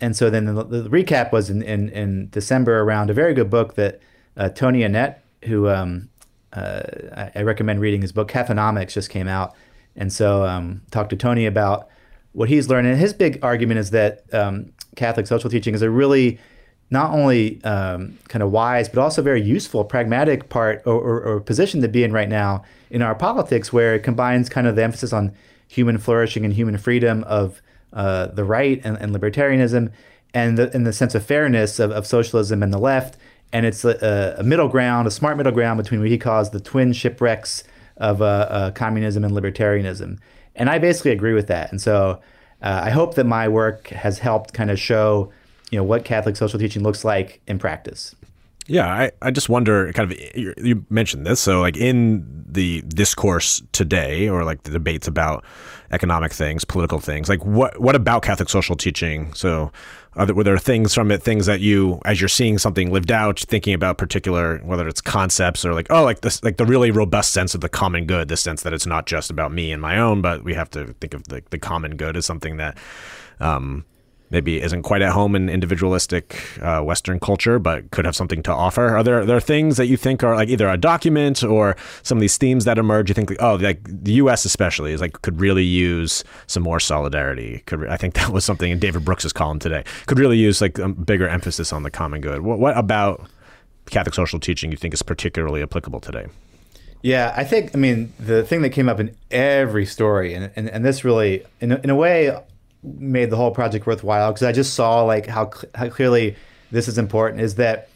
and 0.00 0.16
so 0.16 0.28
then 0.28 0.46
the, 0.46 0.64
the, 0.64 0.88
recap 0.88 1.32
was 1.32 1.50
in, 1.50 1.62
in, 1.62 1.88
in, 1.90 2.28
December 2.30 2.80
around 2.80 3.10
a 3.10 3.14
very 3.14 3.32
good 3.32 3.48
book 3.48 3.74
that 3.76 4.00
uh, 4.36 4.48
Tony 4.48 4.80
Annett, 4.80 5.18
who 5.44 5.68
um, 5.68 6.10
uh, 6.52 6.82
I, 7.16 7.30
I, 7.36 7.42
recommend 7.42 7.80
reading 7.80 8.02
his 8.02 8.10
book, 8.10 8.28
Cathonomics, 8.28 8.92
just 8.92 9.08
came 9.08 9.28
out. 9.28 9.54
And 9.96 10.12
so 10.12 10.44
um, 10.44 10.82
talked 10.90 11.10
to 11.10 11.16
Tony 11.16 11.46
about 11.46 11.88
what 12.32 12.48
he's 12.48 12.68
learned. 12.68 12.88
And 12.88 12.98
his 12.98 13.12
big 13.12 13.38
argument 13.42 13.78
is 13.78 13.90
that 13.90 14.24
um, 14.34 14.72
Catholic 14.96 15.26
social 15.26 15.50
teaching 15.50 15.74
is 15.74 15.82
a 15.82 15.90
really 15.90 16.38
not 16.90 17.10
only 17.10 17.62
um, 17.64 18.18
kind 18.28 18.42
of 18.42 18.50
wise, 18.50 18.88
but 18.88 19.00
also 19.00 19.22
very 19.22 19.42
useful, 19.42 19.84
pragmatic 19.84 20.48
part 20.48 20.82
or, 20.84 20.94
or, 20.94 21.22
or, 21.22 21.40
position 21.40 21.80
to 21.80 21.88
be 21.88 22.04
in 22.04 22.12
right 22.12 22.28
now 22.28 22.62
in 22.90 23.02
our 23.02 23.14
politics, 23.14 23.72
where 23.72 23.94
it 23.94 24.02
combines 24.02 24.48
kind 24.48 24.66
of 24.66 24.76
the 24.76 24.84
emphasis 24.84 25.12
on 25.12 25.32
human 25.66 25.98
flourishing 25.98 26.44
and 26.44 26.54
human 26.54 26.76
freedom 26.76 27.24
of 27.24 27.62
uh, 27.94 28.26
the 28.26 28.44
right 28.44 28.80
and, 28.84 28.96
and, 28.98 29.14
libertarianism, 29.14 29.90
and 30.34 30.58
the, 30.58 30.74
and 30.74 30.86
the 30.86 30.92
sense 30.92 31.14
of 31.14 31.24
fairness 31.24 31.78
of, 31.78 31.90
of 31.90 32.06
socialism 32.06 32.62
and 32.62 32.72
the 32.72 32.78
left. 32.78 33.16
And 33.52 33.64
it's 33.64 33.84
a, 33.84 34.36
a, 34.38 34.42
middle 34.42 34.68
ground, 34.68 35.06
a 35.06 35.10
smart 35.10 35.36
middle 35.36 35.52
ground 35.52 35.78
between 35.78 36.00
what 36.00 36.10
he 36.10 36.18
calls 36.18 36.50
the 36.50 36.60
twin 36.60 36.92
shipwrecks 36.92 37.64
of 37.96 38.20
uh, 38.20 38.24
uh, 38.24 38.70
communism 38.72 39.24
and 39.24 39.32
libertarianism. 39.32 40.18
And 40.56 40.68
I 40.68 40.78
basically 40.78 41.12
agree 41.12 41.34
with 41.34 41.46
that. 41.46 41.70
And 41.70 41.80
so 41.80 42.20
uh, 42.64 42.80
I 42.84 42.90
hope 42.90 43.14
that 43.16 43.24
my 43.24 43.46
work 43.46 43.88
has 43.88 44.18
helped 44.18 44.54
kind 44.54 44.70
of 44.70 44.80
show, 44.80 45.30
you 45.70 45.76
know, 45.78 45.84
what 45.84 46.04
Catholic 46.04 46.34
social 46.34 46.58
teaching 46.58 46.82
looks 46.82 47.04
like 47.04 47.42
in 47.46 47.58
practice. 47.58 48.16
Yeah, 48.66 48.86
I, 48.86 49.12
I 49.20 49.30
just 49.30 49.48
wonder 49.48 49.92
kind 49.92 50.10
of 50.10 50.18
you 50.34 50.86
mentioned 50.88 51.26
this 51.26 51.38
so 51.38 51.60
like 51.60 51.76
in 51.76 52.44
the 52.48 52.80
discourse 52.82 53.62
today 53.72 54.28
or 54.28 54.42
like 54.42 54.62
the 54.62 54.70
debates 54.70 55.06
about 55.06 55.44
economic 55.90 56.32
things, 56.32 56.64
political 56.64 56.98
things, 56.98 57.28
like 57.28 57.44
what 57.44 57.78
what 57.80 57.94
about 57.94 58.22
Catholic 58.22 58.48
social 58.48 58.74
teaching? 58.74 59.34
So 59.34 59.70
there, 60.16 60.34
were 60.34 60.44
there 60.44 60.58
things 60.58 60.94
from 60.94 61.10
it, 61.10 61.22
things 61.22 61.46
that 61.46 61.60
you, 61.60 62.00
as 62.04 62.20
you're 62.20 62.28
seeing 62.28 62.58
something 62.58 62.92
lived 62.92 63.10
out, 63.10 63.40
thinking 63.40 63.74
about 63.74 63.98
particular, 63.98 64.58
whether 64.58 64.86
it's 64.86 65.00
concepts 65.00 65.64
or 65.64 65.74
like, 65.74 65.88
oh, 65.90 66.04
like 66.04 66.20
this, 66.20 66.42
like 66.44 66.56
the 66.56 66.64
really 66.64 66.90
robust 66.90 67.32
sense 67.32 67.54
of 67.54 67.60
the 67.60 67.68
common 67.68 68.06
good, 68.06 68.28
the 68.28 68.36
sense 68.36 68.62
that 68.62 68.72
it's 68.72 68.86
not 68.86 69.06
just 69.06 69.30
about 69.30 69.52
me 69.52 69.72
and 69.72 69.82
my 69.82 69.98
own, 69.98 70.22
but 70.22 70.44
we 70.44 70.54
have 70.54 70.70
to 70.70 70.94
think 71.00 71.14
of 71.14 71.24
the, 71.24 71.42
the 71.50 71.58
common 71.58 71.96
good 71.96 72.16
as 72.16 72.24
something 72.24 72.56
that, 72.58 72.78
um, 73.40 73.84
maybe 74.34 74.60
isn't 74.60 74.82
quite 74.82 75.00
at 75.00 75.12
home 75.12 75.34
in 75.34 75.48
individualistic 75.48 76.24
uh, 76.60 76.80
Western 76.80 77.20
culture, 77.20 77.58
but 77.58 77.90
could 77.92 78.04
have 78.04 78.16
something 78.16 78.42
to 78.42 78.52
offer. 78.52 78.96
Are 78.96 79.02
there 79.02 79.24
there 79.24 79.40
things 79.40 79.76
that 79.76 79.86
you 79.86 79.96
think 79.96 80.22
are 80.24 80.34
like 80.34 80.48
either 80.48 80.68
a 80.68 80.76
document 80.76 81.42
or 81.42 81.76
some 82.02 82.18
of 82.18 82.20
these 82.20 82.36
themes 82.36 82.64
that 82.64 82.76
emerge? 82.76 83.08
You 83.08 83.14
think 83.14 83.30
like, 83.30 83.42
oh, 83.42 83.54
like 83.54 83.80
the 83.84 84.12
U.S. 84.24 84.44
especially 84.44 84.92
is 84.92 85.00
like 85.00 85.22
could 85.22 85.40
really 85.40 85.64
use 85.64 86.24
some 86.46 86.62
more 86.62 86.80
solidarity. 86.80 87.62
Could 87.66 87.86
I 87.88 87.96
think 87.96 88.14
that 88.14 88.30
was 88.30 88.44
something 88.44 88.70
in 88.70 88.78
David 88.78 89.04
Brooks's 89.04 89.32
column 89.32 89.60
today? 89.60 89.84
Could 90.06 90.18
really 90.18 90.36
use 90.36 90.60
like 90.60 90.78
a 90.78 90.88
bigger 90.88 91.28
emphasis 91.28 91.72
on 91.72 91.84
the 91.84 91.90
common 91.90 92.20
good. 92.20 92.42
What, 92.42 92.58
what 92.58 92.76
about 92.76 93.26
Catholic 93.86 94.14
social 94.14 94.40
teaching 94.40 94.70
you 94.70 94.76
think 94.76 94.92
is 94.94 95.02
particularly 95.02 95.62
applicable 95.62 96.00
today? 96.00 96.26
Yeah, 97.02 97.34
I 97.36 97.44
think, 97.44 97.72
I 97.74 97.78
mean, 97.78 98.14
the 98.18 98.44
thing 98.44 98.62
that 98.62 98.70
came 98.70 98.88
up 98.88 98.98
in 98.98 99.14
every 99.30 99.84
story, 99.84 100.32
and, 100.32 100.50
and, 100.56 100.70
and 100.70 100.82
this 100.82 101.04
really, 101.04 101.44
in 101.60 101.70
in 101.70 101.90
a 101.90 101.94
way, 101.94 102.34
made 102.84 103.30
the 103.30 103.36
whole 103.36 103.50
project 103.50 103.86
worthwhile 103.86 104.32
because 104.32 104.42
I 104.42 104.52
just 104.52 104.74
saw 104.74 105.02
like 105.02 105.26
how, 105.26 105.50
cl- 105.50 105.70
how 105.74 105.88
clearly 105.88 106.36
this 106.70 106.88
is 106.88 106.98
important 106.98 107.40
is 107.40 107.54
that 107.56 107.88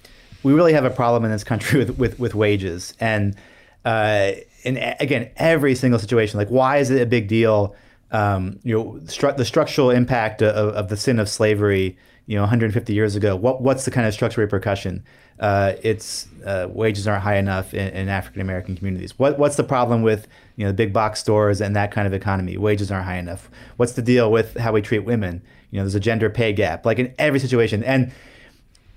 we 0.43 0.53
really 0.53 0.73
have 0.73 0.85
a 0.85 0.91
problem 0.91 1.25
in 1.25 1.31
this 1.31 1.45
country 1.45 1.79
with, 1.85 1.99
with, 1.99 2.19
with 2.19 2.35
wages. 2.35 2.95
And, 3.01 3.37
uh, 3.85 4.33
and 4.65 4.97
again, 5.01 5.31
every 5.37 5.75
single 5.75 5.99
situation, 6.01 6.39
like 6.39 6.49
why 6.49 6.79
is 6.79 6.91
it 6.91 7.01
a 7.01 7.07
big 7.07 7.29
deal? 7.29 7.75
Um, 8.11 8.59
you 8.63 8.75
know, 8.75 8.85
stru- 9.05 9.37
the 9.37 9.45
structural 9.45 9.91
impact 9.91 10.43
of, 10.43 10.75
of 10.75 10.89
the 10.89 10.97
sin 10.97 11.19
of 11.19 11.29
slavery, 11.29 11.99
you 12.29 12.37
know, 12.37 12.43
150 12.43 12.95
years 12.95 13.17
ago, 13.17 13.35
what, 13.35 13.61
what's 13.61 13.85
the 13.85 13.91
kind 13.91 14.07
of 14.07 14.15
structural 14.15 14.45
repercussion? 14.45 15.03
uh, 15.41 15.75
it's 15.83 16.27
uh, 16.45 16.67
wages 16.71 17.07
aren't 17.07 17.23
high 17.23 17.37
enough 17.37 17.73
in, 17.73 17.89
in, 17.89 18.09
African 18.09 18.41
American 18.41 18.77
communities. 18.77 19.19
What 19.19 19.39
what's 19.39 19.57
the 19.57 19.65
problem 19.65 20.03
with 20.03 20.27
you 20.57 20.65
know 20.65 20.71
the 20.71 20.77
big 20.77 20.93
box 20.93 21.21
stores 21.21 21.61
and 21.61 21.77
that 21.77 21.93
kind 21.93 22.07
of 22.07 22.13
economy? 22.13 22.57
Wages 22.57 22.91
aren't 22.91 23.05
high 23.05 23.19
enough. 23.19 23.49
What's 23.77 23.93
the 23.93 24.03
deal 24.03 24.33
with 24.33 24.57
how 24.57 24.73
we 24.73 24.83
treat 24.83 25.01
women? 25.01 25.43
You 25.71 25.79
know, 25.79 25.85
there's 25.85 25.95
a 25.95 26.01
gender 26.01 26.29
pay 26.29 26.53
gap, 26.53 26.85
like 26.85 26.99
in 26.99 27.15
every 27.19 27.39
situation, 27.39 27.85
and 27.85 28.11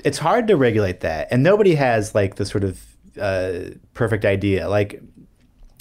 it's 0.03 0.17
hard 0.17 0.47
to 0.47 0.57
regulate 0.57 1.01
that. 1.01 1.27
And 1.29 1.43
nobody 1.43 1.75
has 1.75 2.15
like 2.15 2.35
the 2.35 2.45
sort 2.45 2.63
of 2.63 2.81
uh, 3.19 3.71
perfect 3.93 4.25
idea. 4.25 4.67
Like, 4.67 4.99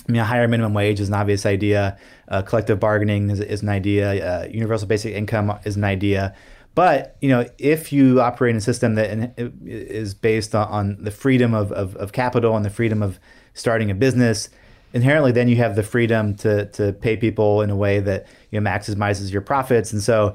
I 0.08 0.12
mean, 0.12 0.20
a 0.20 0.24
higher 0.24 0.46
minimum 0.46 0.74
wage 0.74 1.00
is 1.00 1.08
an 1.08 1.14
obvious 1.14 1.46
idea. 1.46 1.96
Uh, 2.28 2.42
collective 2.42 2.78
bargaining 2.78 3.30
is, 3.30 3.40
is 3.40 3.62
an 3.62 3.70
idea. 3.70 4.42
Uh, 4.42 4.48
universal 4.50 4.88
basic 4.88 5.14
income 5.14 5.58
is 5.64 5.76
an 5.76 5.84
idea. 5.84 6.34
But 6.80 7.18
you 7.20 7.28
know, 7.28 7.44
if 7.58 7.92
you 7.92 8.22
operate 8.22 8.52
in 8.52 8.56
a 8.56 8.60
system 8.62 8.94
that 8.94 9.34
is 9.66 10.14
based 10.14 10.54
on 10.54 10.96
the 11.04 11.10
freedom 11.10 11.52
of, 11.52 11.72
of, 11.72 11.94
of 11.96 12.12
capital 12.12 12.56
and 12.56 12.64
the 12.64 12.70
freedom 12.70 13.02
of 13.02 13.20
starting 13.52 13.90
a 13.90 13.94
business, 13.94 14.48
inherently 14.94 15.30
then 15.30 15.46
you 15.46 15.56
have 15.56 15.76
the 15.76 15.82
freedom 15.82 16.34
to 16.36 16.64
to 16.70 16.94
pay 16.94 17.18
people 17.18 17.60
in 17.60 17.68
a 17.68 17.76
way 17.76 18.00
that 18.00 18.26
you 18.50 18.58
know 18.58 18.66
maximizes 18.66 19.30
your 19.30 19.42
profits. 19.42 19.92
And 19.92 20.02
so, 20.02 20.32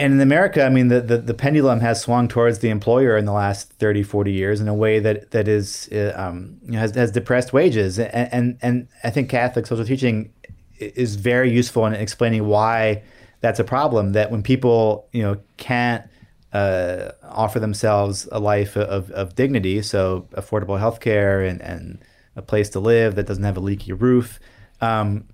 and 0.00 0.14
in 0.14 0.20
America, 0.20 0.64
I 0.64 0.68
mean, 0.68 0.88
the, 0.88 1.00
the, 1.00 1.18
the 1.18 1.34
pendulum 1.34 1.78
has 1.78 2.00
swung 2.00 2.26
towards 2.26 2.58
the 2.58 2.70
employer 2.70 3.16
in 3.16 3.24
the 3.24 3.32
last 3.32 3.72
30, 3.74 4.02
40 4.02 4.32
years 4.32 4.60
in 4.60 4.66
a 4.66 4.74
way 4.74 4.98
that 4.98 5.30
that 5.30 5.46
is 5.46 5.88
uh, 5.92 6.12
um, 6.16 6.58
you 6.64 6.72
know, 6.72 6.80
has 6.80 6.96
has 6.96 7.12
depressed 7.12 7.52
wages. 7.52 8.00
And, 8.00 8.34
and 8.34 8.58
and 8.62 8.88
I 9.04 9.10
think 9.10 9.30
Catholic 9.30 9.68
social 9.68 9.84
teaching 9.84 10.32
is 10.80 11.14
very 11.14 11.52
useful 11.52 11.86
in 11.86 11.92
explaining 11.92 12.48
why 12.48 13.04
that's 13.40 13.58
a 13.58 13.64
problem. 13.64 14.12
That 14.12 14.30
when 14.30 14.42
people 14.42 15.08
you 15.12 15.22
know 15.22 15.40
can't 15.56 16.04
uh, 16.52 17.12
offer 17.22 17.60
themselves 17.60 18.28
a 18.32 18.40
life 18.40 18.76
of, 18.76 19.10
of 19.12 19.34
dignity, 19.34 19.82
so 19.82 20.26
affordable 20.32 20.78
health 20.78 21.00
care 21.00 21.42
and, 21.42 21.60
and 21.62 21.98
a 22.36 22.42
place 22.42 22.68
to 22.70 22.80
live 22.80 23.14
that 23.14 23.26
doesn't 23.26 23.44
have 23.44 23.56
a 23.56 23.60
leaky 23.60 23.92
roof. 23.92 24.40
Um, 24.80 25.24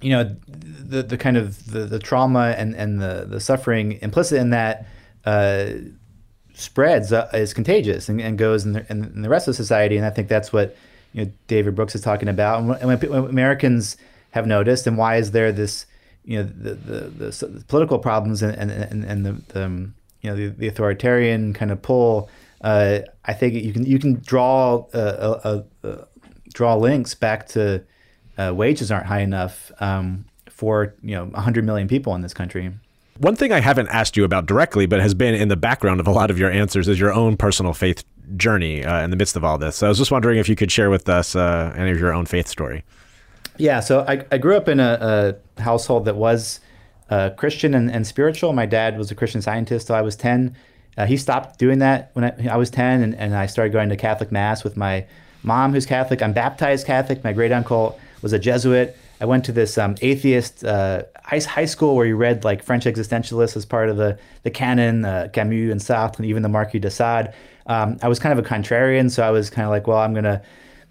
you 0.00 0.10
know, 0.10 0.36
the, 0.48 1.02
the 1.02 1.16
kind 1.16 1.36
of 1.36 1.70
the, 1.70 1.80
the 1.80 1.98
trauma 1.98 2.54
and, 2.58 2.74
and 2.74 3.00
the, 3.00 3.26
the 3.28 3.40
suffering 3.40 3.98
implicit 4.02 4.40
in 4.40 4.50
that 4.50 4.86
uh, 5.24 5.66
spreads 6.54 7.12
uh, 7.12 7.28
is 7.32 7.54
contagious 7.54 8.08
and, 8.08 8.20
and 8.20 8.36
goes 8.36 8.64
in 8.64 8.72
the, 8.72 8.86
in 8.90 9.22
the 9.22 9.28
rest 9.28 9.48
of 9.48 9.54
society. 9.54 9.96
And 9.96 10.04
I 10.04 10.10
think 10.10 10.28
that's 10.28 10.52
what 10.52 10.76
you 11.12 11.24
know 11.24 11.32
David 11.46 11.74
Brooks 11.74 11.94
is 11.94 12.00
talking 12.00 12.28
about. 12.28 12.58
And 12.60 12.68
when, 12.68 12.98
when 12.98 13.24
Americans 13.26 13.96
have 14.30 14.46
noticed, 14.46 14.86
and 14.86 14.98
why 14.98 15.16
is 15.16 15.30
there 15.30 15.52
this 15.52 15.86
you 16.24 16.38
know 16.38 16.44
the 16.44 16.74
the, 16.74 17.00
the, 17.08 17.46
the 17.46 17.64
political 17.64 17.98
problems 17.98 18.42
and 18.42 18.54
and, 18.54 19.04
and, 19.04 19.26
the, 19.26 19.32
the 19.52 19.64
um, 19.64 19.94
you 20.20 20.30
know 20.30 20.36
the, 20.36 20.48
the 20.48 20.68
authoritarian 20.68 21.52
kind 21.52 21.70
of 21.70 21.82
pull. 21.82 22.28
Uh, 22.60 23.00
I 23.24 23.32
think 23.32 23.54
you 23.54 23.72
can 23.72 23.84
you 23.84 23.98
can 23.98 24.20
draw 24.20 24.84
uh, 24.94 25.62
draw 26.52 26.74
links 26.76 27.14
back 27.14 27.48
to 27.48 27.82
uh, 28.38 28.52
wages 28.54 28.90
aren't 28.90 29.06
high 29.06 29.20
enough 29.20 29.72
um, 29.80 30.24
for 30.48 30.94
you 31.02 31.14
know 31.14 31.24
100 31.26 31.64
million 31.64 31.88
people 31.88 32.14
in 32.14 32.22
this 32.22 32.34
country. 32.34 32.72
One 33.18 33.36
thing 33.36 33.52
I 33.52 33.60
haven't 33.60 33.88
asked 33.88 34.16
you 34.16 34.24
about 34.24 34.46
directly, 34.46 34.86
but 34.86 35.00
has 35.00 35.14
been 35.14 35.34
in 35.34 35.48
the 35.48 35.56
background 35.56 36.00
of 36.00 36.06
a 36.06 36.10
lot 36.10 36.30
of 36.30 36.38
your 36.38 36.50
answers, 36.50 36.88
is 36.88 36.98
your 36.98 37.12
own 37.12 37.36
personal 37.36 37.74
faith 37.74 38.04
journey 38.36 38.84
uh, 38.84 39.02
in 39.04 39.10
the 39.10 39.16
midst 39.16 39.36
of 39.36 39.44
all 39.44 39.58
this. 39.58 39.76
So 39.76 39.86
I 39.86 39.88
was 39.88 39.98
just 39.98 40.10
wondering 40.10 40.38
if 40.38 40.48
you 40.48 40.56
could 40.56 40.72
share 40.72 40.88
with 40.88 41.08
us 41.08 41.36
uh, 41.36 41.74
any 41.76 41.90
of 41.90 42.00
your 42.00 42.14
own 42.14 42.24
faith 42.26 42.48
story. 42.48 42.84
Yeah, 43.58 43.80
so 43.80 44.04
I, 44.08 44.24
I 44.30 44.38
grew 44.38 44.56
up 44.56 44.68
in 44.68 44.80
a, 44.80 45.36
a 45.58 45.62
household 45.62 46.06
that 46.06 46.16
was 46.16 46.60
uh, 47.10 47.30
Christian 47.30 47.74
and, 47.74 47.90
and 47.90 48.06
spiritual. 48.06 48.52
My 48.52 48.66
dad 48.66 48.96
was 48.96 49.10
a 49.10 49.14
Christian 49.14 49.42
scientist 49.42 49.88
till 49.88 49.96
I 49.96 50.00
was 50.00 50.16
10. 50.16 50.56
Uh, 50.96 51.06
he 51.06 51.16
stopped 51.16 51.58
doing 51.58 51.78
that 51.78 52.10
when 52.14 52.24
I, 52.24 52.48
I 52.52 52.56
was 52.56 52.70
10, 52.70 53.02
and, 53.02 53.14
and 53.14 53.34
I 53.34 53.46
started 53.46 53.72
going 53.72 53.88
to 53.88 53.96
Catholic 53.96 54.32
Mass 54.32 54.64
with 54.64 54.76
my 54.76 55.06
mom, 55.42 55.72
who's 55.72 55.86
Catholic. 55.86 56.22
I'm 56.22 56.32
baptized 56.32 56.86
Catholic. 56.86 57.24
My 57.24 57.32
great 57.32 57.52
uncle 57.52 57.98
was 58.22 58.32
a 58.32 58.38
Jesuit. 58.38 58.96
I 59.20 59.24
went 59.24 59.44
to 59.44 59.52
this 59.52 59.78
um, 59.78 59.94
atheist 60.00 60.64
uh, 60.64 61.04
high, 61.24 61.64
school 61.64 61.94
where 61.94 62.06
you 62.06 62.16
read 62.16 62.44
like 62.44 62.62
French 62.62 62.84
existentialists 62.84 63.56
as 63.56 63.64
part 63.64 63.88
of 63.88 63.96
the, 63.96 64.18
the 64.42 64.50
canon, 64.50 65.04
uh, 65.04 65.28
Camus 65.32 65.70
and 65.70 65.80
Sartre, 65.80 66.16
and 66.16 66.26
even 66.26 66.42
the 66.42 66.48
Marquis 66.48 66.80
de 66.80 66.90
Sade. 66.90 67.32
Um, 67.66 67.98
I 68.02 68.08
was 68.08 68.18
kind 68.18 68.36
of 68.36 68.44
a 68.44 68.48
contrarian, 68.48 69.10
so 69.10 69.22
I 69.22 69.30
was 69.30 69.48
kind 69.48 69.64
of 69.64 69.70
like, 69.70 69.86
well, 69.86 69.98
I'm 69.98 70.12
going 70.12 70.24
to 70.24 70.42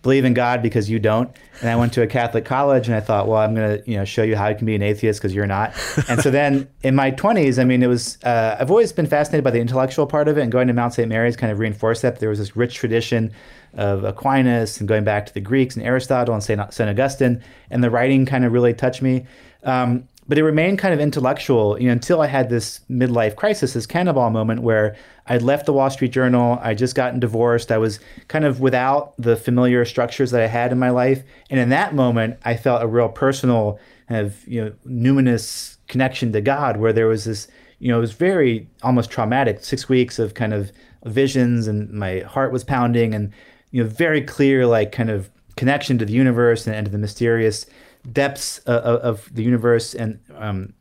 believe 0.01 0.25
in 0.25 0.33
God 0.33 0.61
because 0.61 0.89
you 0.89 0.99
don't. 0.99 1.35
And 1.59 1.69
I 1.69 1.75
went 1.75 1.93
to 1.93 2.01
a 2.01 2.07
Catholic 2.07 2.43
college 2.43 2.87
and 2.87 2.95
I 2.95 2.99
thought, 2.99 3.27
well, 3.27 3.39
I'm 3.39 3.53
going 3.53 3.77
to, 3.77 3.89
you 3.89 3.97
know, 3.97 4.05
show 4.05 4.23
you 4.23 4.35
how 4.35 4.47
you 4.47 4.55
can 4.55 4.65
be 4.65 4.73
an 4.73 4.81
atheist 4.81 5.19
because 5.19 5.33
you're 5.33 5.47
not. 5.47 5.73
And 6.09 6.21
so 6.21 6.31
then 6.31 6.67
in 6.81 6.95
my 6.95 7.11
20s, 7.11 7.59
I 7.59 7.63
mean, 7.63 7.83
it 7.83 7.87
was, 7.87 8.17
uh, 8.23 8.57
I've 8.59 8.71
always 8.71 8.91
been 8.91 9.05
fascinated 9.05 9.43
by 9.43 9.51
the 9.51 9.59
intellectual 9.59 10.07
part 10.07 10.27
of 10.27 10.37
it 10.37 10.41
and 10.41 10.51
going 10.51 10.67
to 10.67 10.73
Mount 10.73 10.93
St. 10.93 11.07
Mary's 11.07 11.35
kind 11.35 11.51
of 11.51 11.59
reinforced 11.59 12.01
that. 12.01 12.19
There 12.19 12.29
was 12.29 12.39
this 12.39 12.55
rich 12.55 12.75
tradition 12.75 13.31
of 13.75 14.03
Aquinas 14.03 14.79
and 14.79 14.87
going 14.87 15.03
back 15.03 15.27
to 15.27 15.33
the 15.33 15.39
Greeks 15.39 15.75
and 15.75 15.85
Aristotle 15.85 16.33
and 16.33 16.43
St. 16.43 16.59
Augustine. 16.59 17.43
And 17.69 17.83
the 17.83 17.91
writing 17.91 18.25
kind 18.25 18.43
of 18.43 18.51
really 18.51 18.73
touched 18.73 19.01
me. 19.01 19.25
Um, 19.63 20.07
but 20.31 20.37
it 20.37 20.45
remained 20.45 20.79
kind 20.79 20.93
of 20.93 21.01
intellectual. 21.01 21.77
You 21.77 21.87
know, 21.87 21.91
until 21.91 22.21
I 22.21 22.27
had 22.27 22.49
this 22.49 22.79
midlife 22.89 23.35
crisis, 23.35 23.73
this 23.73 23.85
cannonball 23.85 24.29
moment 24.29 24.61
where 24.61 24.95
I'd 25.27 25.41
left 25.41 25.65
the 25.65 25.73
Wall 25.73 25.89
Street 25.89 26.13
Journal, 26.13 26.57
I'd 26.61 26.77
just 26.77 26.95
gotten 26.95 27.19
divorced, 27.19 27.69
I 27.69 27.77
was 27.77 27.99
kind 28.29 28.45
of 28.45 28.61
without 28.61 29.13
the 29.17 29.35
familiar 29.35 29.83
structures 29.83 30.31
that 30.31 30.39
I 30.39 30.47
had 30.47 30.71
in 30.71 30.79
my 30.79 30.89
life, 30.89 31.21
and 31.49 31.59
in 31.59 31.67
that 31.71 31.95
moment, 31.95 32.39
I 32.45 32.55
felt 32.55 32.81
a 32.81 32.87
real 32.87 33.09
personal 33.09 33.77
kind 34.07 34.25
of 34.25 34.47
you 34.47 34.63
know 34.63 34.71
numinous 34.87 35.75
connection 35.89 36.31
to 36.31 36.39
God, 36.39 36.77
where 36.77 36.93
there 36.93 37.07
was 37.07 37.25
this 37.25 37.49
you 37.79 37.89
know 37.89 37.97
it 37.97 37.99
was 37.99 38.13
very 38.13 38.69
almost 38.83 39.11
traumatic 39.11 39.61
six 39.65 39.89
weeks 39.89 40.17
of 40.17 40.33
kind 40.33 40.53
of 40.53 40.71
visions, 41.03 41.67
and 41.67 41.91
my 41.91 42.19
heart 42.19 42.53
was 42.53 42.63
pounding, 42.63 43.13
and 43.13 43.33
you 43.71 43.83
know 43.83 43.89
very 43.89 44.21
clear 44.21 44.65
like 44.65 44.93
kind 44.93 45.09
of 45.09 45.29
connection 45.57 45.97
to 45.97 46.05
the 46.05 46.13
universe 46.13 46.65
and, 46.65 46.73
and 46.73 46.85
to 46.85 46.91
the 46.91 46.97
mysterious 46.97 47.65
depths 48.11 48.59
of, 48.59 48.83
of 48.83 49.33
the 49.33 49.43
universe 49.43 49.93
and 49.93 50.19
um, 50.37 50.73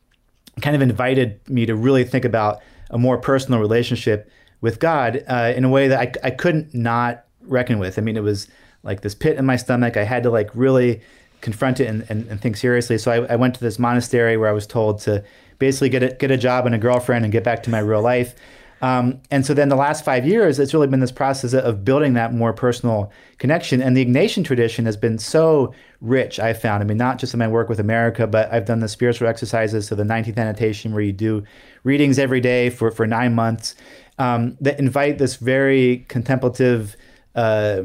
kind 0.61 0.75
of 0.75 0.81
invited 0.81 1.39
me 1.49 1.65
to 1.65 1.75
really 1.75 2.03
think 2.03 2.25
about 2.25 2.61
a 2.89 2.97
more 2.97 3.17
personal 3.17 3.59
relationship 3.59 4.29
with 4.59 4.79
God 4.79 5.23
uh, 5.27 5.53
in 5.55 5.63
a 5.63 5.69
way 5.69 5.87
that 5.87 5.99
I, 5.99 6.27
I 6.27 6.31
couldn't 6.31 6.73
not 6.73 7.25
reckon 7.41 7.79
with. 7.79 7.97
I 7.97 8.01
mean, 8.01 8.17
it 8.17 8.23
was 8.23 8.47
like 8.83 9.01
this 9.01 9.15
pit 9.15 9.37
in 9.37 9.45
my 9.45 9.55
stomach. 9.55 9.97
I 9.97 10.03
had 10.03 10.23
to 10.23 10.29
like 10.29 10.49
really 10.53 11.01
confront 11.41 11.79
it 11.79 11.87
and, 11.87 12.05
and, 12.09 12.27
and 12.27 12.39
think 12.39 12.57
seriously. 12.57 12.97
So 12.97 13.11
I, 13.11 13.33
I, 13.33 13.35
went 13.35 13.55
to 13.55 13.61
this 13.61 13.79
monastery 13.79 14.37
where 14.37 14.49
I 14.49 14.51
was 14.51 14.67
told 14.67 14.99
to 15.01 15.23
basically 15.57 15.89
get 15.89 16.03
a, 16.03 16.13
get 16.13 16.29
a 16.29 16.37
job 16.37 16.67
and 16.67 16.75
a 16.75 16.77
girlfriend 16.77 17.25
and 17.25 17.31
get 17.31 17.43
back 17.43 17.63
to 17.63 17.69
my 17.71 17.79
real 17.79 18.01
life. 18.01 18.35
Um, 18.81 19.21
and 19.29 19.45
so 19.45 19.53
then 19.53 19.69
the 19.69 19.75
last 19.75 20.03
five 20.03 20.25
years, 20.25 20.59
it's 20.59 20.73
really 20.73 20.87
been 20.87 20.99
this 20.99 21.11
process 21.11 21.53
of 21.53 21.85
building 21.85 22.13
that 22.13 22.33
more 22.33 22.51
personal 22.51 23.11
connection. 23.37 23.81
And 23.81 23.95
the 23.95 24.03
Ignatian 24.03 24.43
tradition 24.43 24.85
has 24.85 24.97
been 24.97 25.19
so 25.19 25.73
rich, 26.01 26.39
I 26.39 26.53
found. 26.53 26.81
I 26.81 26.85
mean, 26.87 26.97
not 26.97 27.19
just 27.19 27.33
in 27.33 27.39
my 27.39 27.47
work 27.47 27.69
with 27.69 27.79
America, 27.79 28.25
but 28.25 28.51
I've 28.51 28.65
done 28.65 28.79
the 28.79 28.87
spiritual 28.87 29.27
exercises, 29.27 29.87
so 29.87 29.93
the 29.93 30.03
19th 30.03 30.37
annotation, 30.37 30.93
where 30.93 31.03
you 31.03 31.13
do 31.13 31.43
readings 31.83 32.17
every 32.17 32.41
day 32.41 32.71
for, 32.71 32.89
for 32.89 33.05
nine 33.05 33.35
months 33.35 33.75
um, 34.17 34.57
that 34.61 34.79
invite 34.79 35.19
this 35.19 35.35
very 35.35 36.05
contemplative 36.07 36.95
uh, 37.35 37.83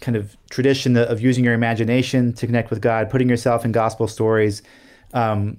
kind 0.00 0.16
of 0.16 0.36
tradition 0.50 0.96
of 0.96 1.20
using 1.20 1.44
your 1.44 1.54
imagination 1.54 2.32
to 2.34 2.46
connect 2.46 2.70
with 2.70 2.80
God, 2.80 3.08
putting 3.08 3.28
yourself 3.28 3.64
in 3.64 3.72
gospel 3.72 4.08
stories. 4.08 4.62
Um, 5.14 5.58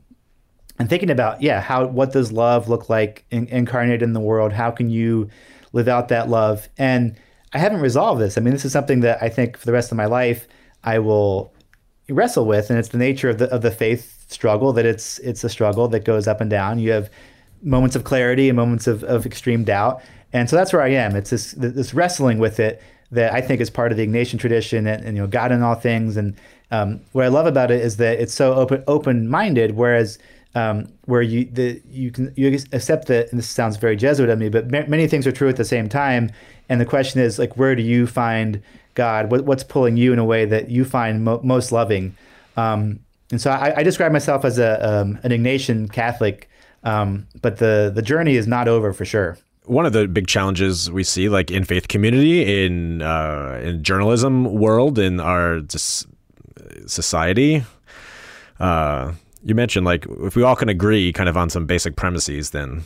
and 0.80 0.89
thinking 0.89 1.09
about 1.09 1.41
yeah 1.41 1.61
how 1.61 1.86
what 1.86 2.11
does 2.11 2.32
love 2.32 2.69
look 2.69 2.89
like 2.89 3.26
in, 3.32 3.47
incarnated 3.47 4.01
in 4.01 4.13
the 4.13 4.19
world? 4.19 4.53
How 4.53 4.71
can 4.71 4.89
you 4.89 5.30
live 5.71 5.88
out 5.88 6.09
that 6.09 6.30
love? 6.30 6.69
And 6.78 7.15
i 7.53 7.57
haven't 7.57 7.82
resolved 7.82 8.21
this. 8.21 8.38
I 8.38 8.41
mean 8.41 8.53
this 8.53 8.65
is 8.65 8.71
something 8.71 9.01
that 9.01 9.21
i 9.21 9.30
think 9.30 9.57
for 9.57 9.65
the 9.65 9.74
rest 9.74 9.91
of 9.91 9.97
my 9.97 10.05
life 10.05 10.47
i 10.84 10.99
will 10.99 11.53
wrestle 12.09 12.45
with 12.45 12.69
and 12.69 12.78
it's 12.78 12.89
the 12.89 12.97
nature 12.97 13.30
of 13.30 13.38
the 13.38 13.49
of 13.49 13.61
the 13.61 13.71
faith 13.71 14.13
struggle 14.34 14.74
that 14.74 14.86
it's 14.86 15.19
it's 15.19 15.43
a 15.43 15.49
struggle 15.49 15.88
that 15.88 16.03
goes 16.03 16.28
up 16.28 16.41
and 16.41 16.49
down. 16.49 16.80
You 16.80 16.91
have 16.91 17.09
moments 17.61 17.95
of 17.95 18.03
clarity 18.03 18.49
and 18.49 18.57
moments 18.57 18.88
of, 18.88 19.03
of 19.05 19.26
extreme 19.26 19.63
doubt. 19.63 20.01
And 20.34 20.49
so 20.49 20.55
that's 20.55 20.74
where 20.74 20.82
i 20.82 20.89
am. 20.89 21.15
It's 21.15 21.30
this 21.30 21.51
this 21.53 21.93
wrestling 21.93 22.39
with 22.39 22.59
it 22.59 22.82
that 23.11 23.32
i 23.32 23.39
think 23.41 23.61
is 23.61 23.69
part 23.69 23.91
of 23.91 23.97
the 23.97 24.05
ignatian 24.05 24.39
tradition 24.39 24.88
and, 24.88 25.03
and 25.05 25.15
you 25.15 25.21
know 25.21 25.28
god 25.28 25.51
in 25.51 25.61
all 25.61 25.76
things. 25.76 26.17
And 26.17 26.36
um, 26.71 27.01
what 27.11 27.24
i 27.24 27.28
love 27.28 27.45
about 27.45 27.71
it 27.71 27.82
is 27.82 27.97
that 27.97 28.19
it's 28.19 28.34
so 28.34 28.53
open 28.55 28.84
open 28.88 29.30
minded 29.30 29.76
whereas 29.76 30.17
um, 30.55 30.87
where 31.05 31.21
you 31.21 31.45
the 31.45 31.81
you 31.89 32.11
can 32.11 32.33
you 32.35 32.47
accept 32.71 33.07
that 33.07 33.31
and 33.31 33.39
this 33.39 33.49
sounds 33.49 33.77
very 33.77 33.95
Jesuit 33.95 34.29
of 34.29 34.39
me, 34.39 34.49
but 34.49 34.69
ma- 34.69 34.85
many 34.87 35.07
things 35.07 35.25
are 35.25 35.31
true 35.31 35.49
at 35.49 35.57
the 35.57 35.65
same 35.65 35.89
time. 35.89 36.31
And 36.69 36.79
the 36.79 36.85
question 36.85 37.21
is 37.21 37.39
like, 37.39 37.57
where 37.57 37.75
do 37.75 37.81
you 37.81 38.07
find 38.07 38.61
God? 38.95 39.31
What, 39.31 39.45
what's 39.45 39.63
pulling 39.63 39.97
you 39.97 40.13
in 40.13 40.19
a 40.19 40.25
way 40.25 40.45
that 40.45 40.69
you 40.69 40.85
find 40.85 41.23
mo- 41.23 41.41
most 41.43 41.71
loving? 41.71 42.15
Um, 42.55 42.99
and 43.31 43.41
so 43.41 43.51
I, 43.51 43.79
I, 43.79 43.83
describe 43.83 44.11
myself 44.11 44.45
as 44.45 44.59
a 44.59 44.85
um, 44.87 45.19
an 45.23 45.31
Ignatian 45.31 45.91
Catholic, 45.91 46.49
um, 46.83 47.25
but 47.41 47.57
the 47.57 47.91
the 47.93 48.01
journey 48.01 48.35
is 48.35 48.47
not 48.47 48.67
over 48.67 48.93
for 48.93 49.05
sure. 49.05 49.37
One 49.65 49.85
of 49.85 49.93
the 49.93 50.07
big 50.07 50.27
challenges 50.27 50.91
we 50.91 51.03
see, 51.03 51.29
like 51.29 51.49
in 51.49 51.63
faith 51.63 51.87
community, 51.87 52.65
in 52.65 53.01
uh, 53.01 53.59
in 53.63 53.83
journalism 53.83 54.45
world, 54.53 54.99
in 54.99 55.19
our 55.19 55.61
society, 56.85 57.63
uh, 58.59 59.13
you 59.43 59.55
mentioned 59.55 59.85
like 59.85 60.05
if 60.21 60.35
we 60.35 60.43
all 60.43 60.55
can 60.55 60.69
agree 60.69 61.11
kind 61.13 61.29
of 61.29 61.37
on 61.37 61.49
some 61.49 61.65
basic 61.65 61.95
premises, 61.95 62.51
then 62.51 62.83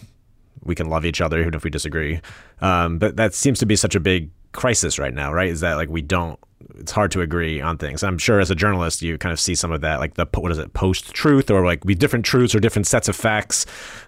we 0.64 0.76
can 0.76 0.90
love 0.90 1.06
each 1.06 1.22
other 1.22 1.40
even 1.40 1.54
if 1.54 1.64
we 1.64 1.70
disagree. 1.70 2.20
Um, 2.62 2.98
but 2.98 3.16
that 3.16 3.34
seems 3.34 3.60
to 3.60 3.66
be 3.66 3.76
such 3.76 3.96
a 3.96 4.00
big 4.00 4.30
crisis 4.52 4.98
right 4.98 5.14
now, 5.14 5.32
right? 5.32 5.50
Is 5.50 5.62
that 5.62 5.76
like 5.76 5.90
we 5.90 6.02
don't 6.02 6.40
it's 6.80 6.92
hard 6.92 7.12
to 7.12 7.22
agree 7.22 7.62
on 7.62 7.78
things. 7.78 8.04
I'm 8.04 8.18
sure 8.18 8.40
as 8.40 8.52
a 8.52 8.56
journalist, 8.56 9.02
you 9.02 9.18
kind 9.18 9.32
of 9.32 9.40
see 9.40 9.56
some 9.56 9.72
of 9.72 9.82
that, 9.82 10.00
like 10.00 10.16
the 10.16 10.28
what 10.34 10.52
is 10.52 10.58
it, 10.58 10.74
post 10.74 11.14
truth, 11.14 11.50
or 11.50 11.66
like 11.66 11.86
we 11.86 11.96
different 11.96 12.26
truths 12.26 12.56
or 12.56 12.60
different 12.60 12.88
sets 12.88 13.08
of 13.08 13.16
facts. 13.16 13.66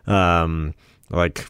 Um, 0.08 0.74
like 1.10 1.46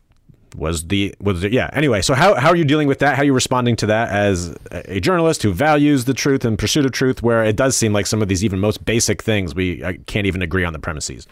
was 0.55 0.87
the 0.87 1.15
was 1.19 1.43
it, 1.43 1.53
yeah. 1.53 1.69
Anyway, 1.73 2.01
so 2.01 2.13
how 2.13 2.35
how 2.35 2.49
are 2.49 2.55
you 2.55 2.65
dealing 2.65 2.87
with 2.87 2.99
that? 2.99 3.15
How 3.15 3.21
are 3.21 3.25
you 3.25 3.33
responding 3.33 3.75
to 3.77 3.85
that 3.87 4.09
as 4.09 4.55
a 4.71 4.99
journalist 4.99 5.43
who 5.43 5.53
values 5.53 6.05
the 6.05 6.13
truth 6.13 6.45
and 6.45 6.57
pursuit 6.57 6.85
of 6.85 6.91
truth, 6.91 7.21
where 7.21 7.43
it 7.43 7.55
does 7.55 7.75
seem 7.75 7.93
like 7.93 8.07
some 8.07 8.21
of 8.21 8.27
these 8.27 8.43
even 8.43 8.59
most 8.59 8.85
basic 8.85 9.21
things 9.21 9.55
we 9.55 9.83
uh, 9.83 9.93
can't 10.05 10.27
even 10.27 10.41
agree 10.41 10.63
on 10.63 10.73
the 10.73 10.79
premises. 10.79 11.27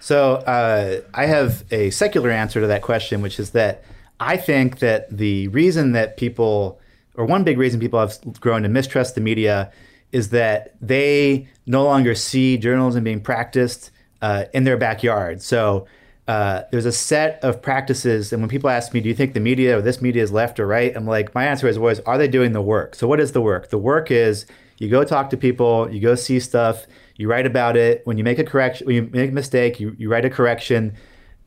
So 0.00 0.34
uh, 0.34 1.00
I 1.14 1.26
have 1.26 1.64
a 1.70 1.90
secular 1.90 2.30
answer 2.30 2.60
to 2.60 2.66
that 2.66 2.82
question, 2.82 3.22
which 3.22 3.38
is 3.38 3.50
that 3.50 3.84
I 4.18 4.36
think 4.36 4.80
that 4.80 5.16
the 5.16 5.48
reason 5.48 5.92
that 5.92 6.16
people 6.16 6.80
or 7.14 7.24
one 7.24 7.44
big 7.44 7.58
reason 7.58 7.78
people 7.80 8.00
have 8.00 8.18
grown 8.40 8.62
to 8.62 8.68
mistrust 8.68 9.14
the 9.14 9.20
media 9.20 9.70
is 10.12 10.30
that 10.30 10.74
they 10.80 11.48
no 11.66 11.84
longer 11.84 12.14
see 12.14 12.58
journalism 12.58 13.04
being 13.04 13.20
practiced 13.20 13.90
uh, 14.20 14.44
in 14.52 14.64
their 14.64 14.76
backyard. 14.76 15.42
So 15.42 15.86
uh, 16.28 16.62
there's 16.70 16.86
a 16.86 16.92
set 16.92 17.42
of 17.42 17.60
practices, 17.60 18.32
and 18.32 18.40
when 18.40 18.48
people 18.48 18.70
ask 18.70 18.94
me, 18.94 19.00
"Do 19.00 19.08
you 19.08 19.14
think 19.14 19.34
the 19.34 19.40
media 19.40 19.78
or 19.78 19.82
this 19.82 20.00
media 20.00 20.22
is 20.22 20.32
left 20.32 20.60
or 20.60 20.66
right?" 20.66 20.96
I'm 20.96 21.06
like, 21.06 21.34
my 21.34 21.44
answer 21.44 21.66
is 21.68 21.76
always, 21.76 22.00
"Are 22.00 22.18
they 22.18 22.28
doing 22.28 22.52
the 22.52 22.62
work?" 22.62 22.94
So 22.94 23.06
what 23.08 23.20
is 23.20 23.32
the 23.32 23.40
work? 23.40 23.70
The 23.70 23.78
work 23.78 24.10
is 24.10 24.46
you 24.78 24.88
go 24.88 25.04
talk 25.04 25.30
to 25.30 25.36
people, 25.36 25.90
you 25.92 26.00
go 26.00 26.14
see 26.14 26.40
stuff, 26.40 26.86
you 27.16 27.28
write 27.28 27.46
about 27.46 27.76
it. 27.76 28.02
When 28.04 28.18
you 28.18 28.24
make 28.24 28.38
a 28.38 28.44
correction, 28.44 28.86
when 28.86 28.96
you 28.96 29.10
make 29.12 29.30
a 29.30 29.34
mistake, 29.34 29.80
you, 29.80 29.94
you 29.98 30.08
write 30.08 30.24
a 30.24 30.30
correction. 30.30 30.94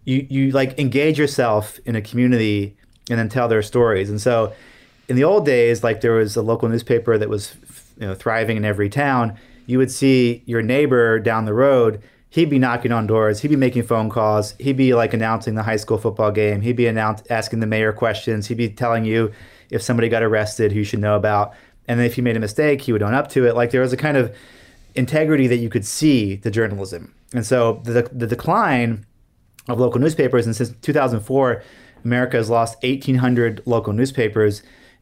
You 0.04 0.26
you 0.30 0.52
like 0.52 0.78
engage 0.78 1.18
yourself 1.18 1.80
in 1.86 1.96
a 1.96 2.02
community 2.02 2.78
and 3.10 3.20
then 3.20 3.30
tell 3.30 3.48
their 3.48 3.62
stories. 3.62 4.10
And 4.10 4.22
so 4.22 4.54
in 5.08 5.16
the 5.16 5.24
old 5.24 5.46
days, 5.46 5.84
like 5.84 6.02
there 6.02 6.14
was 6.14 6.36
a 6.36 6.42
local 6.42 6.70
newspaper 6.70 7.18
that 7.18 7.30
was 7.30 7.56
you 8.00 8.08
know, 8.08 8.16
thriving 8.16 8.58
in 8.58 8.66
every 8.66 8.90
town. 8.90 9.38
You 9.68 9.78
would 9.78 9.92
see 9.92 10.44
your 10.46 10.62
neighbor 10.62 11.20
down 11.20 11.46
the 11.46 11.54
road. 11.54 12.02
He'd 12.30 12.50
be 12.50 12.60
knocking 12.60 12.92
on 12.92 13.08
doors. 13.08 13.42
He'd 13.42 13.50
be 13.50 13.56
making 13.56 13.84
phone 13.84 14.10
calls. 14.10 14.56
He'd 14.60 14.78
be 14.78 14.94
like 14.94 15.14
announcing 15.14 15.56
the 15.56 15.64
high 15.64 15.78
school 15.78 15.98
football 15.98 16.32
game. 16.32 16.62
He'd 16.62 16.76
be 16.76 16.88
announce- 16.88 17.24
asking 17.30 17.60
the 17.60 17.68
mayor 17.68 17.94
questions. 17.94 18.48
He'd 18.48 18.58
be 18.58 18.70
telling 18.70 19.06
you 19.06 19.32
if 19.70 19.82
somebody 19.82 20.10
got 20.10 20.24
arrested, 20.24 20.72
who 20.72 20.80
you 20.80 20.84
should 20.84 21.00
know 21.00 21.16
about. 21.16 21.54
And 21.88 22.00
then 22.00 22.06
if 22.06 22.18
you 22.18 22.24
made 22.24 22.36
a 22.36 22.40
mistake, 22.40 22.82
he 22.82 22.92
would 22.92 23.04
own 23.04 23.14
up 23.14 23.30
to 23.30 23.46
it. 23.46 23.56
Like 23.56 23.72
there 23.72 23.82
was 23.82 23.94
a 23.94 23.98
kind 23.98 24.18
of 24.18 24.36
integrity 24.96 25.48
that 25.48 25.58
you 25.58 25.70
could 25.70 25.86
see 25.86 26.36
the 26.36 26.52
journalism. 26.52 27.14
And 27.34 27.46
so 27.46 27.82
the, 27.84 28.10
the 28.12 28.28
decline 28.28 29.06
of 29.68 29.80
local 29.80 30.00
newspapers, 30.00 30.46
and 30.46 30.56
since 30.56 30.72
2004, 30.82 31.64
America 32.04 32.38
has 32.38 32.50
lost 32.50 32.82
1,800 32.84 33.62
local 33.66 33.94
newspapers 33.94 34.62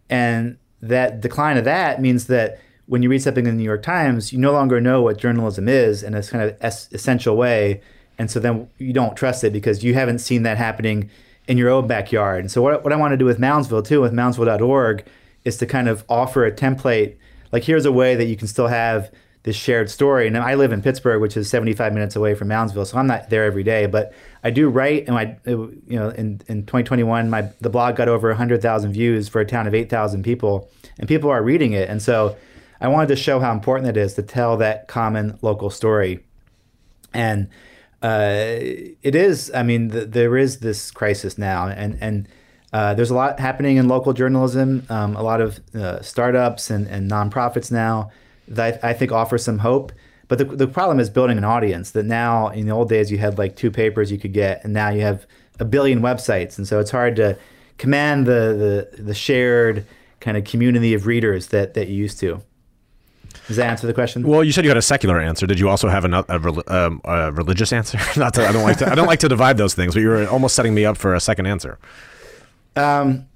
and 0.10 0.58
that 0.82 1.22
decline 1.22 1.58
of 1.58 1.66
that 1.66 2.02
means 2.02 2.28
that 2.28 2.60
when 2.94 3.02
you 3.02 3.10
read 3.10 3.24
something 3.24 3.48
in 3.48 3.56
the 3.56 3.58
New 3.58 3.64
York 3.64 3.82
Times, 3.82 4.32
you 4.32 4.38
no 4.38 4.52
longer 4.52 4.80
know 4.80 5.02
what 5.02 5.18
journalism 5.18 5.68
is 5.68 6.04
in 6.04 6.14
this 6.14 6.30
kind 6.30 6.44
of 6.44 6.56
es- 6.62 6.94
essential 6.94 7.36
way. 7.36 7.82
And 8.20 8.30
so 8.30 8.40
then 8.40 8.70
you 8.78 8.94
don't 8.94 9.18
trust 9.18 9.44
it 9.44 9.52
because 9.52 9.84
you 9.84 9.96
haven't 9.96 10.20
seen 10.20 10.44
that 10.44 10.58
happening 10.58 11.10
in 11.48 11.58
your 11.58 11.72
own 11.72 11.88
backyard. 11.88 12.42
And 12.42 12.52
so 12.52 12.62
what, 12.62 12.84
what 12.84 12.94
I 12.94 12.96
want 12.96 13.14
to 13.14 13.18
do 13.18 13.26
with 13.26 13.40
Moundsville 13.40 13.84
too, 13.84 14.00
with 14.00 14.14
moundsville.org, 14.14 15.08
is 15.44 15.58
to 15.58 15.66
kind 15.66 15.90
of 15.90 16.04
offer 16.08 16.46
a 16.46 16.52
template. 16.52 17.16
Like 17.52 17.64
here's 17.64 17.86
a 17.86 17.92
way 17.92 18.14
that 18.14 18.26
you 18.26 18.38
can 18.38 18.48
still 18.48 18.68
have 18.68 19.12
this 19.42 19.56
shared 19.56 19.90
story. 19.90 20.28
And 20.28 20.38
I 20.38 20.54
live 20.54 20.72
in 20.72 20.84
Pittsburgh, 20.84 21.20
which 21.20 21.36
is 21.36 21.50
75 21.50 21.96
minutes 21.96 22.16
away 22.16 22.36
from 22.36 22.50
Moundsville, 22.50 22.86
so 22.86 23.00
I'm 23.00 23.08
not 23.08 23.32
there 23.32 23.46
every 23.46 23.64
day. 23.64 23.88
But 23.88 24.14
I 24.44 24.52
do 24.52 24.70
write, 24.70 25.08
and 25.08 25.18
I, 25.18 25.36
you 25.48 25.82
know, 25.90 26.10
in, 26.10 26.42
in 26.48 26.68
2021, 26.68 27.28
my 27.32 27.50
the 27.60 27.72
blog 27.72 27.96
got 27.96 28.08
over 28.08 28.28
100,000 28.28 28.94
views 28.94 29.30
for 29.30 29.42
a 29.42 29.46
town 29.48 29.66
of 29.66 29.74
8,000 29.74 30.22
people, 30.22 30.70
and 31.00 31.08
people 31.08 31.32
are 31.32 31.42
reading 31.42 31.74
it. 31.74 31.90
And 31.90 32.00
so 32.00 32.38
I 32.84 32.90
wanted 32.90 33.08
to 33.08 33.16
show 33.16 33.40
how 33.40 33.54
important 33.54 33.90
it 33.90 33.98
is 33.98 34.14
to 34.16 34.22
tell 34.22 34.58
that 34.58 34.90
common 34.90 35.40
local 35.42 35.70
story. 35.70 36.20
And 37.14 37.48
uh, 38.02 38.36
it 39.02 39.16
is, 39.16 39.50
I 39.56 39.64
mean, 39.64 39.88
the, 39.88 40.06
there 40.06 40.36
is 40.36 40.60
this 40.60 40.92
crisis 40.92 41.38
now, 41.38 41.70
and 41.70 41.98
and 42.02 42.28
uh, 42.74 42.94
there's 42.94 43.10
a 43.10 43.16
lot 43.16 43.40
happening 43.40 43.78
in 43.78 43.88
local 43.88 44.12
journalism, 44.12 44.86
um, 44.90 45.16
a 45.16 45.24
lot 45.24 45.40
of 45.40 45.62
uh, 45.74 46.02
startups 46.02 46.70
and, 46.70 46.88
and 46.88 47.10
nonprofits 47.10 47.72
now 47.72 48.12
that 48.48 48.84
I 48.84 48.92
think 48.92 49.14
offer 49.14 49.38
some 49.38 49.60
hope. 49.60 49.94
But 50.28 50.40
the, 50.40 50.46
the 50.46 50.68
problem 50.68 51.00
is 51.00 51.10
building 51.10 51.38
an 51.38 51.44
audience 51.46 51.92
that 51.92 52.06
now 52.06 52.50
in 52.50 52.66
the 52.66 52.74
old 52.74 52.90
days 52.90 53.12
you 53.12 53.18
had 53.20 53.38
like 53.38 53.56
two 53.56 53.72
papers 53.72 54.12
you 54.12 54.18
could 54.18 54.34
get 54.34 54.64
and 54.64 54.74
now 54.74 54.90
you 54.90 55.02
have 55.02 55.26
a 55.60 55.66
billion 55.66 56.02
websites 56.02 56.58
and 56.58 56.68
so 56.68 56.80
it's 56.80 56.90
hard 56.90 57.16
to 57.18 57.38
command 57.78 58.26
the 58.26 58.90
the, 58.96 59.04
the 59.04 59.14
shared 59.14 59.86
kind 60.20 60.36
of 60.36 60.44
community 60.44 60.96
of 60.96 61.06
readers 61.06 61.48
that 61.48 61.76
that 61.76 61.88
you 61.88 61.96
used 61.96 62.20
to. 62.20 62.42
Does 63.48 63.58
that 63.58 63.70
answer 63.70 63.88
the 63.88 63.94
question? 63.94 64.24
Well, 64.24 64.44
you 64.44 64.52
said 64.52 64.64
you 64.64 64.70
had 64.70 64.78
a 64.78 64.82
secular 64.82 65.20
answer. 65.20 65.46
Did 65.46 65.60
you 65.60 65.68
also 65.70 65.90
have 65.90 66.06
a, 66.06 66.26
a, 66.30 66.64
um, 66.74 67.02
a 67.04 67.32
religious 67.32 67.74
answer? 67.74 68.00
Not 68.20 68.34
to, 68.36 68.48
I 68.48 68.52
don't 68.52 68.64
like 68.64 68.78
to 68.78 68.92
I 68.92 68.96
don't 68.96 69.08
like 69.08 69.20
to 69.20 69.30
divide 69.30 69.58
those 69.58 69.74
things, 69.74 69.94
but 69.94 70.02
you 70.02 70.10
were 70.10 70.28
almost 70.28 70.56
setting 70.56 70.74
me 70.74 70.86
up 70.86 70.98
for 70.98 71.14
a 71.14 71.20
second 71.20 71.46
answer. 71.46 71.78
Um, 72.76 73.28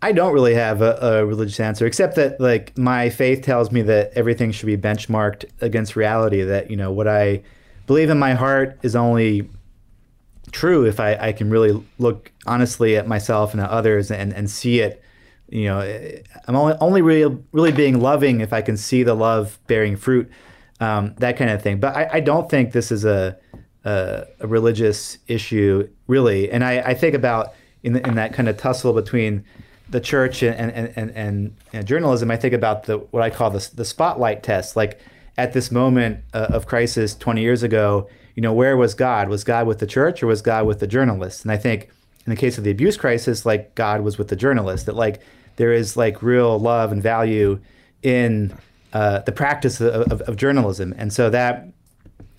I 0.00 0.12
don't 0.12 0.32
really 0.32 0.54
have 0.54 0.80
a, 0.80 0.98
a, 1.00 1.26
religious 1.26 1.58
answer, 1.58 1.86
except 1.86 2.14
that 2.16 2.40
like 2.40 2.76
my 2.78 3.10
faith 3.10 3.42
tells 3.42 3.72
me 3.72 3.82
that 3.82 4.12
everything 4.14 4.52
should 4.52 4.66
be 4.66 4.76
benchmarked 4.76 5.46
against 5.60 5.96
reality. 5.96 6.42
That 6.42 6.70
you 6.70 6.76
know 6.76 6.92
what 6.92 7.08
I 7.08 7.42
believe 7.86 8.10
in 8.10 8.18
my 8.18 8.34
heart 8.34 8.78
is 8.82 8.94
only 8.94 9.48
true 10.52 10.84
if 10.84 11.00
I, 11.00 11.16
I 11.16 11.32
can 11.32 11.50
really 11.50 11.82
look 11.98 12.30
honestly 12.46 12.96
at 12.96 13.08
myself 13.08 13.52
and 13.52 13.60
at 13.60 13.70
others 13.70 14.10
and, 14.10 14.32
and 14.32 14.48
see 14.48 14.80
it. 14.80 15.02
You 15.48 15.64
know, 15.64 15.80
I'm 16.46 16.56
only 16.56 16.74
only 16.80 17.02
really 17.02 17.38
really 17.52 17.72
being 17.72 18.00
loving 18.00 18.40
if 18.40 18.52
I 18.52 18.62
can 18.62 18.76
see 18.76 19.02
the 19.02 19.14
love 19.14 19.58
bearing 19.66 19.96
fruit, 19.96 20.30
um, 20.80 21.14
that 21.18 21.36
kind 21.36 21.50
of 21.50 21.62
thing. 21.62 21.80
But 21.80 21.96
I, 21.96 22.08
I 22.14 22.20
don't 22.20 22.50
think 22.50 22.72
this 22.72 22.92
is 22.92 23.04
a, 23.04 23.36
a, 23.84 24.24
a 24.40 24.46
religious 24.46 25.18
issue 25.26 25.88
really. 26.06 26.50
And 26.50 26.64
I, 26.64 26.80
I 26.80 26.94
think 26.94 27.14
about 27.14 27.54
in 27.82 27.94
the, 27.94 28.06
in 28.06 28.14
that 28.16 28.32
kind 28.32 28.48
of 28.48 28.56
tussle 28.56 28.92
between 28.92 29.44
the 29.88 30.00
church 30.00 30.42
and 30.42 30.70
and, 30.70 30.92
and, 30.96 31.10
and, 31.12 31.56
and 31.72 31.86
journalism, 31.86 32.30
I 32.30 32.36
think 32.36 32.54
about 32.54 32.84
the 32.84 32.98
what 32.98 33.22
I 33.22 33.30
call 33.30 33.50
the 33.50 33.70
the 33.74 33.84
spotlight 33.84 34.42
test. 34.42 34.76
Like 34.76 35.00
at 35.38 35.52
this 35.52 35.70
moment 35.70 36.24
uh, 36.34 36.48
of 36.50 36.66
crisis 36.66 37.14
20 37.14 37.40
years 37.40 37.62
ago, 37.62 38.08
you 38.34 38.42
know, 38.42 38.52
where 38.52 38.76
was 38.76 38.92
God? 38.94 39.28
Was 39.28 39.44
God 39.44 39.66
with 39.66 39.78
the 39.78 39.86
church 39.86 40.22
or 40.22 40.26
was 40.26 40.42
God 40.42 40.66
with 40.66 40.80
the 40.80 40.86
journalists? 40.86 41.42
And 41.42 41.52
I 41.52 41.56
think 41.56 41.88
in 42.26 42.30
the 42.30 42.36
case 42.36 42.58
of 42.58 42.64
the 42.64 42.70
abuse 42.70 42.96
crisis, 42.96 43.46
like 43.46 43.74
God 43.74 44.02
was 44.02 44.18
with 44.18 44.28
the 44.28 44.36
journalists. 44.36 44.84
That 44.86 44.96
like 44.96 45.20
there 45.58 45.72
is 45.72 45.96
like 45.96 46.22
real 46.22 46.58
love 46.58 46.90
and 46.90 47.02
value 47.02 47.60
in 48.02 48.56
uh, 48.92 49.20
the 49.20 49.32
practice 49.32 49.80
of, 49.80 50.10
of, 50.10 50.20
of 50.22 50.36
journalism, 50.36 50.94
and 50.96 51.12
so 51.12 51.30
that 51.30 51.68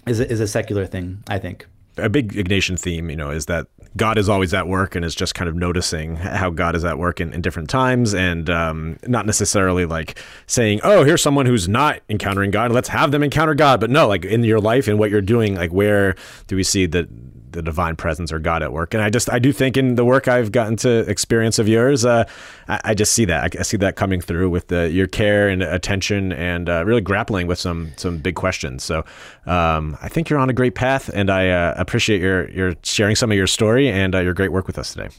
is 0.07 0.20
a, 0.20 0.30
is 0.30 0.39
a 0.39 0.47
secular 0.47 0.86
thing, 0.86 1.24
I 1.30 1.38
think 1.38 1.67
a 1.99 2.09
big 2.09 2.34
Ignatian 2.34 2.80
theme, 2.80 3.09
you 3.09 3.15
know, 3.15 3.32
is 3.32 3.45
that 3.47 3.67
God 3.97 4.17
is 4.17 4.30
always 4.30 4.53
at 4.53 4.67
work 4.67 4.95
and 4.95 5.03
is 5.03 5.15
just 5.15 5.36
kind 5.36 5.49
of 5.49 5.55
noticing 5.55 6.15
how 6.15 6.49
God 6.49 6.76
is 6.76 6.86
at 6.86 6.97
work 6.97 7.20
in, 7.20 7.34
in 7.34 7.41
different 7.41 7.70
times 7.70 8.13
and 8.13 8.49
um, 8.49 8.97
not 9.07 9.26
necessarily 9.26 9.86
like 9.86 10.20
saying, 10.47 10.80
oh, 10.84 11.03
here's 11.03 11.22
someone 11.22 11.45
who's 11.45 11.67
not 11.67 12.01
encountering 12.09 12.51
God. 12.51 12.72
Let's 12.72 12.89
have 12.89 13.11
them 13.11 13.24
encounter 13.24 13.55
God. 13.55 13.80
But 13.80 13.89
no, 13.89 14.07
like 14.07 14.26
in 14.26 14.43
your 14.43 14.59
life 14.59 14.88
and 14.88 14.99
what 14.99 15.09
you're 15.09 15.22
doing, 15.22 15.55
like 15.55 15.72
where 15.72 16.15
do 16.47 16.55
we 16.55 16.63
see 16.63 16.86
that 16.88 17.07
the 17.52 17.62
divine 17.62 17.95
presence 17.95 18.32
or 18.32 18.39
God 18.39 18.64
at 18.64 18.72
work. 18.72 18.93
And 18.93 19.04
I 19.04 19.10
just 19.10 19.32
I 19.32 19.39
do 19.39 19.52
think 19.52 19.78
in 19.78 19.95
the 19.95 20.06
work 20.06 20.28
I've 20.28 20.52
gotten 20.52 20.76
to 20.78 21.00
experience 21.10 21.60
of 21.60 21.68
yours, 21.68 22.06
uh, 22.06 22.26
I, 22.68 22.82
I, 22.86 22.93
just 22.93 23.14
see 23.14 23.26
that 23.26 23.56
I, 23.58 23.62
see 23.64 23.78
that 23.78 23.95
coming 23.95 24.22
through 24.22 24.50
with 24.50 24.68
the, 24.68 24.89
your 24.89 25.08
care 25.08 25.50
and 25.50 25.64
attention 25.64 26.32
and 26.34 26.70
uh, 26.70 26.84
really 26.86 27.02
grappling 27.02 27.47
with 27.47 27.60
some 27.60 27.91
some 27.97 28.18
big 28.18 28.36
questions. 28.36 28.84
So 28.84 29.06
um, 29.45 29.97
I 30.02 30.10
think 30.10 30.30
you're 30.30 30.39
on 30.39 30.50
a 30.50 30.54
great 30.54 30.76
path, 30.76 31.10
and 31.14 31.30
I 31.30 31.50
uh, 31.50 31.74
appreciate 31.78 32.22
your 32.22 32.50
your 32.50 32.76
sharing 32.84 33.16
some 33.16 33.32
of 33.32 33.38
your 33.38 33.47
story 33.47 33.89
and 33.89 34.16
uh, 34.16 34.20
your 34.20 34.34
great 34.34 34.52
work 34.52 34.68
with 34.68 34.78
us 34.78 34.93
today. 34.93 35.10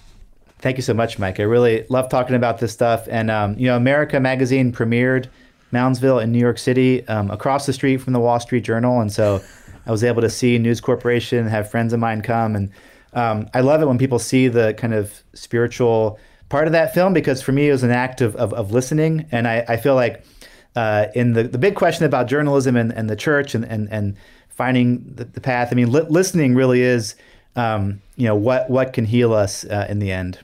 Thank 0.59 0.77
you 0.77 0.83
so 0.83 0.93
much, 0.93 1.19
Mike. 1.19 1.41
I 1.41 1.45
really 1.45 1.87
love 1.89 2.11
talking 2.11 2.37
about 2.37 2.59
this 2.59 2.73
stuff. 2.73 3.09
And 3.11 3.31
um, 3.31 3.59
you 3.59 3.67
know, 3.67 3.77
America 3.77 4.21
Magazine 4.21 4.73
premiered 4.73 5.29
Moundsville 5.73 6.23
in 6.23 6.33
New 6.33 6.39
York 6.39 6.59
City, 6.59 7.07
um, 7.09 7.31
across 7.31 7.65
the 7.65 7.73
street 7.73 7.99
from 7.99 8.13
the 8.13 8.21
Wall 8.21 8.41
Street 8.41 8.65
Journal, 8.65 9.01
and 9.01 9.13
so. 9.13 9.43
I 9.87 9.91
was 9.91 10.05
able 10.05 10.23
to 10.23 10.31
see 10.31 10.59
News 10.59 10.81
Corporation, 10.81 11.47
have 11.47 11.71
friends 11.71 11.93
of 11.93 12.01
mine 12.01 12.23
come, 12.23 12.55
and 12.55 12.71
um, 13.13 13.49
I 13.55 13.61
love 13.61 13.83
it 13.83 13.87
when 13.87 13.99
people 13.99 14.19
see 14.19 14.49
the 14.49 14.75
kind 14.75 14.95
of 14.95 15.23
spiritual 15.35 16.19
part 16.49 16.67
of 16.67 16.73
that 16.73 16.93
film 16.93 17.13
because 17.13 17.41
for 17.41 17.53
me 17.53 17.69
it 17.69 17.73
was 17.73 17.83
an 17.83 17.91
act 17.91 18.21
of, 18.21 18.37
of, 18.37 18.53
of 18.53 18.73
listening. 18.73 19.27
And 19.33 19.49
I, 19.49 19.65
I 19.69 19.77
feel 19.77 19.95
like 19.95 20.25
uh, 20.77 21.07
in 21.15 21.33
the, 21.33 21.45
the 21.45 21.59
big 21.59 21.75
question 21.75 22.05
about 22.05 22.29
journalism 22.29 22.77
and, 22.77 22.93
and 22.93 23.09
the 23.09 23.17
church 23.17 23.55
and, 23.55 23.65
and, 23.65 23.91
and 23.91 24.17
finding 24.49 25.15
the, 25.15 25.25
the 25.25 25.41
path, 25.41 25.69
I 25.73 25.75
mean, 25.75 25.91
li- 25.91 26.07
listening 26.09 26.55
really 26.55 26.83
is, 26.83 27.15
um, 27.57 28.01
you 28.17 28.27
know, 28.27 28.35
what, 28.35 28.69
what 28.69 28.93
can 28.93 29.07
heal 29.07 29.33
us 29.33 29.65
uh, 29.65 29.87
in 29.89 29.99
the 29.99 30.13
end. 30.13 30.39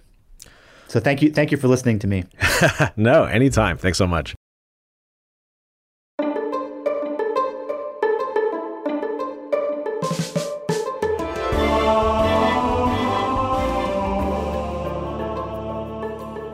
So 0.88 1.00
thank 1.00 1.20
you. 1.20 1.32
Thank 1.32 1.50
you 1.50 1.58
for 1.58 1.68
listening 1.68 1.98
to 2.00 2.06
me. 2.06 2.24
no, 2.96 3.24
anytime. 3.24 3.76
Thanks 3.76 3.98
so 3.98 4.06
much. 4.06 4.34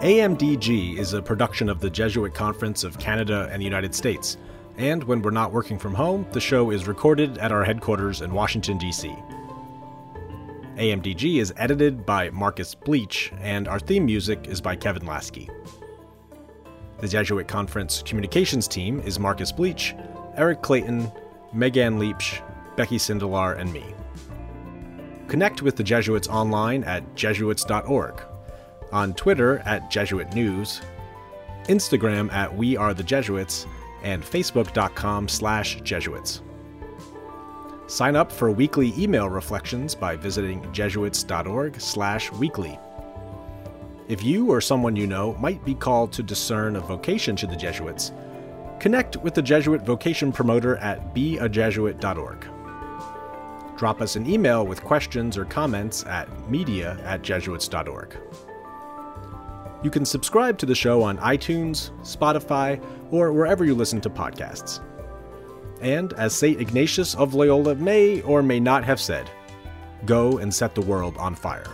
AMDG 0.02 0.98
is 0.98 1.12
a 1.12 1.22
production 1.22 1.68
of 1.68 1.78
the 1.78 1.88
Jesuit 1.88 2.34
Conference 2.34 2.82
of 2.82 2.98
Canada 2.98 3.48
and 3.52 3.60
the 3.60 3.64
United 3.64 3.94
States, 3.94 4.36
and 4.76 5.04
when 5.04 5.22
we're 5.22 5.30
not 5.30 5.52
working 5.52 5.78
from 5.78 5.94
home, 5.94 6.26
the 6.32 6.40
show 6.40 6.72
is 6.72 6.88
recorded 6.88 7.38
at 7.38 7.52
our 7.52 7.62
headquarters 7.62 8.20
in 8.20 8.32
Washington, 8.32 8.78
D.C. 8.78 9.14
AMDG 10.74 11.40
is 11.40 11.54
edited 11.56 12.04
by 12.04 12.30
Marcus 12.30 12.74
Bleech, 12.74 13.32
and 13.40 13.68
our 13.68 13.78
theme 13.78 14.04
music 14.04 14.48
is 14.48 14.60
by 14.60 14.74
Kevin 14.74 15.04
Laskey. 15.04 15.48
The 16.98 17.06
Jesuit 17.06 17.46
Conference 17.46 18.02
communications 18.04 18.66
team 18.66 18.98
is 19.02 19.20
Marcus 19.20 19.52
Bleech, 19.52 19.94
Eric 20.36 20.62
Clayton, 20.62 21.12
Megan 21.52 22.00
Leach, 22.00 22.42
Becky 22.74 22.98
Sindelar, 22.98 23.56
and 23.56 23.72
me. 23.72 23.84
Connect 25.28 25.62
with 25.62 25.76
the 25.76 25.84
Jesuits 25.84 26.26
online 26.26 26.82
at 26.82 27.14
jesuits.org 27.14 28.20
on 28.92 29.14
Twitter 29.14 29.58
at 29.60 29.90
Jesuit 29.90 30.32
News, 30.34 30.80
Instagram 31.64 32.32
at 32.32 32.54
We 32.54 32.76
Are 32.76 32.94
the 32.94 33.02
Jesuits, 33.02 33.66
and 34.02 34.22
Facebook.com 34.22 35.28
slash 35.28 35.80
Jesuits. 35.82 36.42
Sign 37.86 38.16
up 38.16 38.32
for 38.32 38.50
weekly 38.50 38.92
email 38.96 39.28
reflections 39.28 39.94
by 39.94 40.16
visiting 40.16 40.70
jesuits.org 40.72 41.80
slash 41.80 42.32
weekly. 42.32 42.78
If 44.08 44.22
you 44.22 44.50
or 44.50 44.60
someone 44.60 44.96
you 44.96 45.06
know 45.06 45.34
might 45.34 45.64
be 45.64 45.74
called 45.74 46.12
to 46.12 46.22
discern 46.22 46.76
a 46.76 46.80
vocation 46.80 47.36
to 47.36 47.46
the 47.46 47.56
Jesuits, 47.56 48.12
connect 48.80 49.16
with 49.18 49.34
the 49.34 49.42
Jesuit 49.42 49.82
vocation 49.82 50.32
promoter 50.32 50.76
at 50.78 51.14
beajesuit.org. 51.14 52.46
Drop 53.76 54.00
us 54.00 54.16
an 54.16 54.28
email 54.28 54.66
with 54.66 54.82
questions 54.84 55.36
or 55.36 55.44
comments 55.44 56.04
at 56.06 56.28
media 56.48 56.98
at 57.04 57.22
jesuits.org. 57.22 58.16
You 59.82 59.90
can 59.90 60.04
subscribe 60.04 60.58
to 60.58 60.66
the 60.66 60.74
show 60.74 61.02
on 61.02 61.18
iTunes, 61.18 61.90
Spotify, 62.02 62.80
or 63.10 63.32
wherever 63.32 63.64
you 63.64 63.74
listen 63.74 64.00
to 64.02 64.10
podcasts. 64.10 64.80
And 65.80 66.12
as 66.12 66.34
St. 66.34 66.60
Ignatius 66.60 67.16
of 67.16 67.34
Loyola 67.34 67.74
may 67.74 68.22
or 68.22 68.42
may 68.42 68.60
not 68.60 68.84
have 68.84 69.00
said, 69.00 69.28
go 70.06 70.38
and 70.38 70.54
set 70.54 70.74
the 70.76 70.80
world 70.80 71.16
on 71.16 71.34
fire. 71.34 71.66